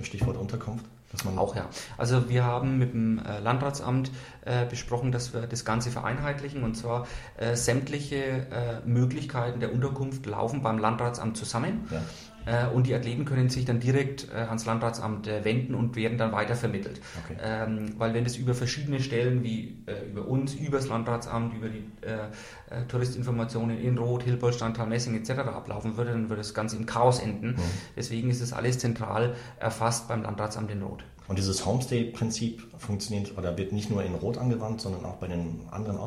Stichwort 0.03 0.37
Unterkunft. 0.37 0.85
auch 1.37 1.55
ja. 1.55 1.69
Also 1.97 2.29
wir 2.29 2.45
haben 2.45 2.79
mit 2.79 2.93
dem 2.93 3.19
äh, 3.19 3.39
Landratsamt 3.39 4.11
besprochen, 4.71 5.11
dass 5.11 5.35
wir 5.35 5.49
das 5.49 5.65
Ganze 5.65 5.91
vereinheitlichen 5.91 6.63
und 6.63 6.77
zwar 6.77 7.09
sämtliche 7.55 8.47
Möglichkeiten 8.87 9.59
der 9.59 9.73
Unterkunft 9.73 10.25
laufen 10.25 10.63
beim 10.63 10.79
Landratsamt 10.79 11.37
zusammen. 11.37 11.89
Ja. 11.91 12.01
Äh, 12.47 12.69
und 12.69 12.87
die 12.87 12.95
Athleten 12.95 13.25
können 13.25 13.51
sich 13.51 13.65
dann 13.65 13.81
direkt 13.81 14.29
äh, 14.33 14.37
ans 14.37 14.65
Landratsamt 14.65 15.27
äh, 15.27 15.45
wenden 15.45 15.75
und 15.75 15.97
werden 15.97 16.17
dann 16.17 16.33
weitervermittelt. 16.33 17.01
Okay. 17.25 17.37
Ähm, 17.43 17.95
weil 17.99 18.15
wenn 18.15 18.25
das 18.25 18.37
über 18.37 18.55
verschiedene 18.55 19.01
Stellen 19.01 19.43
wie 19.43 19.77
über 20.11 20.27
uns, 20.27 20.55
über 20.55 20.79
das 20.79 20.89
Landratsamt, 20.89 21.55
über 21.55 21.69
die 21.69 21.85
Touristinformationen 22.89 23.79
in 23.79 23.99
Rot, 23.99 24.23
Hilpolt, 24.23 24.55
Standtal, 24.55 24.87
Messing 24.87 25.17
etc. 25.17 25.41
ablaufen 25.41 25.97
würde, 25.97 26.11
dann 26.11 26.29
würde 26.29 26.43
das 26.43 26.55
Ganze 26.55 26.77
im 26.77 26.87
Chaos 26.87 27.21
enden. 27.21 27.51
Mhm. 27.51 27.63
Deswegen 27.97 28.31
ist 28.31 28.43
das 28.43 28.53
alles 28.53 28.79
zentral 28.79 29.35
erfasst 29.59 30.09
beim 30.09 30.23
Landratsamt 30.23 30.71
in 30.71 30.83
Rot. 30.83 31.05
Und 31.29 31.39
dieses 31.39 31.65
Homestay-Prinzip 31.67 32.63
funktioniert 32.79 33.37
oder 33.37 33.57
wird 33.59 33.73
nicht 33.73 33.91
nur 33.91 34.05
in 34.05 34.15
Rot 34.15 34.39
angewandt, 34.39 34.81
sondern 34.81 35.05
auch 35.05 35.17
bei 35.17 35.27
den 35.27 35.61
anderen 35.71 35.99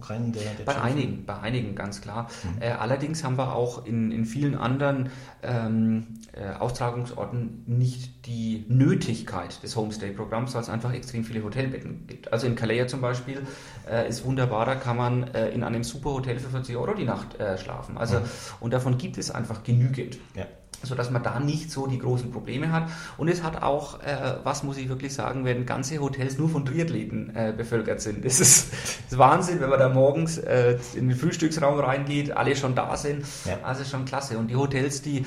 Auslandsrennen 0.00 0.32
der, 0.32 0.42
der 0.54 0.64
Bei 0.64 0.80
einigen, 0.80 1.24
bei 1.24 1.38
einigen 1.38 1.74
ganz 1.74 2.00
klar. 2.00 2.28
Mhm. 2.42 2.62
Äh, 2.62 2.70
allerdings 2.70 3.24
haben 3.24 3.36
wir 3.38 3.54
auch 3.54 3.86
in, 3.86 4.10
in 4.10 4.24
vielen 4.24 4.54
anderen 4.56 5.10
ähm, 5.42 6.06
äh, 6.32 6.54
Austragungsorten 6.58 7.64
nicht 7.66 8.19
die 8.26 8.64
Nötigkeit 8.68 9.62
des 9.62 9.76
Homestay-Programms, 9.76 10.54
weil 10.54 10.62
es 10.62 10.68
einfach 10.68 10.92
extrem 10.92 11.24
viele 11.24 11.42
Hotelbetten 11.42 12.06
gibt. 12.06 12.32
Also 12.32 12.46
in 12.46 12.54
Calais 12.54 12.86
zum 12.86 13.00
Beispiel 13.00 13.42
äh, 13.90 14.08
ist 14.08 14.24
wunderbar, 14.24 14.66
da 14.66 14.74
kann 14.74 14.96
man 14.96 15.22
äh, 15.34 15.48
in 15.50 15.62
einem 15.62 15.84
super 15.84 16.10
Hotel 16.10 16.38
für 16.38 16.50
40 16.50 16.76
Euro 16.76 16.94
die 16.94 17.04
Nacht 17.04 17.40
äh, 17.40 17.56
schlafen. 17.56 17.96
Also, 17.96 18.20
mhm. 18.20 18.24
Und 18.60 18.72
davon 18.72 18.98
gibt 18.98 19.16
es 19.16 19.30
einfach 19.30 19.62
genügend. 19.62 20.18
Ja 20.34 20.46
sodass 20.82 21.10
man 21.10 21.22
da 21.22 21.40
nicht 21.40 21.70
so 21.70 21.86
die 21.86 21.98
großen 21.98 22.30
Probleme 22.30 22.72
hat. 22.72 22.84
Und 23.18 23.28
es 23.28 23.42
hat 23.42 23.62
auch, 23.62 24.00
äh, 24.00 24.36
was 24.44 24.62
muss 24.62 24.78
ich 24.78 24.88
wirklich 24.88 25.12
sagen, 25.12 25.44
wenn 25.44 25.66
ganze 25.66 25.98
Hotels 25.98 26.38
nur 26.38 26.48
von 26.48 26.64
Triathleten 26.64 27.34
äh, 27.34 27.52
bevölkert 27.56 28.00
sind. 28.00 28.24
Das 28.24 28.40
ist, 28.40 28.72
das 28.72 29.12
ist, 29.12 29.18
Wahnsinn, 29.18 29.60
wenn 29.60 29.68
man 29.68 29.78
da 29.78 29.88
morgens 29.88 30.38
äh, 30.38 30.78
in 30.94 31.08
den 31.08 31.16
Frühstücksraum 31.16 31.78
reingeht, 31.78 32.32
alle 32.32 32.56
schon 32.56 32.74
da 32.74 32.96
sind. 32.96 33.24
Ja. 33.44 33.58
Also 33.62 33.84
schon 33.84 34.04
klasse. 34.04 34.38
Und 34.38 34.48
die 34.48 34.56
Hotels, 34.56 35.02
die 35.02 35.24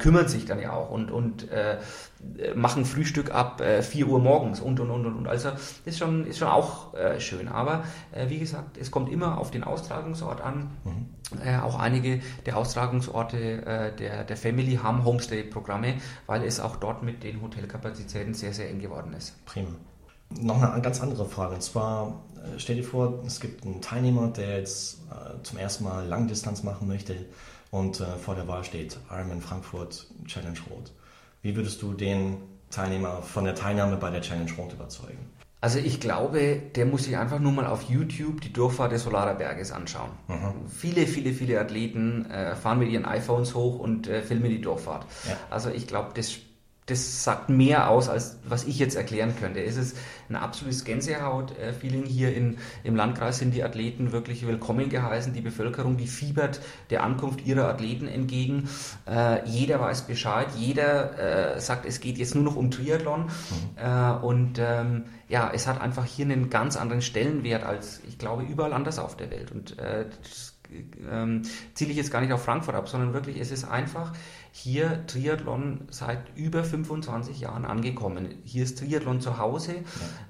kümmern 0.00 0.28
sich 0.28 0.44
dann 0.44 0.60
ja 0.60 0.72
auch 0.72 0.90
und, 0.90 1.10
und 1.10 1.48
machen 2.54 2.84
Frühstück 2.84 3.34
ab 3.34 3.60
äh, 3.60 3.82
4 3.82 4.08
Uhr 4.08 4.18
morgens 4.18 4.60
und 4.60 4.80
und 4.80 4.90
und 4.90 5.06
und. 5.06 5.28
Also 5.28 5.50
das 5.50 5.80
ist 5.84 5.98
schon, 5.98 6.26
ist 6.26 6.38
schon 6.38 6.48
auch 6.48 6.94
äh, 6.94 7.20
schön. 7.20 7.48
Aber 7.48 7.84
äh, 8.12 8.28
wie 8.28 8.38
gesagt, 8.38 8.78
es 8.78 8.90
kommt 8.90 9.10
immer 9.10 9.38
auf 9.38 9.50
den 9.50 9.64
Austragungsort 9.64 10.40
an. 10.40 10.70
Mhm. 10.84 11.40
Äh, 11.44 11.58
auch 11.58 11.78
einige 11.78 12.20
der 12.46 12.56
Austragungsorte 12.56 13.66
äh, 13.66 13.96
der, 13.96 14.24
der 14.24 14.36
Family 14.36 14.76
haben 14.82 15.04
Homestay-Programme, 15.04 15.94
weil 16.26 16.44
es 16.44 16.60
auch 16.60 16.76
dort 16.76 17.02
mit 17.02 17.22
den 17.22 17.42
Hotelkapazitäten 17.42 18.34
sehr, 18.34 18.52
sehr 18.52 18.70
eng 18.70 18.80
geworden 18.80 19.12
ist. 19.12 19.44
Prima. 19.44 19.68
Noch 20.30 20.60
eine 20.60 20.82
ganz 20.82 21.00
andere 21.00 21.26
Frage. 21.26 21.54
Und 21.54 21.62
zwar, 21.62 22.24
äh, 22.36 22.58
stell 22.58 22.76
dir 22.76 22.84
vor, 22.84 23.22
es 23.26 23.40
gibt 23.40 23.64
einen 23.64 23.80
Teilnehmer, 23.80 24.28
der 24.28 24.58
jetzt 24.58 25.00
äh, 25.10 25.42
zum 25.42 25.58
ersten 25.58 25.84
Mal 25.84 26.06
Langdistanz 26.06 26.62
machen 26.62 26.88
möchte 26.88 27.26
und 27.70 28.00
äh, 28.00 28.16
vor 28.16 28.34
der 28.34 28.48
Wahl 28.48 28.64
steht, 28.64 28.98
Ironman 29.10 29.40
Frankfurt, 29.40 30.06
Challenge 30.26 30.58
Rot. 30.70 30.92
Wie 31.46 31.54
würdest 31.54 31.80
du 31.80 31.92
den 31.92 32.38
Teilnehmer 32.72 33.22
von 33.22 33.44
der 33.44 33.54
Teilnahme 33.54 33.98
bei 33.98 34.10
der 34.10 34.20
Challenge 34.20 34.50
Rot 34.58 34.72
überzeugen? 34.72 35.30
Also 35.60 35.78
ich 35.78 36.00
glaube, 36.00 36.60
der 36.74 36.86
muss 36.86 37.04
sich 37.04 37.16
einfach 37.16 37.38
nur 37.38 37.52
mal 37.52 37.66
auf 37.66 37.82
YouTube 37.88 38.40
die 38.40 38.52
Durchfahrt 38.52 38.90
des 38.90 39.04
Solarer 39.04 39.36
Berges 39.36 39.70
anschauen. 39.70 40.10
Mhm. 40.26 40.68
Viele, 40.68 41.06
viele, 41.06 41.32
viele 41.32 41.60
Athleten 41.60 42.28
äh, 42.28 42.56
fahren 42.56 42.80
mit 42.80 42.90
ihren 42.90 43.04
iPhones 43.04 43.54
hoch 43.54 43.78
und 43.78 44.08
äh, 44.08 44.22
filmen 44.22 44.50
die 44.50 44.60
Durchfahrt. 44.60 45.06
Ja. 45.28 45.36
Also 45.48 45.70
ich 45.70 45.86
glaube, 45.86 46.10
das 46.14 46.36
das 46.86 47.24
sagt 47.24 47.48
mehr 47.48 47.90
aus, 47.90 48.08
als 48.08 48.38
was 48.44 48.64
ich 48.64 48.78
jetzt 48.78 48.94
erklären 48.94 49.34
könnte. 49.38 49.60
Es 49.60 49.76
ist 49.76 49.96
ein 50.28 50.36
absolutes 50.36 50.84
Gänsehaut-Feeling 50.84 52.04
hier 52.04 52.32
in, 52.32 52.58
im 52.84 52.94
Landkreis, 52.94 53.38
sind 53.38 53.54
die 53.54 53.64
Athleten 53.64 54.12
wirklich 54.12 54.46
willkommen 54.46 54.88
geheißen. 54.88 55.32
Die 55.32 55.40
Bevölkerung, 55.40 55.96
die 55.96 56.06
fiebert 56.06 56.60
der 56.90 57.02
Ankunft 57.02 57.44
ihrer 57.44 57.68
Athleten 57.68 58.06
entgegen. 58.06 58.68
Äh, 59.08 59.44
jeder 59.48 59.80
weiß 59.80 60.02
Bescheid, 60.02 60.46
jeder 60.56 61.56
äh, 61.56 61.60
sagt, 61.60 61.86
es 61.86 61.98
geht 61.98 62.18
jetzt 62.18 62.36
nur 62.36 62.44
noch 62.44 62.54
um 62.54 62.70
Triathlon. 62.70 63.24
Mhm. 63.24 63.30
Äh, 63.76 64.10
und 64.24 64.58
ähm, 64.60 65.04
ja, 65.28 65.50
es 65.52 65.66
hat 65.66 65.80
einfach 65.80 66.04
hier 66.04 66.26
einen 66.26 66.50
ganz 66.50 66.76
anderen 66.76 67.02
Stellenwert 67.02 67.64
als, 67.64 68.00
ich 68.06 68.16
glaube, 68.16 68.44
überall 68.44 68.72
anders 68.72 69.00
auf 69.00 69.16
der 69.16 69.32
Welt. 69.32 69.50
Und 69.50 69.76
äh, 69.80 70.06
das 70.22 70.56
ähm, 71.10 71.42
ziele 71.74 71.90
ich 71.90 71.96
jetzt 71.96 72.10
gar 72.10 72.20
nicht 72.20 72.32
auf 72.32 72.44
Frankfurt 72.44 72.74
ab, 72.74 72.88
sondern 72.88 73.12
wirklich, 73.12 73.40
es 73.40 73.50
ist 73.50 73.64
einfach 73.64 74.12
hier 74.58 75.06
Triathlon 75.06 75.82
seit 75.90 76.34
über 76.34 76.64
25 76.64 77.40
Jahren 77.40 77.66
angekommen. 77.66 78.36
Hier 78.42 78.64
ist 78.64 78.78
Triathlon 78.78 79.20
zu 79.20 79.36
Hause, 79.36 79.74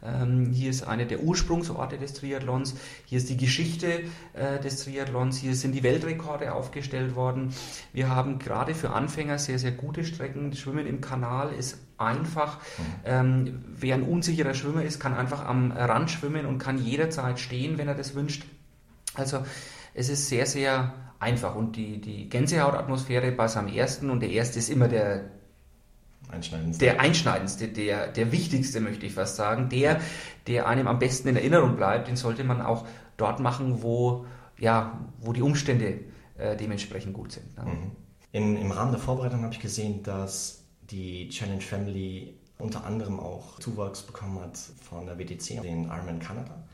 ja. 0.03 0.23
ähm, 0.23 0.51
hier 0.51 0.69
ist 0.69 0.83
eine 0.83 1.07
der 1.07 1.21
Ursprungsorte 1.21 1.97
des 1.97 2.15
Triathlons, 2.15 2.75
hier 3.05 3.19
ist 3.19 3.31
die 3.31 3.37
Geschichte 3.37 4.01
äh, 4.33 4.59
des 4.59 4.83
Triathlons, 4.83 5.39
hier 5.39 5.55
sind 5.55 5.77
die 5.77 5.85
Weltrekorde 5.85 6.55
aufgestellt 6.55 7.15
worden. 7.15 7.55
Wir 7.93 8.09
haben 8.11 8.41
gerade 8.41 8.75
für 8.75 8.91
Anfänger 8.91 9.39
sehr, 9.39 9.61
sehr 9.61 9.71
gute 9.71 10.05
Strecken. 10.05 10.53
Schwimmen 10.55 10.89
im 10.89 11.01
Kanal 11.01 11.53
ist 11.53 11.79
einfach. 11.97 12.59
Mhm. 12.59 12.85
Ähm, 13.05 13.65
wer 13.79 13.95
ein 13.95 14.03
unsicherer 14.03 14.55
Schwimmer 14.55 14.83
ist, 14.83 14.99
kann 14.99 15.15
einfach 15.15 15.45
am 15.45 15.71
Rand 15.71 16.11
schwimmen 16.11 16.47
und 16.47 16.59
kann 16.59 16.85
jederzeit 16.85 17.39
stehen, 17.39 17.79
wenn 17.79 17.87
er 17.87 17.95
das 17.95 18.17
wünscht. 18.17 18.45
Also 19.15 19.47
es 19.95 20.09
ist 20.09 20.29
sehr, 20.29 20.47
sehr 20.47 20.93
einfach 21.19 21.55
und 21.55 21.77
die, 21.77 22.01
die 22.01 22.29
Gänsehautatmosphäre 22.29 23.33
bei 23.33 23.49
seinem 23.49 23.69
ersten 23.69 24.11
und 24.11 24.21
der 24.21 24.31
erste 24.31 24.59
ist 24.59 24.69
immer 24.69 24.89
der 24.89 25.31
Einschneidendste. 26.29 26.85
Der 26.85 27.01
einschneidendste, 27.01 27.69
der, 27.69 28.09
der 28.09 28.33
wichtigste, 28.33 28.81
möchte 28.81 29.07
ich 29.07 29.13
fast 29.13 29.37
sagen. 29.37 29.69
Der, 29.69 30.01
der 30.47 30.67
einem 30.67 30.89
am 30.89 30.99
besten 30.99 31.29
in 31.29 31.37
Erinnerung 31.37 31.77
bleibt, 31.77 32.09
den 32.09 32.17
sollte 32.17 32.43
man 32.45 32.61
auch 32.61 32.87
dort 33.17 33.41
machen, 33.41 33.83
wo, 33.83 34.27
ja, 34.59 34.99
wo 35.21 35.33
die 35.33 35.43
Umstände 35.43 36.01
äh, 36.37 36.57
dementsprechend 36.57 37.15
gut 37.15 37.33
sind. 37.33 37.57
Ne? 37.57 37.65
Mhm. 37.65 37.91
In, 38.33 38.57
Im 38.57 38.71
Rahmen 38.73 38.91
der 38.91 39.01
Vorbereitung 39.01 39.43
habe 39.43 39.55
ich 39.55 39.61
gesehen, 39.61 40.03
dass 40.03 40.65
die 40.91 41.29
Challenge 41.29 41.61
Family 41.61 42.35
unter 42.59 42.85
anderem 42.85 43.21
auch 43.21 43.59
Zuwachs 43.61 44.03
bekommen 44.03 44.41
hat 44.41 44.59
von 44.59 45.07
der 45.07 45.19
WTC, 45.19 45.63
den 45.63 45.85
Ironman 45.85 46.19
Canada 46.19 46.65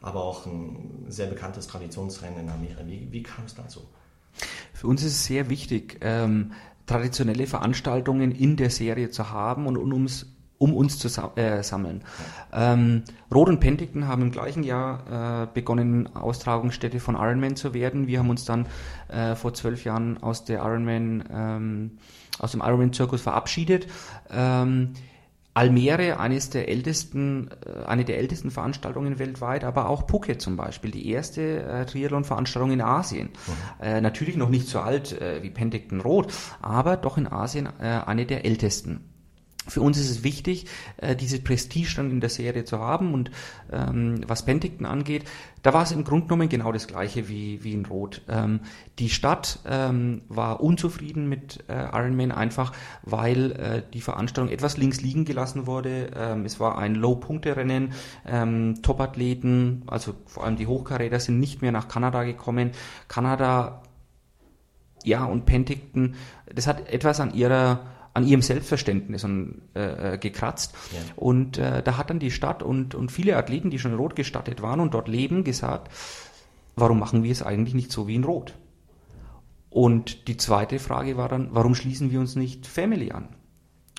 aber 0.00 0.22
auch 0.22 0.46
ein 0.46 1.06
sehr 1.08 1.26
bekanntes 1.26 1.66
Traditionsrennen 1.66 2.40
in 2.40 2.48
Amerika. 2.48 2.86
Wie, 2.86 3.08
wie 3.10 3.22
kam 3.22 3.44
es 3.44 3.54
dazu? 3.54 3.80
Für 4.72 4.88
uns 4.88 5.02
ist 5.02 5.12
es 5.12 5.24
sehr 5.24 5.48
wichtig, 5.48 5.98
ähm, 6.02 6.52
traditionelle 6.86 7.46
Veranstaltungen 7.46 8.32
in 8.32 8.56
der 8.56 8.70
Serie 8.70 9.10
zu 9.10 9.30
haben 9.30 9.66
und, 9.66 9.76
und 9.76 9.92
ums 9.92 10.26
um 10.58 10.74
uns 10.74 10.98
zu 10.98 11.08
äh, 11.36 11.62
sammeln. 11.62 12.02
Ähm, 12.52 13.02
Roth 13.32 13.48
und 13.48 13.60
Penticton 13.60 14.08
haben 14.08 14.22
im 14.22 14.30
gleichen 14.30 14.62
Jahr 14.62 15.42
äh, 15.42 15.46
begonnen, 15.52 16.14
Austragungsstätte 16.16 17.00
von 17.00 17.14
Ironman 17.14 17.56
zu 17.56 17.74
werden. 17.74 18.06
Wir 18.06 18.20
haben 18.20 18.30
uns 18.30 18.44
dann 18.44 18.66
äh, 19.08 19.34
vor 19.34 19.52
zwölf 19.52 19.84
Jahren 19.84 20.22
aus 20.22 20.44
der 20.44 20.60
Ironman, 20.60 21.24
ähm, 21.30 21.98
aus 22.38 22.52
dem 22.52 22.62
Ironman-Zirkus 22.62 23.20
verabschiedet. 23.20 23.86
Ähm, 24.30 24.94
Almere, 25.56 26.20
eines 26.20 26.50
der 26.50 26.68
ältesten, 26.68 27.48
äh, 27.64 27.86
eine 27.86 28.04
der 28.04 28.18
ältesten 28.18 28.50
Veranstaltungen 28.50 29.18
weltweit, 29.18 29.64
aber 29.64 29.88
auch 29.88 30.06
Phuket 30.06 30.42
zum 30.42 30.56
Beispiel, 30.56 30.90
die 30.90 31.08
erste 31.10 31.62
äh, 31.62 31.86
Triathlon-Veranstaltung 31.86 32.72
in 32.72 32.82
Asien. 32.82 33.30
Mhm. 33.30 33.84
Äh, 33.84 34.00
natürlich 34.02 34.36
noch 34.36 34.50
nicht 34.50 34.68
so 34.68 34.80
alt 34.80 35.18
äh, 35.20 35.42
wie 35.42 35.50
Penticton 35.50 36.00
Rot, 36.00 36.32
aber 36.60 36.98
doch 36.98 37.16
in 37.16 37.26
Asien 37.26 37.68
äh, 37.80 38.00
eine 38.04 38.26
der 38.26 38.44
ältesten. 38.44 39.15
Für 39.68 39.80
uns 39.80 39.98
ist 39.98 40.10
es 40.10 40.24
wichtig, 40.24 40.66
äh, 40.98 41.16
diese 41.16 41.40
Prestige 41.40 41.94
dann 41.96 42.10
in 42.10 42.20
der 42.20 42.30
Serie 42.30 42.64
zu 42.64 42.78
haben. 42.78 43.14
Und 43.14 43.30
ähm, 43.72 44.20
was 44.26 44.44
Penticton 44.44 44.86
angeht, 44.86 45.24
da 45.62 45.74
war 45.74 45.82
es 45.82 45.90
im 45.90 46.04
Grunde 46.04 46.26
genommen 46.26 46.48
genau 46.48 46.70
das 46.70 46.86
gleiche 46.86 47.28
wie, 47.28 47.64
wie 47.64 47.72
in 47.72 47.86
Rot. 47.86 48.22
Ähm, 48.28 48.60
die 49.00 49.10
Stadt 49.10 49.58
ähm, 49.66 50.22
war 50.28 50.60
unzufrieden 50.60 51.28
mit 51.28 51.64
äh, 51.68 51.86
Ironman 51.92 52.30
einfach, 52.30 52.72
weil 53.02 53.52
äh, 53.52 53.82
die 53.92 54.00
Veranstaltung 54.00 54.52
etwas 54.52 54.76
links 54.76 55.00
liegen 55.00 55.24
gelassen 55.24 55.66
wurde. 55.66 56.10
Ähm, 56.16 56.44
es 56.44 56.60
war 56.60 56.78
ein 56.78 56.94
Low-Punkte-Rennen. 56.94 57.92
Ähm, 58.24 58.82
Top-Athleten, 58.82 59.82
also 59.88 60.14
vor 60.26 60.44
allem 60.44 60.56
die 60.56 60.68
Hochkaräter, 60.68 61.18
sind 61.18 61.40
nicht 61.40 61.62
mehr 61.62 61.72
nach 61.72 61.88
Kanada 61.88 62.22
gekommen. 62.22 62.70
Kanada, 63.08 63.82
ja, 65.02 65.24
und 65.24 65.46
Penticton, 65.46 66.14
das 66.54 66.68
hat 66.68 66.88
etwas 66.88 67.18
an 67.18 67.34
ihrer 67.34 67.95
an 68.16 68.26
ihrem 68.26 68.40
Selbstverständnis 68.40 69.24
und, 69.24 69.60
äh, 69.74 70.14
äh, 70.14 70.18
gekratzt. 70.18 70.74
Ja. 70.92 70.98
Und 71.16 71.58
äh, 71.58 71.82
da 71.82 71.98
hat 71.98 72.08
dann 72.08 72.18
die 72.18 72.30
Stadt 72.30 72.62
und, 72.62 72.94
und 72.94 73.12
viele 73.12 73.36
Athleten, 73.36 73.70
die 73.70 73.78
schon 73.78 73.92
in 73.92 73.98
Rot 73.98 74.16
gestattet 74.16 74.62
waren 74.62 74.80
und 74.80 74.94
dort 74.94 75.06
leben, 75.06 75.44
gesagt, 75.44 75.92
warum 76.76 76.98
machen 76.98 77.22
wir 77.22 77.30
es 77.30 77.42
eigentlich 77.42 77.74
nicht 77.74 77.92
so 77.92 78.08
wie 78.08 78.14
in 78.14 78.24
Rot? 78.24 78.54
Und 79.68 80.28
die 80.28 80.38
zweite 80.38 80.78
Frage 80.78 81.18
war 81.18 81.28
dann, 81.28 81.48
warum 81.50 81.74
schließen 81.74 82.10
wir 82.10 82.18
uns 82.18 82.36
nicht 82.36 82.66
Family 82.66 83.12
an? 83.12 83.28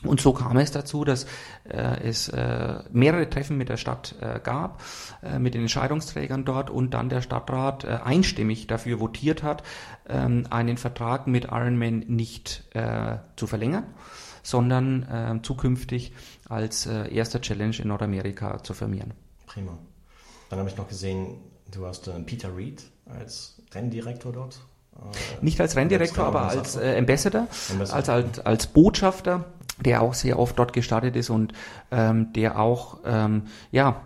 Und 0.04 0.22
so 0.22 0.32
kam 0.32 0.58
es 0.58 0.72
dazu, 0.72 1.04
dass 1.04 1.26
äh, 1.68 2.08
es 2.08 2.30
äh, 2.30 2.80
mehrere 2.92 3.30
Treffen 3.30 3.58
mit 3.58 3.68
der 3.68 3.78
Stadt 3.78 4.14
äh, 4.22 4.40
gab, 4.40 4.84
äh, 5.24 5.40
mit 5.40 5.56
den 5.56 5.62
Entscheidungsträgern 5.62 6.46
dort 6.46 6.70
und 6.70 6.94
dann 6.94 7.10
der 7.10 7.22
Stadtrat 7.22 7.84
äh, 7.84 8.00
einstimmig 8.04 8.68
dafür 8.68 9.00
votiert 9.00 9.42
hat, 9.42 9.64
ähm, 10.08 10.46
einen 10.52 10.78
Vertrag 10.78 11.26
mit 11.26 11.46
Ironman 11.46 12.04
nicht 12.08 12.64
äh, 12.76 13.18
zu 13.38 13.48
verlängern, 13.48 13.86
sondern 14.44 15.04
äh, 15.04 15.42
zukünftig 15.42 16.14
als 16.48 16.86
erster 16.86 17.42
Challenge 17.42 17.76
in 17.78 17.90
Nordamerika 17.90 18.64
zu 18.64 18.74
firmieren. 18.74 19.14
Prima. 19.48 19.78
Dann 20.50 20.60
habe 20.60 20.70
ich 20.70 20.78
noch 20.78 20.88
gesehen, 20.88 21.40
du 21.70 21.86
hast 21.86 22.10
Peter 22.26 22.56
Reed 22.56 22.84
als 23.06 23.62
Renndirektor 23.74 24.32
dort. 24.32 24.62
Nicht 25.42 25.60
als 25.60 25.76
Renndirektor, 25.76 26.24
aber 26.26 26.44
als 26.44 26.78
Ambassador, 26.78 27.48
Ambassador, 27.70 27.98
als, 27.98 28.10
als, 28.10 28.40
als 28.40 28.68
Botschafter 28.68 29.46
der 29.84 30.02
auch 30.02 30.14
sehr 30.14 30.40
oft 30.40 30.58
dort 30.58 30.74
gestartet 30.74 31.16
ist 31.16 31.30
und 31.30 31.54
ähm, 31.92 32.34
der 32.34 32.60
auch 32.60 33.00
ähm, 33.06 33.44
ja 33.72 34.02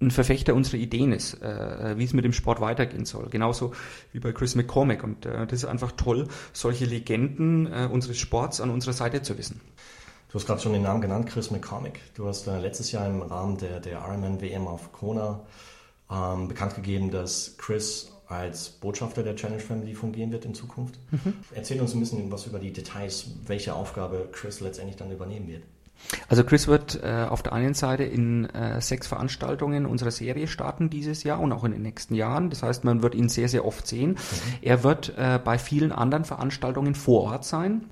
ein 0.00 0.10
Verfechter 0.10 0.54
unserer 0.54 0.76
Ideen 0.76 1.12
ist, 1.12 1.40
äh, 1.42 1.94
wie 1.96 2.04
es 2.04 2.12
mit 2.12 2.24
dem 2.24 2.32
Sport 2.32 2.60
weitergehen 2.60 3.04
soll. 3.04 3.28
Genauso 3.30 3.72
wie 4.12 4.20
bei 4.20 4.32
Chris 4.32 4.54
McCormack. 4.54 5.02
Und 5.02 5.26
äh, 5.26 5.46
das 5.46 5.60
ist 5.60 5.64
einfach 5.64 5.92
toll, 5.92 6.28
solche 6.52 6.84
Legenden 6.84 7.66
äh, 7.66 7.88
unseres 7.90 8.18
Sports 8.18 8.60
an 8.60 8.70
unserer 8.70 8.92
Seite 8.92 9.22
zu 9.22 9.38
wissen. 9.38 9.60
Du 10.28 10.38
hast 10.38 10.46
gerade 10.46 10.60
schon 10.60 10.72
den 10.72 10.82
Namen 10.82 11.00
genannt, 11.00 11.28
Chris 11.28 11.50
McCormick. 11.50 12.00
Du 12.14 12.26
hast 12.26 12.46
äh, 12.46 12.58
letztes 12.58 12.92
Jahr 12.92 13.06
im 13.06 13.22
Rahmen 13.22 13.56
der, 13.58 13.80
der 13.80 14.00
Ironman 14.00 14.40
WM 14.40 14.66
auf 14.66 14.92
Kona 14.92 15.40
ähm, 16.10 16.48
bekannt 16.48 16.74
gegeben, 16.74 17.10
dass 17.10 17.56
Chris 17.56 18.13
als 18.26 18.70
Botschafter 18.70 19.22
der 19.22 19.36
Challenge 19.36 19.60
Family 19.60 19.94
fungieren 19.94 20.32
wird 20.32 20.44
in 20.44 20.54
Zukunft. 20.54 20.98
Mhm. 21.10 21.34
Erzähl 21.54 21.80
uns 21.80 21.94
ein 21.94 22.00
bisschen 22.00 22.30
was 22.30 22.46
über 22.46 22.58
die 22.58 22.72
Details, 22.72 23.26
welche 23.46 23.74
Aufgabe 23.74 24.28
Chris 24.32 24.60
letztendlich 24.60 24.96
dann 24.96 25.10
übernehmen 25.10 25.48
wird. 25.48 25.62
Also 26.28 26.44
Chris 26.44 26.66
wird 26.68 27.02
äh, 27.02 27.26
auf 27.28 27.42
der 27.42 27.52
einen 27.52 27.74
Seite 27.74 28.04
in 28.04 28.46
äh, 28.50 28.80
sechs 28.80 29.06
Veranstaltungen 29.06 29.86
unserer 29.86 30.10
Serie 30.10 30.48
starten 30.48 30.90
dieses 30.90 31.22
Jahr 31.22 31.40
und 31.40 31.52
auch 31.52 31.64
in 31.64 31.72
den 31.72 31.82
nächsten 31.82 32.14
Jahren. 32.14 32.50
Das 32.50 32.62
heißt, 32.62 32.84
man 32.84 33.02
wird 33.02 33.14
ihn 33.14 33.28
sehr, 33.28 33.48
sehr 33.48 33.64
oft 33.64 33.86
sehen. 33.86 34.10
Mhm. 34.10 34.18
Er 34.62 34.84
wird 34.84 35.14
äh, 35.16 35.38
bei 35.42 35.58
vielen 35.58 35.92
anderen 35.92 36.24
Veranstaltungen 36.24 36.94
vor 36.94 37.22
Ort 37.22 37.44
sein. 37.44 37.86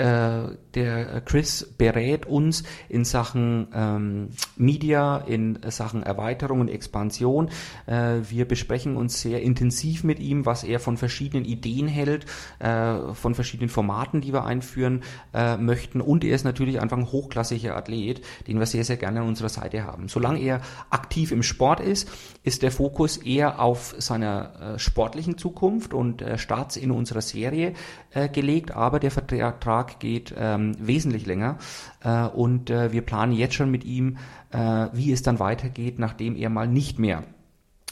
Äh, 0.00 0.30
äh, 0.30 0.56
der 0.74 1.20
Chris 1.22 1.74
berät 1.78 2.26
uns 2.26 2.62
in 2.88 3.04
Sachen 3.04 3.66
ähm, 3.74 4.28
Media, 4.56 5.18
in 5.18 5.58
Sachen 5.68 6.04
Erweiterung 6.04 6.60
und 6.60 6.68
Expansion. 6.68 7.50
Äh, 7.86 8.20
wir 8.28 8.46
besprechen 8.46 8.96
uns 8.96 9.20
sehr 9.20 9.42
intensiv 9.42 10.04
mit 10.04 10.20
ihm, 10.20 10.46
was 10.46 10.62
er 10.62 10.78
von 10.78 10.96
verschiedenen 10.96 11.44
Ideen 11.44 11.88
hält, 11.88 12.26
äh, 12.60 13.14
von 13.14 13.34
verschiedenen 13.34 13.68
Formaten, 13.68 14.20
die 14.20 14.32
wir 14.32 14.44
einführen 14.44 15.02
äh, 15.34 15.56
möchten. 15.56 16.00
Und 16.00 16.22
er 16.22 16.36
ist 16.36 16.44
natürlich 16.44 16.80
einfach 16.80 16.98
ein 16.98 17.10
hochklassiger 17.10 17.76
Athlet, 17.76 18.22
den 18.46 18.60
wir 18.60 18.66
sehr, 18.66 18.84
sehr 18.84 18.96
gerne 18.96 19.22
an 19.22 19.26
unserer 19.26 19.48
Seite 19.48 19.82
haben. 19.82 20.06
Solange 20.06 20.38
er 20.38 20.60
aktiv 20.90 21.32
im 21.32 21.42
Sport 21.42 21.80
ist, 21.80 22.08
ist 22.44 22.62
der 22.62 22.70
Fokus 22.70 23.16
eher 23.16 23.60
auf 23.60 23.96
seiner 23.98 24.74
äh, 24.74 24.78
sportlichen 24.78 25.36
Zukunft 25.36 25.94
und 25.94 26.22
äh, 26.22 26.38
Starts 26.38 26.76
in 26.76 26.92
unserer 26.92 27.22
Serie 27.22 27.74
gelegt, 28.32 28.72
aber 28.72 28.98
der 28.98 29.12
Vertrag 29.12 29.89
geht 29.98 30.34
ähm, 30.36 30.74
wesentlich 30.78 31.26
länger 31.26 31.58
äh, 32.04 32.24
und 32.26 32.70
äh, 32.70 32.92
wir 32.92 33.02
planen 33.02 33.32
jetzt 33.32 33.54
schon 33.54 33.70
mit 33.70 33.84
ihm, 33.84 34.18
äh, 34.50 34.88
wie 34.92 35.12
es 35.12 35.22
dann 35.22 35.38
weitergeht, 35.38 35.98
nachdem 35.98 36.36
er 36.36 36.50
mal 36.50 36.68
nicht 36.68 36.98
mehr 36.98 37.24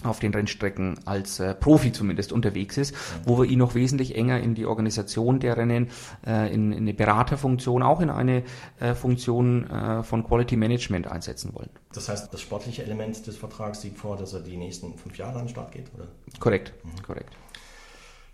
auf 0.05 0.21
den 0.21 0.33
Rennstrecken 0.33 1.01
als 1.07 1.41
äh, 1.41 1.55
Profi 1.55 1.93
zumindest 1.93 2.33
unterwegs 2.33 2.77
ist, 2.77 2.95
wo 3.25 3.39
wir 3.39 3.47
ihn 3.47 3.59
noch 3.59 3.75
wesentlich 3.75 4.15
enger 4.15 4.41
in 4.41 4.55
die 4.55 4.65
Organisation 4.65 5.41
der 5.41 5.57
Rennen, 5.57 5.89
äh, 6.25 6.53
in, 6.55 6.73
in 6.73 6.79
eine 6.79 6.95
Beraterfunktion, 6.95 7.83
auch 7.83 8.01
in 8.01 8.11
eine 8.11 8.45
äh, 8.79 8.95
Funktion 8.95 9.69
äh, 9.69 10.03
von 10.05 10.25
Quality 10.25 10.57
Management 10.57 11.09
einsetzen 11.09 11.53
wollen. 11.55 11.71
Das 11.93 12.09
heißt, 12.09 12.33
das 12.33 12.41
sportliche 12.41 12.85
Element 12.85 13.27
des 13.27 13.37
Vertrags 13.37 13.81
sieht 13.81 13.97
vor, 13.97 14.17
dass 14.17 14.33
er 14.33 14.41
die 14.41 14.57
nächsten 14.57 14.97
fünf 14.97 15.19
Jahre 15.19 15.41
an 15.41 15.47
den 15.47 15.49
Start 15.49 15.73
geht, 15.73 15.91
oder? 15.95 16.07
Korrekt, 16.39 16.73
mhm. 16.85 17.03
korrekt. 17.03 17.35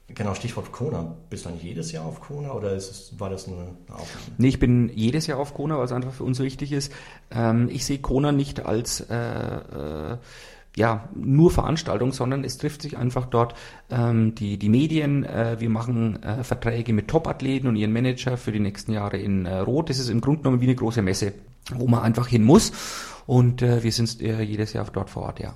Genau, 0.09 0.35
Stichwort 0.35 0.71
Kona. 0.71 1.17
Bist 1.31 1.45
du 1.45 1.49
eigentlich 1.49 1.63
jedes 1.63 1.91
Jahr 1.93 2.05
auf 2.05 2.21
Kona 2.21 2.53
oder 2.53 2.73
es, 2.73 3.19
war 3.19 3.31
das 3.31 3.47
nur 3.47 3.59
eine 3.59 3.71
Aufnahme? 3.89 4.27
Nee, 4.37 4.49
ich 4.49 4.59
bin 4.59 4.91
jedes 4.95 5.27
Jahr 5.27 5.39
auf 5.39 5.55
Kona, 5.55 5.79
weil 5.79 5.87
es 5.87 5.93
einfach 5.93 6.13
für 6.13 6.25
uns 6.25 6.39
wichtig 6.41 6.73
ist. 6.73 6.93
Ähm, 7.31 7.69
ich 7.73 7.87
sehe 7.87 7.99
Kona 7.99 8.31
nicht 8.31 8.67
als 8.67 9.01
äh, 9.01 9.17
äh, 9.17 10.19
ja, 10.77 11.09
nur 11.15 11.51
Veranstaltung, 11.51 12.13
sondern 12.13 12.45
es 12.45 12.59
trifft 12.59 12.83
sich 12.83 12.99
einfach 12.99 13.27
dort 13.27 13.55
ähm, 13.91 14.35
die, 14.35 14.59
die 14.59 14.69
Medien. 14.69 15.25
Äh, 15.25 15.57
wir 15.59 15.71
machen 15.71 16.23
äh, 16.23 16.45
Verträge 16.45 16.93
mit 16.93 17.09
Top-Athleten 17.09 17.69
und 17.69 17.77
ihren 17.77 17.93
Manager 17.93 18.37
für 18.37 18.53
die 18.53 18.61
nächsten 18.61 18.93
Jahre 18.93 19.17
in 19.17 19.47
äh, 19.47 19.59
Rot. 19.59 19.89
Das 19.89 19.99
ist 19.99 20.11
im 20.11 20.21
Grunde 20.21 20.43
genommen 20.43 20.61
wie 20.61 20.67
eine 20.67 20.75
große 20.75 21.01
Messe, 21.01 21.33
wo 21.75 21.87
man 21.87 22.03
einfach 22.03 22.29
hin 22.29 22.43
muss. 22.43 22.73
Und 23.27 23.63
äh, 23.63 23.83
wir 23.83 23.93
sind 23.93 24.21
äh, 24.21 24.43
jedes 24.43 24.75
Jahr 24.75 24.87
dort 24.93 25.09
vor 25.09 25.23
Ort, 25.23 25.41
ja. 25.41 25.55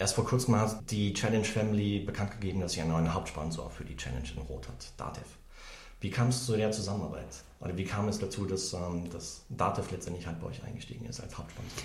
Erst 0.00 0.14
vor 0.14 0.24
kurzem 0.24 0.56
hat 0.56 0.90
die 0.90 1.12
Challenge 1.12 1.44
Family 1.44 1.98
bekannt 2.00 2.30
gegeben, 2.30 2.60
dass 2.60 2.72
sie 2.72 2.80
einen 2.80 2.90
neuen 2.90 3.12
Hauptsponsor 3.12 3.68
für 3.68 3.84
die 3.84 3.98
Challenge 3.98 4.26
in 4.34 4.40
Rot 4.40 4.66
hat, 4.66 4.92
Datev. 4.96 5.26
Wie 6.00 6.08
kam 6.08 6.28
es 6.28 6.46
zu 6.46 6.56
der 6.56 6.72
Zusammenarbeit? 6.72 7.28
Oder 7.60 7.76
wie 7.76 7.84
kam 7.84 8.08
es 8.08 8.18
dazu, 8.18 8.46
dass, 8.46 8.72
ähm, 8.72 9.10
dass 9.10 9.44
Datev 9.50 9.90
letztendlich 9.90 10.26
halt 10.26 10.40
bei 10.40 10.46
euch 10.46 10.64
eingestiegen 10.64 11.04
ist 11.04 11.20
als 11.20 11.36
Hauptsponsor? 11.36 11.82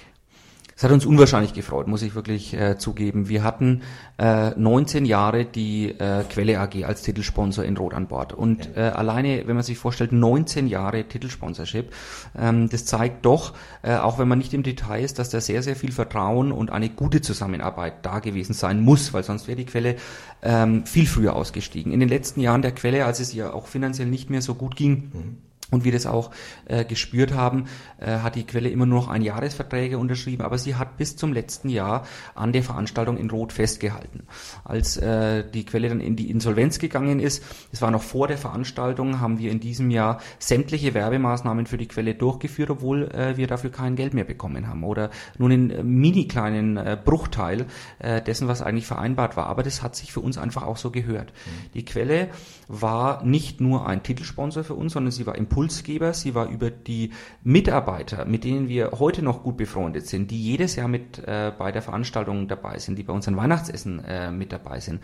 Es 0.77 0.83
hat 0.83 0.91
uns 0.91 1.05
unwahrscheinlich 1.05 1.53
gefreut, 1.53 1.87
muss 1.87 2.01
ich 2.01 2.15
wirklich 2.15 2.53
äh, 2.53 2.77
zugeben. 2.77 3.29
Wir 3.29 3.43
hatten 3.43 3.81
äh, 4.17 4.49
19 4.49 5.05
Jahre 5.05 5.45
die 5.45 5.91
äh, 5.91 6.25
Quelle 6.29 6.59
AG 6.59 6.83
als 6.83 7.01
Titelsponsor 7.01 7.63
in 7.63 7.77
Rot 7.77 7.93
an 7.93 8.07
Bord. 8.07 8.33
Und 8.33 8.75
äh, 8.75 8.81
alleine, 8.81 9.47
wenn 9.47 9.55
man 9.55 9.63
sich 9.63 9.77
vorstellt, 9.77 10.11
19 10.11 10.67
Jahre 10.67 11.05
Titelsponsorship, 11.05 11.93
ähm, 12.37 12.67
das 12.67 12.83
zeigt 12.83 13.25
doch, 13.25 13.53
äh, 13.83 13.95
auch 13.95 14.19
wenn 14.19 14.27
man 14.27 14.37
nicht 14.37 14.53
im 14.53 14.63
Detail 14.63 15.01
ist, 15.01 15.17
dass 15.17 15.29
da 15.29 15.39
sehr, 15.39 15.63
sehr 15.63 15.77
viel 15.77 15.93
Vertrauen 15.93 16.51
und 16.51 16.71
eine 16.71 16.89
gute 16.89 17.21
Zusammenarbeit 17.21 18.05
da 18.05 18.19
gewesen 18.19 18.51
sein 18.51 18.81
muss, 18.81 19.13
weil 19.13 19.23
sonst 19.23 19.47
wäre 19.47 19.55
die 19.55 19.65
Quelle 19.65 19.95
ähm, 20.43 20.85
viel 20.85 21.07
früher 21.07 21.37
ausgestiegen. 21.37 21.93
In 21.93 22.01
den 22.01 22.09
letzten 22.09 22.41
Jahren 22.41 22.61
der 22.61 22.73
Quelle, 22.73 23.05
als 23.05 23.21
es 23.21 23.33
ihr 23.33 23.55
auch 23.55 23.67
finanziell 23.67 24.09
nicht 24.09 24.29
mehr 24.29 24.41
so 24.41 24.55
gut 24.55 24.75
ging, 24.75 25.09
mhm 25.13 25.37
und 25.71 25.83
wir 25.83 25.91
das 25.91 26.05
auch 26.05 26.31
äh, 26.65 26.85
gespürt 26.85 27.33
haben, 27.33 27.65
äh, 27.99 28.19
hat 28.19 28.35
die 28.35 28.45
Quelle 28.45 28.69
immer 28.69 28.85
nur 28.85 28.99
noch 28.99 29.07
ein 29.07 29.21
Jahresverträge 29.21 29.97
unterschrieben, 29.97 30.43
aber 30.43 30.57
sie 30.57 30.75
hat 30.75 30.97
bis 30.97 31.15
zum 31.15 31.33
letzten 31.33 31.69
Jahr 31.69 32.05
an 32.35 32.53
der 32.53 32.63
Veranstaltung 32.63 33.17
in 33.17 33.29
Rot 33.29 33.51
festgehalten. 33.51 34.23
Als 34.63 34.97
äh, 34.97 35.43
die 35.49 35.65
Quelle 35.65 35.89
dann 35.89 36.01
in 36.01 36.15
die 36.15 36.29
Insolvenz 36.29 36.79
gegangen 36.79 37.19
ist, 37.19 37.43
es 37.71 37.81
war 37.81 37.91
noch 37.91 38.03
vor 38.03 38.27
der 38.27 38.37
Veranstaltung, 38.37 39.19
haben 39.19 39.39
wir 39.39 39.51
in 39.51 39.59
diesem 39.59 39.89
Jahr 39.89 40.19
sämtliche 40.39 40.93
Werbemaßnahmen 40.93 41.65
für 41.65 41.77
die 41.77 41.87
Quelle 41.87 42.13
durchgeführt, 42.13 42.69
obwohl 42.69 43.11
äh, 43.11 43.37
wir 43.37 43.47
dafür 43.47 43.71
kein 43.71 43.95
Geld 43.95 44.13
mehr 44.13 44.23
bekommen 44.23 44.67
haben 44.67 44.83
oder 44.83 45.09
nur 45.37 45.49
einen 45.49 45.69
äh, 45.71 45.83
mini 45.83 46.27
kleinen 46.27 46.77
äh, 46.77 46.97
Bruchteil 47.03 47.65
äh, 47.99 48.21
dessen, 48.21 48.47
was 48.47 48.61
eigentlich 48.61 48.87
vereinbart 48.87 49.35
war. 49.35 49.47
Aber 49.47 49.63
das 49.63 49.81
hat 49.81 49.95
sich 49.95 50.13
für 50.13 50.19
uns 50.19 50.37
einfach 50.37 50.63
auch 50.63 50.77
so 50.77 50.91
gehört. 50.91 51.33
Mhm. 51.33 51.71
Die 51.73 51.85
Quelle 51.85 52.29
war 52.67 53.23
nicht 53.23 53.61
nur 53.61 53.87
ein 53.87 54.03
Titelsponsor 54.03 54.63
für 54.63 54.75
uns, 54.75 54.93
sondern 54.93 55.11
sie 55.11 55.25
war 55.25 55.35
im 55.35 55.47
Impulsgeber. 55.55 56.13
Sie 56.13 56.35
war 56.35 56.49
über 56.49 56.69
die 56.69 57.11
Mitarbeiter, 57.43 58.25
mit 58.25 58.43
denen 58.43 58.67
wir 58.67 58.91
heute 58.99 59.21
noch 59.21 59.41
gut 59.41 59.55
befreundet 59.55 60.05
sind, 60.05 60.29
die 60.29 60.43
jedes 60.43 60.75
Jahr 60.75 60.89
mit 60.89 61.19
äh, 61.19 61.53
bei 61.57 61.71
der 61.71 61.81
Veranstaltung 61.81 62.49
dabei 62.49 62.77
sind, 62.77 62.97
die 62.97 63.03
bei 63.03 63.13
unseren 63.13 63.37
Weihnachtsessen 63.37 64.03
äh, 64.03 64.31
mit 64.31 64.51
dabei 64.51 64.81
sind, 64.81 64.99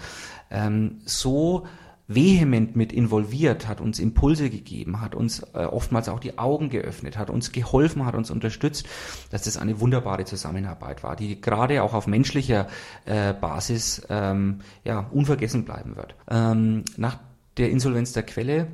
ähm, 0.49 0.99
so 1.05 1.65
vehement 2.09 2.75
mit 2.75 2.91
involviert, 2.91 3.69
hat 3.69 3.79
uns 3.79 3.97
Impulse 3.97 4.49
gegeben, 4.49 4.99
hat 4.99 5.15
uns 5.15 5.41
äh, 5.53 5.59
oftmals 5.59 6.09
auch 6.09 6.19
die 6.19 6.37
Augen 6.37 6.67
geöffnet, 6.69 7.17
hat 7.17 7.29
uns 7.29 7.53
geholfen, 7.53 8.05
hat 8.05 8.15
uns 8.15 8.29
unterstützt, 8.29 8.85
dass 9.29 9.43
das 9.43 9.55
eine 9.55 9.79
wunderbare 9.79 10.25
Zusammenarbeit 10.25 11.01
war, 11.01 11.15
die 11.15 11.39
gerade 11.39 11.81
auch 11.81 11.93
auf 11.93 12.07
menschlicher 12.07 12.67
äh, 13.05 13.33
Basis 13.33 14.05
ähm, 14.09 14.59
ja, 14.83 15.07
unvergessen 15.11 15.63
bleiben 15.63 15.95
wird. 15.95 16.13
Ähm, 16.29 16.83
nach 16.97 17.19
der 17.55 17.69
Insolvenz 17.69 18.11
der 18.11 18.23
Quelle 18.23 18.67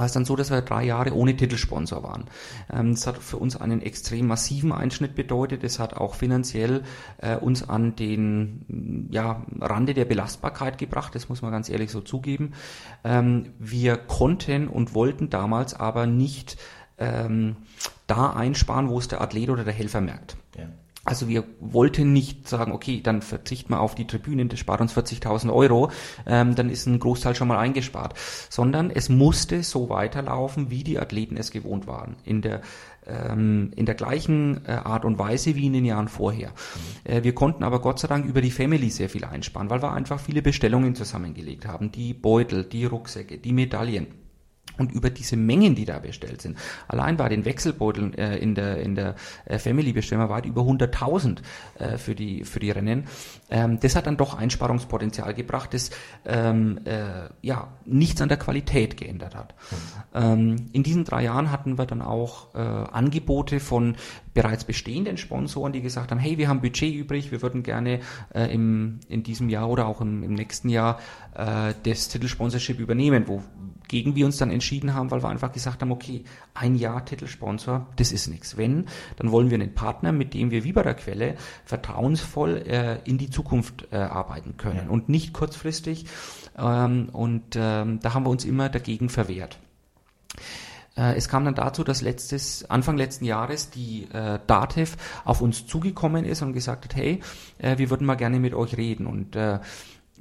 war 0.00 0.06
es 0.06 0.12
dann 0.12 0.24
so, 0.24 0.34
dass 0.34 0.50
wir 0.50 0.62
drei 0.62 0.84
Jahre 0.84 1.14
ohne 1.14 1.36
Titelsponsor 1.36 2.02
waren. 2.02 2.24
Ähm, 2.72 2.94
das 2.94 3.06
hat 3.06 3.18
für 3.18 3.36
uns 3.36 3.56
einen 3.56 3.82
extrem 3.82 4.26
massiven 4.26 4.72
Einschnitt 4.72 5.14
bedeutet. 5.14 5.62
Es 5.62 5.78
hat 5.78 5.94
auch 5.94 6.14
finanziell 6.14 6.82
äh, 7.18 7.36
uns 7.36 7.68
an 7.68 7.94
den 7.94 9.08
ja, 9.10 9.44
Rande 9.60 9.94
der 9.94 10.06
Belastbarkeit 10.06 10.78
gebracht. 10.78 11.14
Das 11.14 11.28
muss 11.28 11.42
man 11.42 11.52
ganz 11.52 11.68
ehrlich 11.68 11.90
so 11.90 12.00
zugeben. 12.00 12.54
Ähm, 13.04 13.52
wir 13.58 13.96
konnten 13.96 14.68
und 14.68 14.94
wollten 14.94 15.30
damals 15.30 15.74
aber 15.74 16.06
nicht 16.06 16.56
ähm, 16.98 17.56
da 18.06 18.32
einsparen, 18.32 18.88
wo 18.88 18.98
es 18.98 19.08
der 19.08 19.20
Athlet 19.20 19.50
oder 19.50 19.64
der 19.64 19.72
Helfer 19.72 20.00
merkt. 20.00 20.36
Ja. 20.56 20.66
Also 21.10 21.26
wir 21.26 21.42
wollten 21.58 22.12
nicht 22.12 22.48
sagen, 22.48 22.70
okay, 22.70 23.00
dann 23.02 23.20
verzichten 23.20 23.72
wir 23.72 23.80
auf 23.80 23.96
die 23.96 24.06
Tribünen, 24.06 24.48
das 24.48 24.60
spart 24.60 24.80
uns 24.80 24.96
40.000 24.96 25.52
Euro, 25.52 25.90
ähm, 26.24 26.54
dann 26.54 26.70
ist 26.70 26.86
ein 26.86 27.00
Großteil 27.00 27.34
schon 27.34 27.48
mal 27.48 27.58
eingespart, 27.58 28.14
sondern 28.48 28.92
es 28.92 29.08
musste 29.08 29.64
so 29.64 29.88
weiterlaufen, 29.88 30.70
wie 30.70 30.84
die 30.84 31.00
Athleten 31.00 31.36
es 31.36 31.50
gewohnt 31.50 31.88
waren, 31.88 32.14
in 32.24 32.42
der 32.42 32.60
ähm, 33.08 33.72
in 33.74 33.86
der 33.86 33.96
gleichen 33.96 34.64
äh, 34.66 34.70
Art 34.70 35.04
und 35.04 35.18
Weise 35.18 35.56
wie 35.56 35.66
in 35.66 35.72
den 35.72 35.84
Jahren 35.84 36.06
vorher. 36.06 36.52
Äh, 37.02 37.24
wir 37.24 37.34
konnten 37.34 37.64
aber 37.64 37.80
Gott 37.80 37.98
sei 37.98 38.06
Dank 38.06 38.24
über 38.24 38.40
die 38.40 38.52
Family 38.52 38.88
sehr 38.90 39.08
viel 39.08 39.24
einsparen, 39.24 39.68
weil 39.68 39.82
wir 39.82 39.90
einfach 39.90 40.20
viele 40.20 40.42
Bestellungen 40.42 40.94
zusammengelegt 40.94 41.66
haben, 41.66 41.90
die 41.90 42.14
Beutel, 42.14 42.62
die 42.62 42.84
Rucksäcke, 42.84 43.38
die 43.38 43.52
Medaillen 43.52 44.06
und 44.78 44.92
über 44.92 45.10
diese 45.10 45.36
Mengen, 45.36 45.74
die 45.74 45.84
da 45.84 45.98
bestellt 45.98 46.42
sind. 46.42 46.58
Allein 46.88 47.16
bei 47.16 47.28
den 47.28 47.44
Wechselbeuteln 47.44 48.14
äh, 48.14 48.36
in 48.38 48.54
der 48.54 48.78
in 48.78 48.94
der 48.94 49.14
äh, 49.44 49.58
Family 49.58 49.92
Bestellung 49.92 50.28
weit 50.28 50.46
über 50.46 50.62
100.000 50.62 51.38
äh, 51.78 51.98
für 51.98 52.14
die 52.14 52.44
für 52.44 52.60
die 52.60 52.70
Rennen. 52.70 53.04
Ähm, 53.50 53.78
das 53.80 53.96
hat 53.96 54.06
dann 54.06 54.16
doch 54.16 54.34
Einsparungspotenzial 54.34 55.34
gebracht, 55.34 55.74
das 55.74 55.90
ähm, 56.24 56.80
äh, 56.84 57.28
ja 57.42 57.68
nichts 57.84 58.20
an 58.20 58.28
der 58.28 58.38
Qualität 58.38 58.96
geändert 58.96 59.34
hat. 59.34 59.54
Mhm. 59.70 59.76
Ähm, 60.14 60.56
in 60.72 60.82
diesen 60.82 61.04
drei 61.04 61.24
Jahren 61.24 61.50
hatten 61.50 61.78
wir 61.78 61.86
dann 61.86 62.02
auch 62.02 62.54
äh, 62.54 62.58
Angebote 62.58 63.60
von 63.60 63.96
bereits 64.32 64.64
bestehenden 64.64 65.16
Sponsoren, 65.16 65.72
die 65.72 65.82
gesagt 65.82 66.10
haben, 66.10 66.18
hey, 66.18 66.38
wir 66.38 66.48
haben 66.48 66.60
Budget 66.60 66.94
übrig, 66.94 67.32
wir 67.32 67.42
würden 67.42 67.62
gerne 67.62 68.00
äh, 68.32 68.52
im 68.52 69.00
in 69.08 69.22
diesem 69.22 69.48
Jahr 69.48 69.68
oder 69.68 69.86
auch 69.86 70.00
im, 70.00 70.22
im 70.22 70.34
nächsten 70.34 70.68
Jahr 70.68 70.98
das 71.84 72.08
Titelsponsorship 72.08 72.80
übernehmen, 72.80 73.24
wo 73.26 73.42
gegen 73.90 74.14
wir 74.14 74.24
uns 74.24 74.36
dann 74.36 74.52
entschieden 74.52 74.94
haben, 74.94 75.10
weil 75.10 75.20
wir 75.20 75.28
einfach 75.28 75.50
gesagt 75.50 75.82
haben, 75.82 75.90
okay, 75.90 76.22
ein 76.54 76.76
Jahr 76.76 77.04
Titelsponsor, 77.04 77.88
das 77.96 78.12
ist 78.12 78.28
nichts. 78.28 78.56
Wenn, 78.56 78.86
dann 79.16 79.32
wollen 79.32 79.50
wir 79.50 79.56
einen 79.56 79.74
Partner, 79.74 80.12
mit 80.12 80.32
dem 80.32 80.52
wir 80.52 80.62
wie 80.62 80.72
bei 80.72 80.84
der 80.84 80.94
Quelle 80.94 81.34
vertrauensvoll 81.64 82.58
äh, 82.68 82.98
in 83.02 83.18
die 83.18 83.30
Zukunft 83.30 83.88
äh, 83.90 83.96
arbeiten 83.96 84.56
können 84.56 84.84
ja. 84.86 84.90
und 84.90 85.08
nicht 85.08 85.32
kurzfristig. 85.32 86.06
Ähm, 86.56 87.08
und 87.12 87.56
ähm, 87.56 87.98
da 88.00 88.14
haben 88.14 88.24
wir 88.24 88.30
uns 88.30 88.44
immer 88.44 88.68
dagegen 88.68 89.08
verwehrt. 89.08 89.58
Äh, 90.96 91.16
es 91.16 91.28
kam 91.28 91.44
dann 91.44 91.56
dazu, 91.56 91.82
dass 91.82 92.00
letztes, 92.00 92.70
Anfang 92.70 92.96
letzten 92.96 93.24
Jahres 93.24 93.70
die 93.70 94.06
äh, 94.12 94.38
DATEV 94.46 94.96
auf 95.24 95.40
uns 95.40 95.66
zugekommen 95.66 96.24
ist 96.24 96.42
und 96.42 96.52
gesagt 96.52 96.84
hat, 96.84 96.94
hey, 96.94 97.18
äh, 97.58 97.76
wir 97.76 97.90
würden 97.90 98.06
mal 98.06 98.14
gerne 98.14 98.38
mit 98.38 98.54
euch 98.54 98.76
reden. 98.76 99.08
Und 99.08 99.34
äh, 99.34 99.58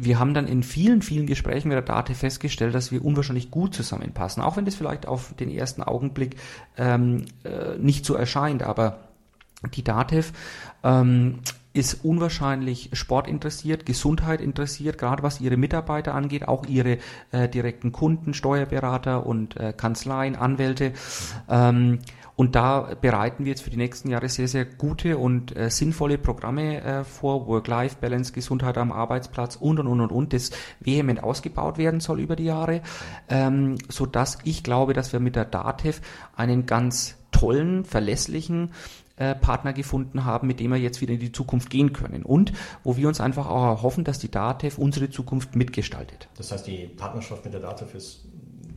wir 0.01 0.17
haben 0.17 0.33
dann 0.33 0.47
in 0.47 0.63
vielen, 0.63 1.01
vielen 1.01 1.27
Gesprächen 1.27 1.67
mit 1.67 1.75
der 1.75 1.81
DATEV 1.81 2.17
festgestellt, 2.17 2.73
dass 2.73 2.91
wir 2.91 3.03
unwahrscheinlich 3.03 3.51
gut 3.51 3.75
zusammenpassen, 3.75 4.41
auch 4.41 4.55
wenn 4.55 4.63
das 4.63 4.75
vielleicht 4.75 5.05
auf 5.05 5.33
den 5.35 5.51
ersten 5.51 5.83
Augenblick 5.83 6.37
ähm, 6.77 7.25
äh, 7.43 7.77
nicht 7.77 8.05
so 8.05 8.15
erscheint, 8.15 8.63
aber 8.63 8.99
die 9.75 9.83
DATEV 9.83 10.31
ähm, 10.83 11.39
ist 11.73 12.05
unwahrscheinlich 12.05 12.91
sportinteressiert, 12.93 13.85
Gesundheit 13.85 14.39
interessiert, 14.39 14.97
gerade 14.97 15.21
was 15.21 15.41
ihre 15.41 15.57
Mitarbeiter 15.57 16.15
angeht, 16.15 16.47
auch 16.47 16.65
ihre 16.65 16.97
äh, 17.31 17.49
direkten 17.49 17.91
Kunden, 17.91 18.33
Steuerberater 18.33 19.25
und 19.25 19.57
äh, 19.57 19.73
Kanzleien, 19.75 20.37
Anwälte. 20.37 20.93
Ähm, 21.49 21.99
und 22.39 22.55
da 22.55 22.95
bereiten 23.01 23.43
wir 23.43 23.49
jetzt 23.49 23.63
für 23.63 23.69
die 23.69 23.75
nächsten 23.75 24.09
Jahre 24.09 24.29
sehr, 24.29 24.47
sehr 24.47 24.63
gute 24.63 25.17
und 25.17 25.57
äh, 25.57 25.69
sinnvolle 25.69 26.17
Programme 26.17 26.81
äh, 26.81 27.03
vor, 27.03 27.47
Work-Life-Balance, 27.47 28.31
Gesundheit 28.31 28.77
am 28.77 28.93
Arbeitsplatz 28.93 29.57
und 29.57 29.77
und 29.77 29.87
und 29.87 29.99
und 29.99 30.11
und, 30.13 30.31
das 30.31 30.51
vehement 30.79 31.21
ausgebaut 31.21 31.77
werden 31.77 31.99
soll 31.99 32.21
über 32.21 32.37
die 32.37 32.45
Jahre, 32.45 32.81
ähm, 33.27 33.75
so 33.89 34.05
dass 34.05 34.37
ich 34.45 34.63
glaube, 34.63 34.93
dass 34.93 35.11
wir 35.11 35.19
mit 35.19 35.35
der 35.35 35.43
DATEV 35.43 35.99
einen 36.33 36.65
ganz 36.65 37.17
tollen, 37.33 37.83
verlässlichen 37.83 38.71
äh, 39.17 39.35
Partner 39.35 39.73
gefunden 39.73 40.23
haben, 40.23 40.47
mit 40.47 40.61
dem 40.61 40.71
wir 40.71 40.77
jetzt 40.77 41.01
wieder 41.01 41.15
in 41.15 41.19
die 41.19 41.33
Zukunft 41.33 41.69
gehen 41.69 41.91
können. 41.91 42.23
Und 42.23 42.53
wo 42.85 42.95
wir 42.95 43.09
uns 43.09 43.19
einfach 43.19 43.49
auch 43.49 43.65
erhoffen, 43.65 44.05
dass 44.05 44.17
die 44.17 44.31
DATEV 44.31 44.77
unsere 44.77 45.09
Zukunft 45.09 45.57
mitgestaltet. 45.57 46.29
Das 46.37 46.53
heißt, 46.53 46.65
die 46.65 46.87
Partnerschaft 46.87 47.43
mit 47.43 47.53
der 47.53 47.59
DATEV 47.59 47.95
ist 47.95 48.29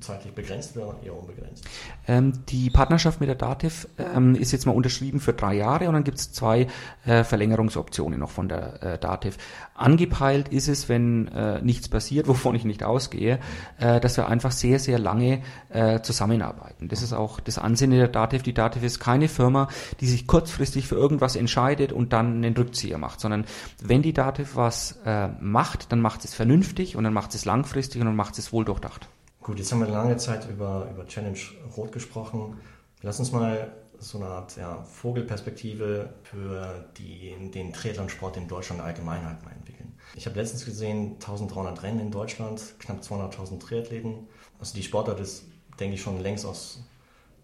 zeitlich 0.03 0.35
begrenzt 0.35 0.77
oder 0.77 0.97
eher 1.03 1.17
unbegrenzt? 1.17 1.65
Ähm, 2.07 2.45
die 2.49 2.71
Partnerschaft 2.71 3.21
mit 3.21 3.29
der 3.29 3.37
Dativ 3.37 3.89
ähm, 3.99 4.35
ist 4.35 4.53
jetzt 4.53 4.67
mal 4.67 4.73
unterschrieben 4.73 5.21
für 5.21 5.33
drei 5.33 5.55
Jahre 5.55 5.89
und 5.89 5.95
dann 5.95 6.05
gibt 6.05 6.19
es 6.19 6.33
zwei 6.33 6.67
äh, 7.05 7.25
Verlängerungsoptionen 7.25 8.19
noch 8.19 8.31
von 8.31 8.49
der 8.49 8.83
äh, 8.83 8.99
Dativ. 8.99 9.39
Angepeilt 9.75 10.49
ist 10.49 10.69
es, 10.69 10.89
wenn 10.89 11.29
äh, 11.29 11.63
nichts 11.63 11.89
passiert, 11.89 12.29
wovon 12.29 12.55
ich 12.55 12.65
nicht 12.65 12.83
ausgehe, 12.83 13.39
äh, 13.79 14.01
dass 14.01 14.17
wir 14.17 14.29
einfach 14.29 14.53
sehr, 14.53 14.79
sehr 14.79 14.99
lange 14.99 15.43
äh, 15.71 16.01
zusammenarbeiten. 16.01 16.89
Das 16.89 17.03
ist 17.03 17.13
auch 17.13 17.41
das 17.41 17.59
Ansinnen 17.59 17.99
der 17.99 18.09
Dativ. 18.09 18.43
Die 18.43 18.55
Dativ 18.55 18.83
ist 18.83 19.01
keine 19.01 19.29
Firma, 19.29 19.69
die 20.01 20.07
sich 20.07 20.27
kurzfristig 20.27 20.87
für 20.87 20.97
irgendwas 20.97 21.37
entscheidet 21.37 21.93
und 21.93 22.13
dann 22.13 22.37
einen 22.37 22.57
Rückzieher 22.57 22.99
macht, 22.99 23.21
sondern 23.21 23.45
wenn 23.83 24.03
die 24.03 24.13
Dativ 24.13 24.57
was 24.57 24.99
äh, 25.05 25.29
macht, 25.41 25.93
dann 25.93 26.01
macht 26.01 26.25
es 26.25 26.35
vernünftig 26.35 26.97
und 26.97 27.05
dann 27.05 27.13
macht 27.13 27.35
es 27.35 27.45
langfristig 27.45 28.01
und 28.01 28.07
dann 28.07 28.17
macht 28.17 28.39
es 28.39 28.53
wohl 28.53 28.65
durchdacht. 28.65 29.09
Gut, 29.43 29.59
jetzt 29.59 29.73
haben 29.73 29.81
wir 29.81 29.89
lange 29.89 30.17
Zeit 30.19 30.49
über, 30.49 30.89
über 30.89 31.05
Challenge 31.05 31.39
Rot 31.77 31.91
gesprochen. 31.91 32.61
Lass 33.03 33.19
uns 33.19 33.33
mal 33.33 33.73
so 33.99 34.19
eine 34.19 34.29
Art 34.29 34.57
ja, 34.57 34.85
Vogelperspektive 34.85 36.11
für 36.23 36.85
die, 36.97 37.35
den 37.53 37.73
Triathlonsport 37.73 38.37
in 38.37 38.47
Deutschland 38.47 38.81
allgemein 38.81 39.27
halt 39.27 39.45
mal 39.45 39.51
entwickeln. 39.51 39.95
Ich 40.15 40.27
habe 40.27 40.39
letztens 40.39 40.65
gesehen, 40.65 41.15
1300 41.15 41.83
Rennen 41.83 41.99
in 41.99 42.11
Deutschland, 42.13 42.75
knapp 42.79 43.01
200.000 43.01 43.59
Triathleten. 43.59 44.29
Also 44.61 44.77
die 44.77 44.83
Sportart 44.85 45.19
ist, 45.19 45.47
denke 45.81 45.97
ich, 45.97 46.03
schon 46.03 46.21
längst 46.21 46.47
aus 46.47 46.85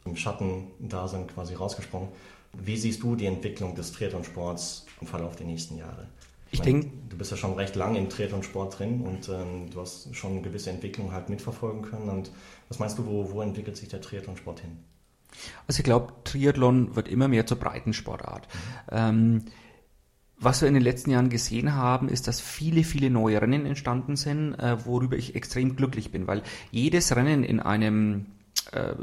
dem 0.04 0.14
Schatten-Dasein 0.14 1.26
quasi 1.26 1.54
rausgesprungen. 1.54 2.10
Wie 2.52 2.76
siehst 2.76 3.02
du 3.02 3.16
die 3.16 3.26
Entwicklung 3.26 3.74
des 3.74 3.90
Triathlonsports 3.90 4.86
im 5.00 5.08
Verlauf 5.08 5.34
der 5.34 5.46
nächsten 5.46 5.76
Jahre? 5.76 6.06
Ich, 6.50 6.60
denke, 6.60 6.90
du 7.08 7.16
bist 7.18 7.30
ja 7.30 7.36
schon 7.36 7.54
recht 7.54 7.76
lange 7.76 7.98
im 7.98 8.08
Triathlon-Sport 8.08 8.78
drin 8.78 9.02
und 9.02 9.28
ähm, 9.28 9.70
du 9.70 9.80
hast 9.80 10.14
schon 10.14 10.32
eine 10.32 10.42
gewisse 10.42 10.70
Entwicklung 10.70 11.12
halt 11.12 11.28
mitverfolgen 11.28 11.82
können. 11.82 12.08
Und 12.08 12.30
was 12.68 12.78
meinst 12.78 12.98
du, 12.98 13.06
wo, 13.06 13.30
wo 13.32 13.42
entwickelt 13.42 13.76
sich 13.76 13.88
der 13.88 14.00
Triathlon-Sport 14.00 14.60
hin? 14.60 14.78
Also 15.66 15.80
ich 15.80 15.84
glaube, 15.84 16.12
Triathlon 16.24 16.96
wird 16.96 17.08
immer 17.08 17.28
mehr 17.28 17.46
zur 17.46 17.58
Breitensportart. 17.58 18.48
Mhm. 18.48 18.90
Ähm, 18.90 19.44
was 20.40 20.60
wir 20.60 20.68
in 20.68 20.74
den 20.74 20.82
letzten 20.84 21.10
Jahren 21.10 21.30
gesehen 21.30 21.74
haben, 21.74 22.08
ist, 22.08 22.28
dass 22.28 22.40
viele, 22.40 22.84
viele 22.84 23.10
neue 23.10 23.42
Rennen 23.42 23.66
entstanden 23.66 24.14
sind, 24.16 24.54
äh, 24.54 24.84
worüber 24.86 25.16
ich 25.16 25.34
extrem 25.34 25.74
glücklich 25.74 26.12
bin, 26.12 26.28
weil 26.28 26.42
jedes 26.70 27.14
Rennen 27.16 27.42
in 27.42 27.58
einem 27.58 28.26
äh, 28.70 28.94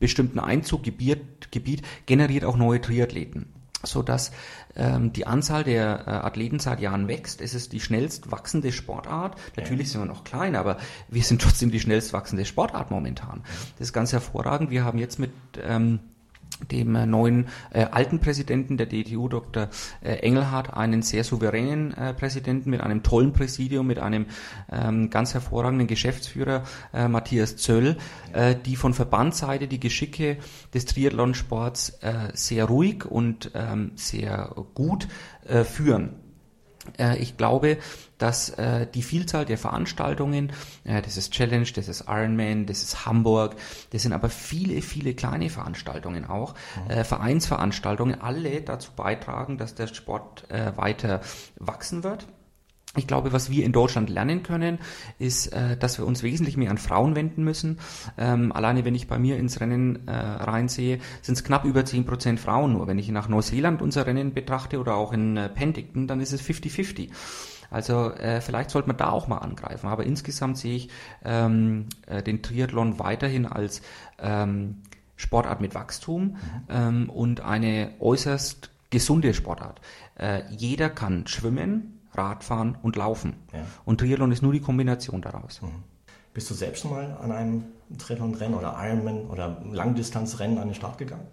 bestimmten 0.00 0.40
Einzuggebiet 0.40 1.52
Gebiet 1.52 1.82
generiert 2.06 2.44
auch 2.44 2.56
neue 2.56 2.80
Triathleten 2.80 3.46
so 3.82 4.02
dass 4.02 4.30
ähm, 4.76 5.12
die 5.12 5.26
Anzahl 5.26 5.64
der 5.64 6.04
äh, 6.06 6.10
Athleten 6.10 6.58
seit 6.58 6.80
Jahren 6.80 7.08
wächst. 7.08 7.40
Es 7.40 7.54
ist 7.54 7.72
die 7.72 7.80
schnellst 7.80 8.30
wachsende 8.30 8.72
Sportart. 8.72 9.36
Natürlich 9.56 9.88
ja. 9.88 9.92
sind 9.92 10.00
wir 10.02 10.06
noch 10.06 10.24
klein, 10.24 10.56
aber 10.56 10.76
wir 11.08 11.22
sind 11.22 11.42
trotzdem 11.42 11.70
die 11.70 11.80
schnellst 11.80 12.12
wachsende 12.12 12.44
Sportart 12.44 12.90
momentan. 12.90 13.42
Das 13.78 13.88
ist 13.88 13.92
ganz 13.92 14.12
hervorragend. 14.12 14.70
Wir 14.70 14.84
haben 14.84 14.98
jetzt 14.98 15.18
mit 15.18 15.32
ähm, 15.62 16.00
dem 16.70 16.94
äh, 16.94 17.06
neuen 17.06 17.48
äh, 17.72 17.84
alten 17.84 18.20
Präsidenten 18.20 18.76
der 18.76 18.86
DTU, 18.86 19.28
Dr. 19.28 19.68
Äh, 20.02 20.14
Engelhardt, 20.16 20.72
einen 20.74 21.02
sehr 21.02 21.24
souveränen 21.24 21.94
äh, 21.94 22.14
Präsidenten 22.14 22.70
mit 22.70 22.80
einem 22.80 23.02
tollen 23.02 23.32
Präsidium, 23.32 23.86
mit 23.86 23.98
einem 23.98 24.26
ähm, 24.70 25.10
ganz 25.10 25.34
hervorragenden 25.34 25.86
Geschäftsführer, 25.86 26.64
äh, 26.92 27.08
Matthias 27.08 27.56
Zöll, 27.56 27.96
äh, 28.32 28.54
die 28.54 28.76
von 28.76 28.94
Verbandsseite 28.94 29.68
die 29.68 29.80
Geschicke 29.80 30.38
des 30.74 30.86
Triathlonsports 30.86 31.90
äh, 32.00 32.28
sehr 32.34 32.64
ruhig 32.64 33.04
und 33.04 33.50
ähm, 33.54 33.92
sehr 33.94 34.54
gut 34.74 35.08
äh, 35.46 35.64
führen. 35.64 36.29
Äh, 36.98 37.18
ich 37.18 37.36
glaube, 37.36 37.78
dass 38.18 38.50
äh, 38.50 38.86
die 38.86 39.02
Vielzahl 39.02 39.44
der 39.44 39.58
Veranstaltungen, 39.58 40.52
äh, 40.84 41.02
das 41.02 41.16
ist 41.16 41.32
Challenge, 41.32 41.66
das 41.74 41.88
ist 41.88 42.04
Ironman, 42.08 42.66
das 42.66 42.82
ist 42.82 43.06
Hamburg, 43.06 43.56
das 43.90 44.02
sind 44.02 44.12
aber 44.12 44.28
viele, 44.28 44.82
viele 44.82 45.14
kleine 45.14 45.50
Veranstaltungen 45.50 46.24
auch, 46.24 46.54
mhm. 46.84 46.90
äh, 46.90 47.04
Vereinsveranstaltungen, 47.04 48.20
alle 48.20 48.60
dazu 48.62 48.92
beitragen, 48.94 49.58
dass 49.58 49.74
der 49.74 49.86
Sport 49.86 50.50
äh, 50.50 50.76
weiter 50.76 51.20
wachsen 51.56 52.04
wird. 52.04 52.26
Ich 52.96 53.06
glaube, 53.06 53.32
was 53.32 53.50
wir 53.50 53.64
in 53.64 53.70
Deutschland 53.70 54.10
lernen 54.10 54.42
können, 54.42 54.80
ist, 55.20 55.46
äh, 55.52 55.76
dass 55.76 55.98
wir 55.98 56.06
uns 56.06 56.24
wesentlich 56.24 56.56
mehr 56.56 56.72
an 56.72 56.78
Frauen 56.78 57.14
wenden 57.14 57.44
müssen. 57.44 57.78
Ähm, 58.18 58.50
alleine 58.50 58.84
wenn 58.84 58.96
ich 58.96 59.06
bei 59.06 59.16
mir 59.16 59.36
ins 59.36 59.60
Rennen 59.60 60.08
äh, 60.08 60.12
reinsehe, 60.12 60.98
sind 61.22 61.36
es 61.36 61.44
knapp 61.44 61.64
über 61.64 61.82
10% 61.82 62.38
Frauen 62.38 62.72
nur. 62.72 62.88
Wenn 62.88 62.98
ich 62.98 63.08
nach 63.10 63.28
Neuseeland 63.28 63.80
unser 63.80 64.06
Rennen 64.06 64.34
betrachte 64.34 64.80
oder 64.80 64.96
auch 64.96 65.12
in 65.12 65.36
äh, 65.36 65.48
Penticton, 65.48 66.08
dann 66.08 66.20
ist 66.20 66.32
es 66.32 66.42
50-50. 66.42 67.10
Also 67.70 68.10
äh, 68.10 68.40
vielleicht 68.40 68.70
sollte 68.70 68.88
man 68.88 68.96
da 68.96 69.10
auch 69.10 69.28
mal 69.28 69.38
angreifen. 69.38 69.86
Aber 69.86 70.04
insgesamt 70.04 70.58
sehe 70.58 70.74
ich 70.74 70.90
ähm, 71.24 71.86
äh, 72.06 72.24
den 72.24 72.42
Triathlon 72.42 72.98
weiterhin 72.98 73.46
als 73.46 73.82
ähm, 74.18 74.82
Sportart 75.14 75.60
mit 75.60 75.76
Wachstum 75.76 76.22
mhm. 76.22 76.36
ähm, 76.68 77.10
und 77.10 77.40
eine 77.40 77.92
äußerst 78.00 78.70
gesunde 78.90 79.32
Sportart. 79.32 79.80
Äh, 80.18 80.42
jeder 80.50 80.90
kann 80.90 81.28
schwimmen, 81.28 81.99
Radfahren 82.14 82.76
und 82.82 82.96
Laufen. 82.96 83.34
Ja. 83.52 83.60
Und 83.84 84.00
Triathlon 84.00 84.32
ist 84.32 84.42
nur 84.42 84.52
die 84.52 84.60
Kombination 84.60 85.22
daraus. 85.22 85.62
Mhm. 85.62 85.84
Bist 86.32 86.48
du 86.48 86.54
selbst 86.54 86.82
schon 86.82 86.92
mal 86.92 87.16
an 87.20 87.32
einem 87.32 87.64
Triathlon-Rennen 87.98 88.54
oder 88.54 88.76
Ironman 88.80 89.26
oder 89.26 89.60
Langdistanzrennen 89.72 90.58
an 90.58 90.68
den 90.68 90.74
Start 90.76 90.96
gegangen? 90.96 91.26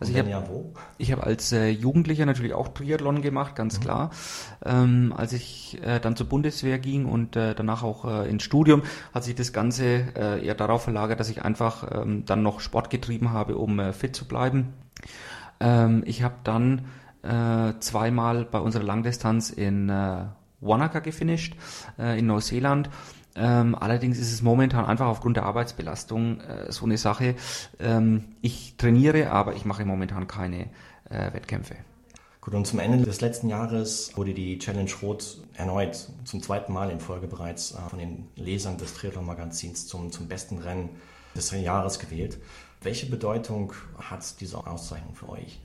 Also 0.00 0.12
ich 0.12 0.18
habe 0.18 0.28
ja, 0.28 0.42
hab 0.42 1.24
als 1.24 1.52
äh, 1.52 1.68
Jugendlicher 1.68 2.26
natürlich 2.26 2.52
auch 2.52 2.66
Triathlon 2.66 3.22
gemacht, 3.22 3.54
ganz 3.54 3.78
mhm. 3.78 3.82
klar. 3.82 4.10
Ähm, 4.64 5.14
als 5.16 5.32
ich 5.32 5.80
äh, 5.84 6.00
dann 6.00 6.16
zur 6.16 6.28
Bundeswehr 6.28 6.80
ging 6.80 7.06
und 7.06 7.36
äh, 7.36 7.54
danach 7.54 7.84
auch 7.84 8.04
äh, 8.04 8.28
ins 8.28 8.42
Studium, 8.42 8.82
hat 9.14 9.22
sich 9.22 9.36
das 9.36 9.52
Ganze 9.52 9.84
äh, 10.16 10.44
eher 10.44 10.56
darauf 10.56 10.82
verlagert, 10.82 11.20
dass 11.20 11.30
ich 11.30 11.44
einfach 11.44 12.02
ähm, 12.02 12.24
dann 12.26 12.42
noch 12.42 12.58
Sport 12.58 12.90
getrieben 12.90 13.30
habe, 13.30 13.56
um 13.56 13.78
äh, 13.78 13.92
fit 13.92 14.16
zu 14.16 14.26
bleiben. 14.26 14.72
Ähm, 15.60 16.02
ich 16.06 16.24
habe 16.24 16.34
dann 16.42 16.86
äh, 17.22 17.72
zweimal 17.80 18.44
bei 18.44 18.58
unserer 18.58 18.84
Langdistanz 18.84 19.50
in 19.50 19.88
äh, 19.88 20.26
Wanaka 20.60 21.00
gefinisht, 21.00 21.56
äh, 21.98 22.18
in 22.18 22.26
Neuseeland. 22.26 22.90
Ähm, 23.36 23.74
allerdings 23.74 24.18
ist 24.18 24.32
es 24.32 24.42
momentan 24.42 24.84
einfach 24.84 25.06
aufgrund 25.06 25.36
der 25.36 25.44
Arbeitsbelastung 25.44 26.40
äh, 26.40 26.72
so 26.72 26.84
eine 26.84 26.98
Sache. 26.98 27.36
Ähm, 27.78 28.24
ich 28.40 28.76
trainiere, 28.76 29.30
aber 29.30 29.54
ich 29.54 29.64
mache 29.64 29.84
momentan 29.84 30.26
keine 30.26 30.68
äh, 31.08 31.32
Wettkämpfe. 31.32 31.76
Gut, 32.40 32.54
und 32.54 32.66
zum 32.66 32.78
Ende 32.78 33.04
des 33.04 33.20
letzten 33.20 33.48
Jahres 33.48 34.16
wurde 34.16 34.32
die 34.32 34.58
Challenge 34.58 34.90
Rot 35.02 35.38
erneut 35.54 36.08
zum 36.24 36.42
zweiten 36.42 36.72
Mal 36.72 36.90
in 36.90 36.98
Folge 36.98 37.26
bereits 37.26 37.72
äh, 37.72 37.76
von 37.88 37.98
den 37.98 38.28
Lesern 38.34 38.78
des 38.78 38.94
Triathlon-Magazins 38.94 39.86
zum, 39.86 40.10
zum 40.10 40.26
besten 40.26 40.58
Rennen 40.58 40.88
des 41.36 41.50
Jahres 41.52 41.98
gewählt. 41.98 42.38
Welche 42.82 43.06
Bedeutung 43.06 43.74
hat 43.98 44.40
diese 44.40 44.66
Auszeichnung 44.66 45.14
für 45.14 45.28
euch? 45.28 45.60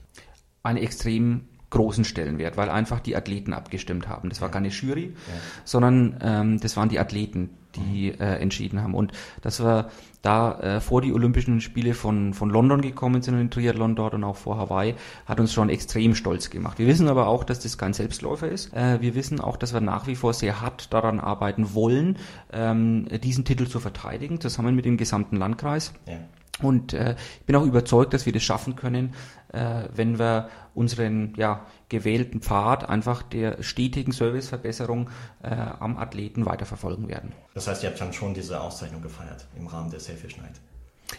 Einen 0.66 0.78
extrem 0.78 1.42
großen 1.70 2.04
Stellenwert, 2.04 2.56
weil 2.56 2.70
einfach 2.70 3.00
die 3.00 3.16
Athleten 3.16 3.52
abgestimmt 3.52 4.08
haben. 4.08 4.28
Das 4.28 4.40
war 4.40 4.50
keine 4.50 4.68
Jury, 4.68 5.14
ja. 5.14 5.34
sondern 5.64 6.16
ähm, 6.22 6.60
das 6.60 6.76
waren 6.76 6.88
die 6.88 6.98
Athleten, 7.00 7.50
die 7.74 8.12
mhm. 8.12 8.20
äh, 8.20 8.36
entschieden 8.36 8.82
haben. 8.82 8.94
Und 8.94 9.12
dass 9.42 9.60
wir 9.60 9.90
da 10.22 10.58
äh, 10.60 10.80
vor 10.80 11.02
die 11.02 11.12
Olympischen 11.12 11.60
Spiele 11.60 11.94
von, 11.94 12.34
von 12.34 12.50
London 12.50 12.80
gekommen 12.80 13.22
sind 13.22 13.34
und 13.34 13.40
in 13.40 13.50
Triathlon 13.50 13.96
dort 13.96 14.14
und 14.14 14.24
auch 14.24 14.36
vor 14.36 14.58
Hawaii, 14.58 14.94
hat 15.26 15.40
uns 15.40 15.52
schon 15.52 15.68
extrem 15.68 16.14
stolz 16.14 16.50
gemacht. 16.50 16.78
Wir 16.78 16.86
wissen 16.86 17.08
aber 17.08 17.26
auch, 17.26 17.44
dass 17.44 17.60
das 17.60 17.78
kein 17.78 17.92
Selbstläufer 17.92 18.48
ist. 18.48 18.72
Äh, 18.72 19.00
wir 19.00 19.14
wissen 19.14 19.40
auch, 19.40 19.56
dass 19.56 19.74
wir 19.74 19.80
nach 19.80 20.06
wie 20.06 20.16
vor 20.16 20.34
sehr 20.34 20.60
hart 20.60 20.92
daran 20.92 21.20
arbeiten 21.20 21.74
wollen, 21.74 22.16
ähm, 22.52 23.06
diesen 23.22 23.44
Titel 23.44 23.66
zu 23.66 23.80
verteidigen, 23.80 24.40
zusammen 24.40 24.74
mit 24.74 24.84
dem 24.84 24.96
gesamten 24.96 25.36
Landkreis. 25.36 25.92
Ja. 26.06 26.18
Und 26.62 26.92
äh, 26.94 27.16
ich 27.40 27.46
bin 27.46 27.56
auch 27.56 27.64
überzeugt, 27.64 28.14
dass 28.14 28.24
wir 28.24 28.32
das 28.32 28.42
schaffen 28.42 28.76
können, 28.76 29.14
äh, 29.52 29.84
wenn 29.94 30.18
wir 30.18 30.48
unseren 30.74 31.34
ja, 31.36 31.66
gewählten 31.88 32.40
Pfad 32.40 32.88
einfach 32.88 33.22
der 33.22 33.62
stetigen 33.62 34.12
Serviceverbesserung 34.12 35.10
äh, 35.42 35.48
am 35.50 35.96
Athleten 35.96 36.46
weiterverfolgen 36.46 37.08
werden. 37.08 37.32
Das 37.54 37.66
heißt, 37.66 37.82
ihr 37.82 37.90
habt 37.90 38.00
dann 38.00 38.12
schon 38.12 38.34
diese 38.34 38.60
Auszeichnung 38.60 39.02
gefeiert 39.02 39.46
im 39.56 39.66
Rahmen 39.66 39.90
der 39.90 40.00
Selfish 40.00 40.36
Night. 40.38 40.60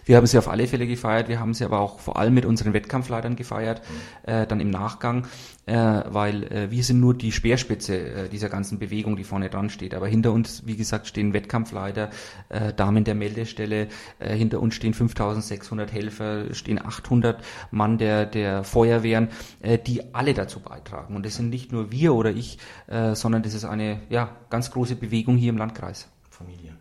Wir 0.05 0.17
haben 0.17 0.27
sie 0.27 0.38
auf 0.38 0.49
alle 0.49 0.67
Fälle 0.67 0.85
gefeiert, 0.85 1.29
wir 1.29 1.39
haben 1.39 1.53
sie 1.53 1.63
aber 1.63 1.79
auch 1.79 1.99
vor 1.99 2.17
allem 2.17 2.33
mit 2.33 2.45
unseren 2.45 2.73
Wettkampfleitern 2.73 3.35
gefeiert, 3.35 3.81
mhm. 3.89 4.31
äh, 4.31 4.47
dann 4.47 4.59
im 4.59 4.69
Nachgang, 4.69 5.27
äh, 5.68 6.03
weil 6.07 6.43
äh, 6.45 6.72
wir 6.72 6.84
sind 6.84 6.99
nur 6.99 7.13
die 7.13 7.32
Speerspitze 7.32 7.97
äh, 7.97 8.30
dieser 8.30 8.49
ganzen 8.49 8.80
Bewegung, 8.80 9.15
die 9.15 9.24
vorne 9.24 9.49
dran 9.49 9.70
steht. 9.70 9.93
Aber 9.93 10.07
hinter 10.07 10.32
uns, 10.32 10.65
wie 10.65 10.78
gesagt, 10.78 11.07
stehen 11.07 11.34
Wettkampfleiter, 11.34 12.09
äh, 12.49 12.74
Damen 12.74 13.03
der 13.03 13.15
Meldestelle, 13.15 13.89
äh, 14.20 14.36
hinter 14.36 14.61
uns 14.61 14.76
stehen 14.76 14.93
5600 14.93 15.91
Helfer, 15.91 16.53
stehen 16.53 16.84
800 16.84 17.43
Mann 17.72 17.97
der, 17.97 18.26
der 18.26 18.63
Feuerwehren, 18.63 19.28
äh, 19.61 19.78
die 19.78 20.15
alle 20.15 20.34
dazu 20.34 20.61
beitragen. 20.61 21.15
Und 21.15 21.26
das 21.26 21.36
sind 21.36 21.49
nicht 21.49 21.72
nur 21.72 21.91
wir 21.91 22.15
oder 22.15 22.32
ich, 22.32 22.57
äh, 22.88 23.13
sondern 23.13 23.43
das 23.43 23.53
ist 23.53 23.65
eine 23.65 24.01
ja, 24.09 24.36
ganz 24.49 24.72
große 24.72 24.95
Bewegung 24.95 25.36
hier 25.36 25.49
im 25.49 25.57
Landkreis. 25.57 26.07
Familie. 26.30 26.78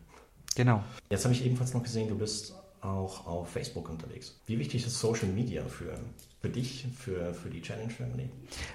Genau. 0.55 0.83
Jetzt 1.11 1.25
habe 1.25 1.35
ich 1.35 1.45
ebenfalls 1.45 1.75
noch 1.75 1.83
gesehen, 1.83 2.09
du 2.09 2.17
bist 2.17 2.55
auch 2.81 3.27
auf 3.27 3.51
Facebook 3.51 3.89
unterwegs. 3.89 4.39
Wie 4.47 4.59
wichtig 4.59 4.87
ist 4.87 5.01
Social 5.01 5.29
Media 5.29 5.65
für 5.65 5.99
für 6.41 6.49
dich, 6.49 6.87
für, 6.97 7.35
für 7.35 7.51
die 7.51 7.63
Challenge 7.63 7.91
Family? 7.91 8.31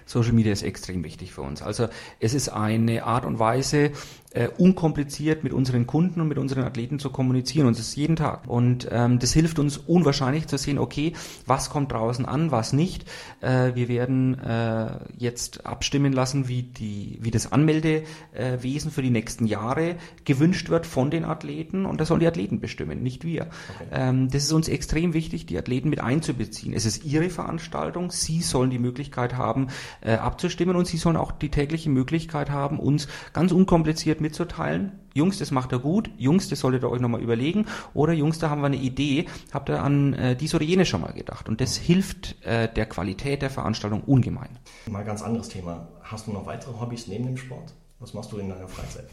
Social 0.06 0.34
Media 0.34 0.52
ist 0.52 0.64
extrem 0.64 1.04
wichtig 1.04 1.32
für 1.32 1.42
uns. 1.42 1.62
Also 1.62 1.88
es 2.20 2.34
ist 2.34 2.50
eine 2.50 3.06
Art 3.06 3.26
und 3.26 3.40
Weise, 3.40 3.92
äh, 4.34 4.48
unkompliziert 4.58 5.44
mit 5.44 5.52
unseren 5.52 5.88
Kunden 5.88 6.22
und 6.22 6.28
mit 6.28 6.38
unseren 6.38 6.64
Athleten 6.64 7.00
zu 7.00 7.10
kommunizieren 7.10 7.68
und 7.68 7.78
das 7.78 7.88
ist 7.88 7.96
jeden 7.96 8.16
Tag. 8.16 8.48
Und 8.48 8.88
ähm, 8.90 9.20
das 9.20 9.34
hilft 9.34 9.60
uns 9.60 9.78
unwahrscheinlich 9.78 10.48
zu 10.48 10.58
sehen, 10.58 10.78
okay, 10.78 11.14
was 11.46 11.70
kommt 11.70 11.92
draußen 11.92 12.26
an, 12.26 12.52
was 12.52 12.72
nicht. 12.72 13.06
Äh, 13.42 13.76
wir 13.76 13.90
werden 13.90 14.40
äh, 14.40 15.00
jetzt 15.18 15.66
abstimmen 15.66 16.14
lassen, 16.14 16.48
wie, 16.48 16.64
die, 16.64 17.20
wie 17.22 17.32
das 17.32 17.52
Anmeldewesen 17.52 18.92
für 18.92 19.02
die 19.02 19.10
nächsten 19.10 19.48
Jahre 19.48 19.96
gewünscht 20.24 20.70
wird 20.70 20.86
von 20.86 21.12
den 21.12 21.26
Athleten 21.26 21.86
und 21.86 22.00
das 22.00 22.08
sollen 22.08 22.22
die 22.22 22.28
Athleten 22.28 22.62
bestimmen, 22.62 23.04
nicht 23.04 23.26
wir. 23.26 23.44
Okay. 23.44 23.90
Ähm, 23.92 24.30
das 24.30 24.44
ist 24.44 24.54
uns 24.54 24.70
extrem 24.70 25.14
wichtig, 25.14 25.46
die 25.46 25.58
Athleten 25.58 25.90
mit 25.90 26.00
einzubeziehen. 26.00 26.74
Es 26.74 26.86
ist 26.86 27.04
ihre 27.04 27.30
Veranstaltung. 27.30 28.12
Sie 28.12 28.42
sollen 28.42 28.70
die 28.70 28.80
Möglichkeit 28.80 29.36
haben, 29.36 29.68
äh, 30.00 30.14
abzustimmen 30.14 30.78
und 30.78 30.88
Sie 30.88 30.98
sollen 30.98 31.18
auch 31.18 31.34
die 31.34 31.50
tägliche 31.50 31.90
Möglichkeit 31.90 32.50
haben, 32.50 32.80
uns 32.80 33.10
ganz 33.34 33.52
unkompliziert 33.52 34.21
mitzuteilen. 34.22 34.94
Jungs, 35.14 35.40
das 35.40 35.52
macht 35.52 35.74
er 35.74 35.80
gut. 35.80 36.10
Jungs, 36.18 36.48
das 36.48 36.60
solltet 36.62 36.84
ihr 36.84 36.90
euch 36.90 37.02
nochmal 37.02 37.22
überlegen. 37.22 37.66
Oder 37.94 38.14
Jungs, 38.14 38.40
da 38.40 38.50
haben 38.50 38.62
wir 38.62 38.68
eine 38.68 38.78
Idee. 38.78 39.26
Habt 39.52 39.70
ihr 39.70 39.84
an 39.84 40.14
äh, 40.14 40.36
dies 40.38 40.56
oder 40.56 40.64
jene 40.64 40.86
schon 40.86 41.02
mal 41.02 41.12
gedacht? 41.12 41.50
Und 41.50 41.60
das 41.60 41.76
hilft 41.76 42.42
äh, 42.46 42.72
der 42.74 42.86
Qualität 42.86 43.42
der 43.42 43.50
Veranstaltung 43.50 44.02
ungemein. 44.04 44.58
Mal 44.90 45.04
ganz 45.04 45.22
anderes 45.22 45.50
Thema. 45.50 45.88
Hast 46.02 46.28
du 46.28 46.32
noch 46.32 46.46
weitere 46.46 46.80
Hobbys 46.80 47.08
neben 47.08 47.26
dem 47.26 47.38
Sport? 47.38 47.74
Was 48.00 48.14
machst 48.14 48.32
du 48.32 48.38
in 48.38 48.50
deiner 48.50 48.68
Freizeit? 48.68 49.10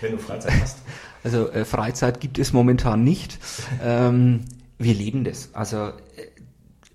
Wenn 0.00 0.12
du 0.12 0.18
Freizeit 0.18 0.52
hast? 0.60 0.78
Also 1.24 1.50
äh, 1.50 1.64
Freizeit 1.64 2.20
gibt 2.20 2.38
es 2.38 2.52
momentan 2.52 3.02
nicht. 3.04 3.38
ähm, 3.82 4.44
wir 4.78 4.94
leben 4.94 5.24
das. 5.24 5.50
Also 5.54 5.88
äh, 5.88 5.92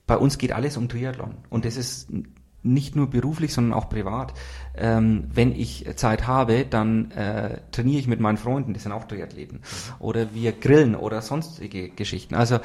bei 0.07 0.17
uns 0.17 0.37
geht 0.37 0.51
alles 0.51 0.77
um 0.77 0.89
Triathlon. 0.89 1.35
Und 1.49 1.65
das 1.65 1.77
ist 1.77 2.09
nicht 2.63 2.95
nur 2.95 3.09
beruflich, 3.09 3.53
sondern 3.53 3.73
auch 3.73 3.89
privat. 3.89 4.33
Ähm, 4.75 5.25
wenn 5.33 5.51
ich 5.51 5.85
Zeit 5.95 6.27
habe, 6.27 6.65
dann 6.69 7.11
äh, 7.11 7.59
trainiere 7.71 7.99
ich 7.99 8.07
mit 8.07 8.19
meinen 8.19 8.37
Freunden, 8.37 8.73
die 8.73 8.79
sind 8.79 8.91
auch 8.91 9.05
Triathleten. 9.05 9.61
Oder 9.99 10.33
wir 10.33 10.51
grillen 10.51 10.95
oder 10.95 11.21
sonstige 11.21 11.89
Geschichten. 11.89 12.35
Also 12.35 12.55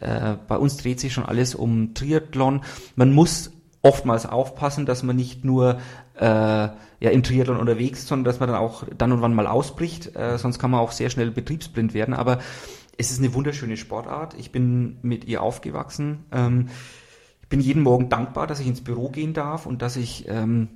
äh, 0.00 0.34
bei 0.46 0.56
uns 0.56 0.76
dreht 0.76 1.00
sich 1.00 1.12
schon 1.12 1.24
alles 1.24 1.54
um 1.54 1.94
Triathlon. 1.94 2.62
Man 2.94 3.12
muss 3.12 3.52
oftmals 3.82 4.26
aufpassen, 4.26 4.84
dass 4.84 5.02
man 5.02 5.16
nicht 5.16 5.44
nur 5.44 5.78
äh, 6.18 6.24
ja, 6.24 7.10
im 7.10 7.22
Triathlon 7.22 7.58
unterwegs 7.58 8.00
ist, 8.00 8.08
sondern 8.08 8.24
dass 8.24 8.40
man 8.40 8.48
dann 8.48 8.58
auch 8.58 8.84
dann 8.96 9.12
und 9.12 9.20
wann 9.20 9.34
mal 9.34 9.46
ausbricht. 9.46 10.16
Äh, 10.16 10.38
sonst 10.38 10.58
kann 10.58 10.70
man 10.70 10.80
auch 10.80 10.92
sehr 10.92 11.10
schnell 11.10 11.30
betriebsblind 11.30 11.94
werden. 11.94 12.14
Aber 12.14 12.38
es 12.98 13.10
ist 13.10 13.18
eine 13.18 13.34
wunderschöne 13.34 13.76
Sportart. 13.76 14.34
Ich 14.38 14.52
bin 14.52 14.98
mit 15.02 15.24
ihr 15.26 15.42
aufgewachsen. 15.42 16.24
Ähm, 16.32 16.68
ich 17.46 17.48
bin 17.48 17.60
jeden 17.60 17.84
Morgen 17.84 18.08
dankbar, 18.08 18.48
dass 18.48 18.58
ich 18.58 18.66
ins 18.66 18.80
Büro 18.80 19.08
gehen 19.08 19.32
darf 19.32 19.66
und 19.66 19.80
dass 19.80 19.94
ich 19.94 20.26
ähm, 20.26 20.66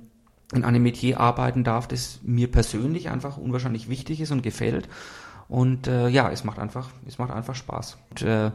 in 0.53 0.63
einem 0.63 0.81
Metier 0.81 1.19
arbeiten 1.19 1.65
darf, 1.65 1.85
das 1.85 2.21
mir 2.23 2.49
persönlich 2.49 3.09
einfach 3.09 3.35
unwahrscheinlich 3.35 3.89
wichtig 3.89 4.21
ist 4.21 4.31
und 4.31 4.41
gefällt. 4.41 4.87
Und 5.49 5.87
äh, 5.87 6.07
ja, 6.07 6.31
es 6.31 6.45
macht 6.45 6.59
einfach, 6.59 6.89
es 7.05 7.17
macht 7.17 7.31
einfach 7.31 7.55
Spaß. 7.55 7.97
Und, 8.09 8.21
äh, 8.21 8.51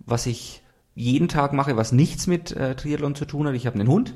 was 0.00 0.26
ich 0.26 0.62
jeden 0.94 1.28
Tag 1.28 1.54
mache, 1.54 1.78
was 1.78 1.92
nichts 1.92 2.26
mit 2.26 2.52
äh, 2.52 2.76
Triathlon 2.76 3.14
zu 3.14 3.24
tun 3.24 3.46
hat. 3.46 3.54
Ich 3.54 3.66
habe 3.66 3.80
einen 3.80 3.88
Hund, 3.88 4.12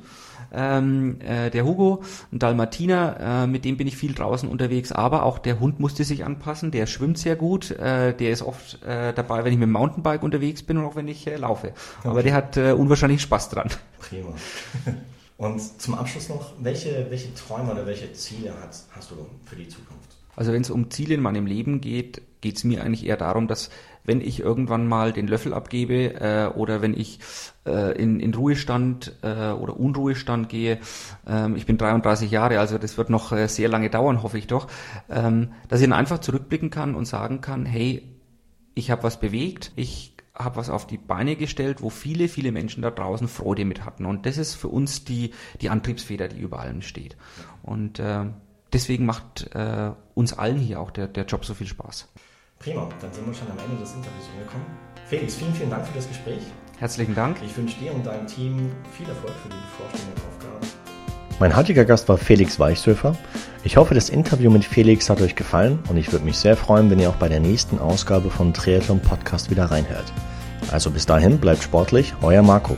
ähm, 0.52 1.20
äh, 1.20 1.50
der 1.50 1.64
Hugo, 1.64 2.02
ein 2.32 2.38
Dalmatiner, 2.38 3.44
äh, 3.44 3.46
mit 3.46 3.64
dem 3.64 3.76
bin 3.76 3.86
ich 3.86 3.96
viel 3.96 4.14
draußen 4.14 4.48
unterwegs, 4.48 4.92
aber 4.92 5.24
auch 5.24 5.38
der 5.38 5.60
Hund 5.60 5.80
musste 5.80 6.04
sich 6.04 6.24
anpassen, 6.24 6.70
der 6.70 6.86
schwimmt 6.86 7.18
sehr 7.18 7.36
gut, 7.36 7.70
äh, 7.70 8.14
der 8.14 8.30
ist 8.30 8.42
oft 8.42 8.82
äh, 8.84 9.12
dabei, 9.12 9.44
wenn 9.44 9.52
ich 9.52 9.58
mit 9.58 9.66
dem 9.66 9.72
Mountainbike 9.72 10.22
unterwegs 10.22 10.62
bin 10.62 10.78
und 10.78 10.84
auch 10.84 10.96
wenn 10.96 11.08
ich 11.08 11.26
äh, 11.26 11.36
laufe. 11.36 11.72
Okay. 12.00 12.08
Aber 12.08 12.22
der 12.22 12.34
hat 12.34 12.56
äh, 12.56 12.72
unwahrscheinlich 12.72 13.22
Spaß 13.22 13.50
dran. 13.50 13.68
Prima. 13.98 14.34
Und 15.40 15.80
zum 15.80 15.94
Abschluss 15.94 16.28
noch, 16.28 16.52
welche, 16.60 17.06
welche 17.08 17.32
Träume 17.32 17.72
oder 17.72 17.86
welche 17.86 18.12
Ziele 18.12 18.52
hast, 18.62 18.88
hast 18.94 19.10
du 19.10 19.14
für 19.46 19.56
die 19.56 19.66
Zukunft? 19.66 20.10
Also 20.36 20.52
wenn 20.52 20.60
es 20.60 20.68
um 20.68 20.90
Ziele 20.90 21.14
in 21.14 21.22
meinem 21.22 21.46
Leben 21.46 21.80
geht, 21.80 22.20
geht 22.42 22.58
es 22.58 22.64
mir 22.64 22.84
eigentlich 22.84 23.06
eher 23.06 23.16
darum, 23.16 23.48
dass 23.48 23.70
wenn 24.04 24.20
ich 24.20 24.40
irgendwann 24.40 24.86
mal 24.86 25.12
den 25.12 25.26
Löffel 25.26 25.54
abgebe 25.54 26.14
äh, 26.14 26.46
oder 26.54 26.82
wenn 26.82 26.94
ich 26.94 27.20
äh, 27.66 27.96
in, 28.00 28.20
in 28.20 28.34
Ruhestand 28.34 29.16
äh, 29.22 29.50
oder 29.50 29.78
Unruhestand 29.78 30.48
gehe, 30.48 30.78
ähm, 31.26 31.56
ich 31.56 31.66
bin 31.66 31.78
33 31.78 32.30
Jahre, 32.30 32.58
also 32.58 32.78
das 32.78 32.98
wird 32.98 33.10
noch 33.10 33.32
äh, 33.32 33.48
sehr 33.48 33.68
lange 33.68 33.90
dauern, 33.90 34.22
hoffe 34.22 34.38
ich 34.38 34.46
doch, 34.46 34.68
ähm, 35.08 35.52
dass 35.68 35.80
ich 35.80 35.88
dann 35.88 35.98
einfach 35.98 36.18
zurückblicken 36.18 36.70
kann 36.70 36.94
und 36.94 37.06
sagen 37.06 37.40
kann, 37.40 37.66
hey, 37.66 38.02
ich 38.74 38.90
habe 38.90 39.02
was 39.02 39.20
bewegt, 39.20 39.72
ich 39.76 40.16
habe 40.34 40.56
was 40.56 40.70
auf 40.70 40.86
die 40.86 40.96
Beine 40.96 41.36
gestellt, 41.36 41.82
wo 41.82 41.90
viele, 41.90 42.28
viele 42.28 42.52
Menschen 42.52 42.82
da 42.82 42.90
draußen 42.90 43.28
Freude 43.28 43.64
mit 43.64 43.84
hatten. 43.84 44.06
Und 44.06 44.26
das 44.26 44.38
ist 44.38 44.54
für 44.54 44.68
uns 44.68 45.04
die, 45.04 45.32
die 45.60 45.70
Antriebsfeder, 45.70 46.28
die 46.28 46.40
über 46.40 46.60
allem 46.60 46.82
steht. 46.82 47.16
Und 47.62 47.98
äh, 47.98 48.26
deswegen 48.72 49.06
macht 49.06 49.54
äh, 49.54 49.92
uns 50.14 50.32
allen 50.32 50.58
hier 50.58 50.80
auch 50.80 50.90
der, 50.90 51.08
der 51.08 51.26
Job 51.26 51.44
so 51.44 51.54
viel 51.54 51.66
Spaß. 51.66 52.08
Prima, 52.62 52.86
dann 53.00 53.10
sind 53.10 53.26
wir 53.26 53.32
schon 53.32 53.50
am 53.50 53.58
Ende 53.58 53.80
des 53.80 53.94
Interviews 53.94 54.28
angekommen. 54.34 54.66
Felix, 55.08 55.34
vielen, 55.36 55.54
vielen 55.54 55.70
Dank 55.70 55.86
für 55.86 55.94
das 55.94 56.06
Gespräch. 56.06 56.42
Herzlichen 56.78 57.14
Dank. 57.14 57.38
Ich 57.42 57.56
wünsche 57.56 57.78
dir 57.80 57.94
und 57.94 58.04
deinem 58.04 58.26
Team 58.26 58.70
viel 58.92 59.08
Erfolg 59.08 59.32
für 59.42 59.48
die 59.48 59.56
bevorstehenden 59.56 60.22
Aufgaben. 60.28 60.66
Mein 61.38 61.56
heutiger 61.56 61.86
Gast 61.86 62.06
war 62.10 62.18
Felix 62.18 62.60
Weichsöfer. 62.60 63.16
Ich 63.64 63.78
hoffe, 63.78 63.94
das 63.94 64.10
Interview 64.10 64.50
mit 64.50 64.66
Felix 64.66 65.08
hat 65.08 65.22
euch 65.22 65.36
gefallen 65.36 65.78
und 65.88 65.96
ich 65.96 66.12
würde 66.12 66.26
mich 66.26 66.36
sehr 66.36 66.54
freuen, 66.54 66.90
wenn 66.90 66.98
ihr 66.98 67.08
auch 67.08 67.16
bei 67.16 67.30
der 67.30 67.40
nächsten 67.40 67.78
Ausgabe 67.78 68.28
von 68.28 68.52
Triathlon 68.52 69.00
Podcast 69.00 69.50
wieder 69.50 69.64
reinhört. 69.64 70.12
Also 70.70 70.90
bis 70.90 71.06
dahin, 71.06 71.38
bleibt 71.38 71.62
sportlich, 71.62 72.12
euer 72.20 72.42
Marco. 72.42 72.76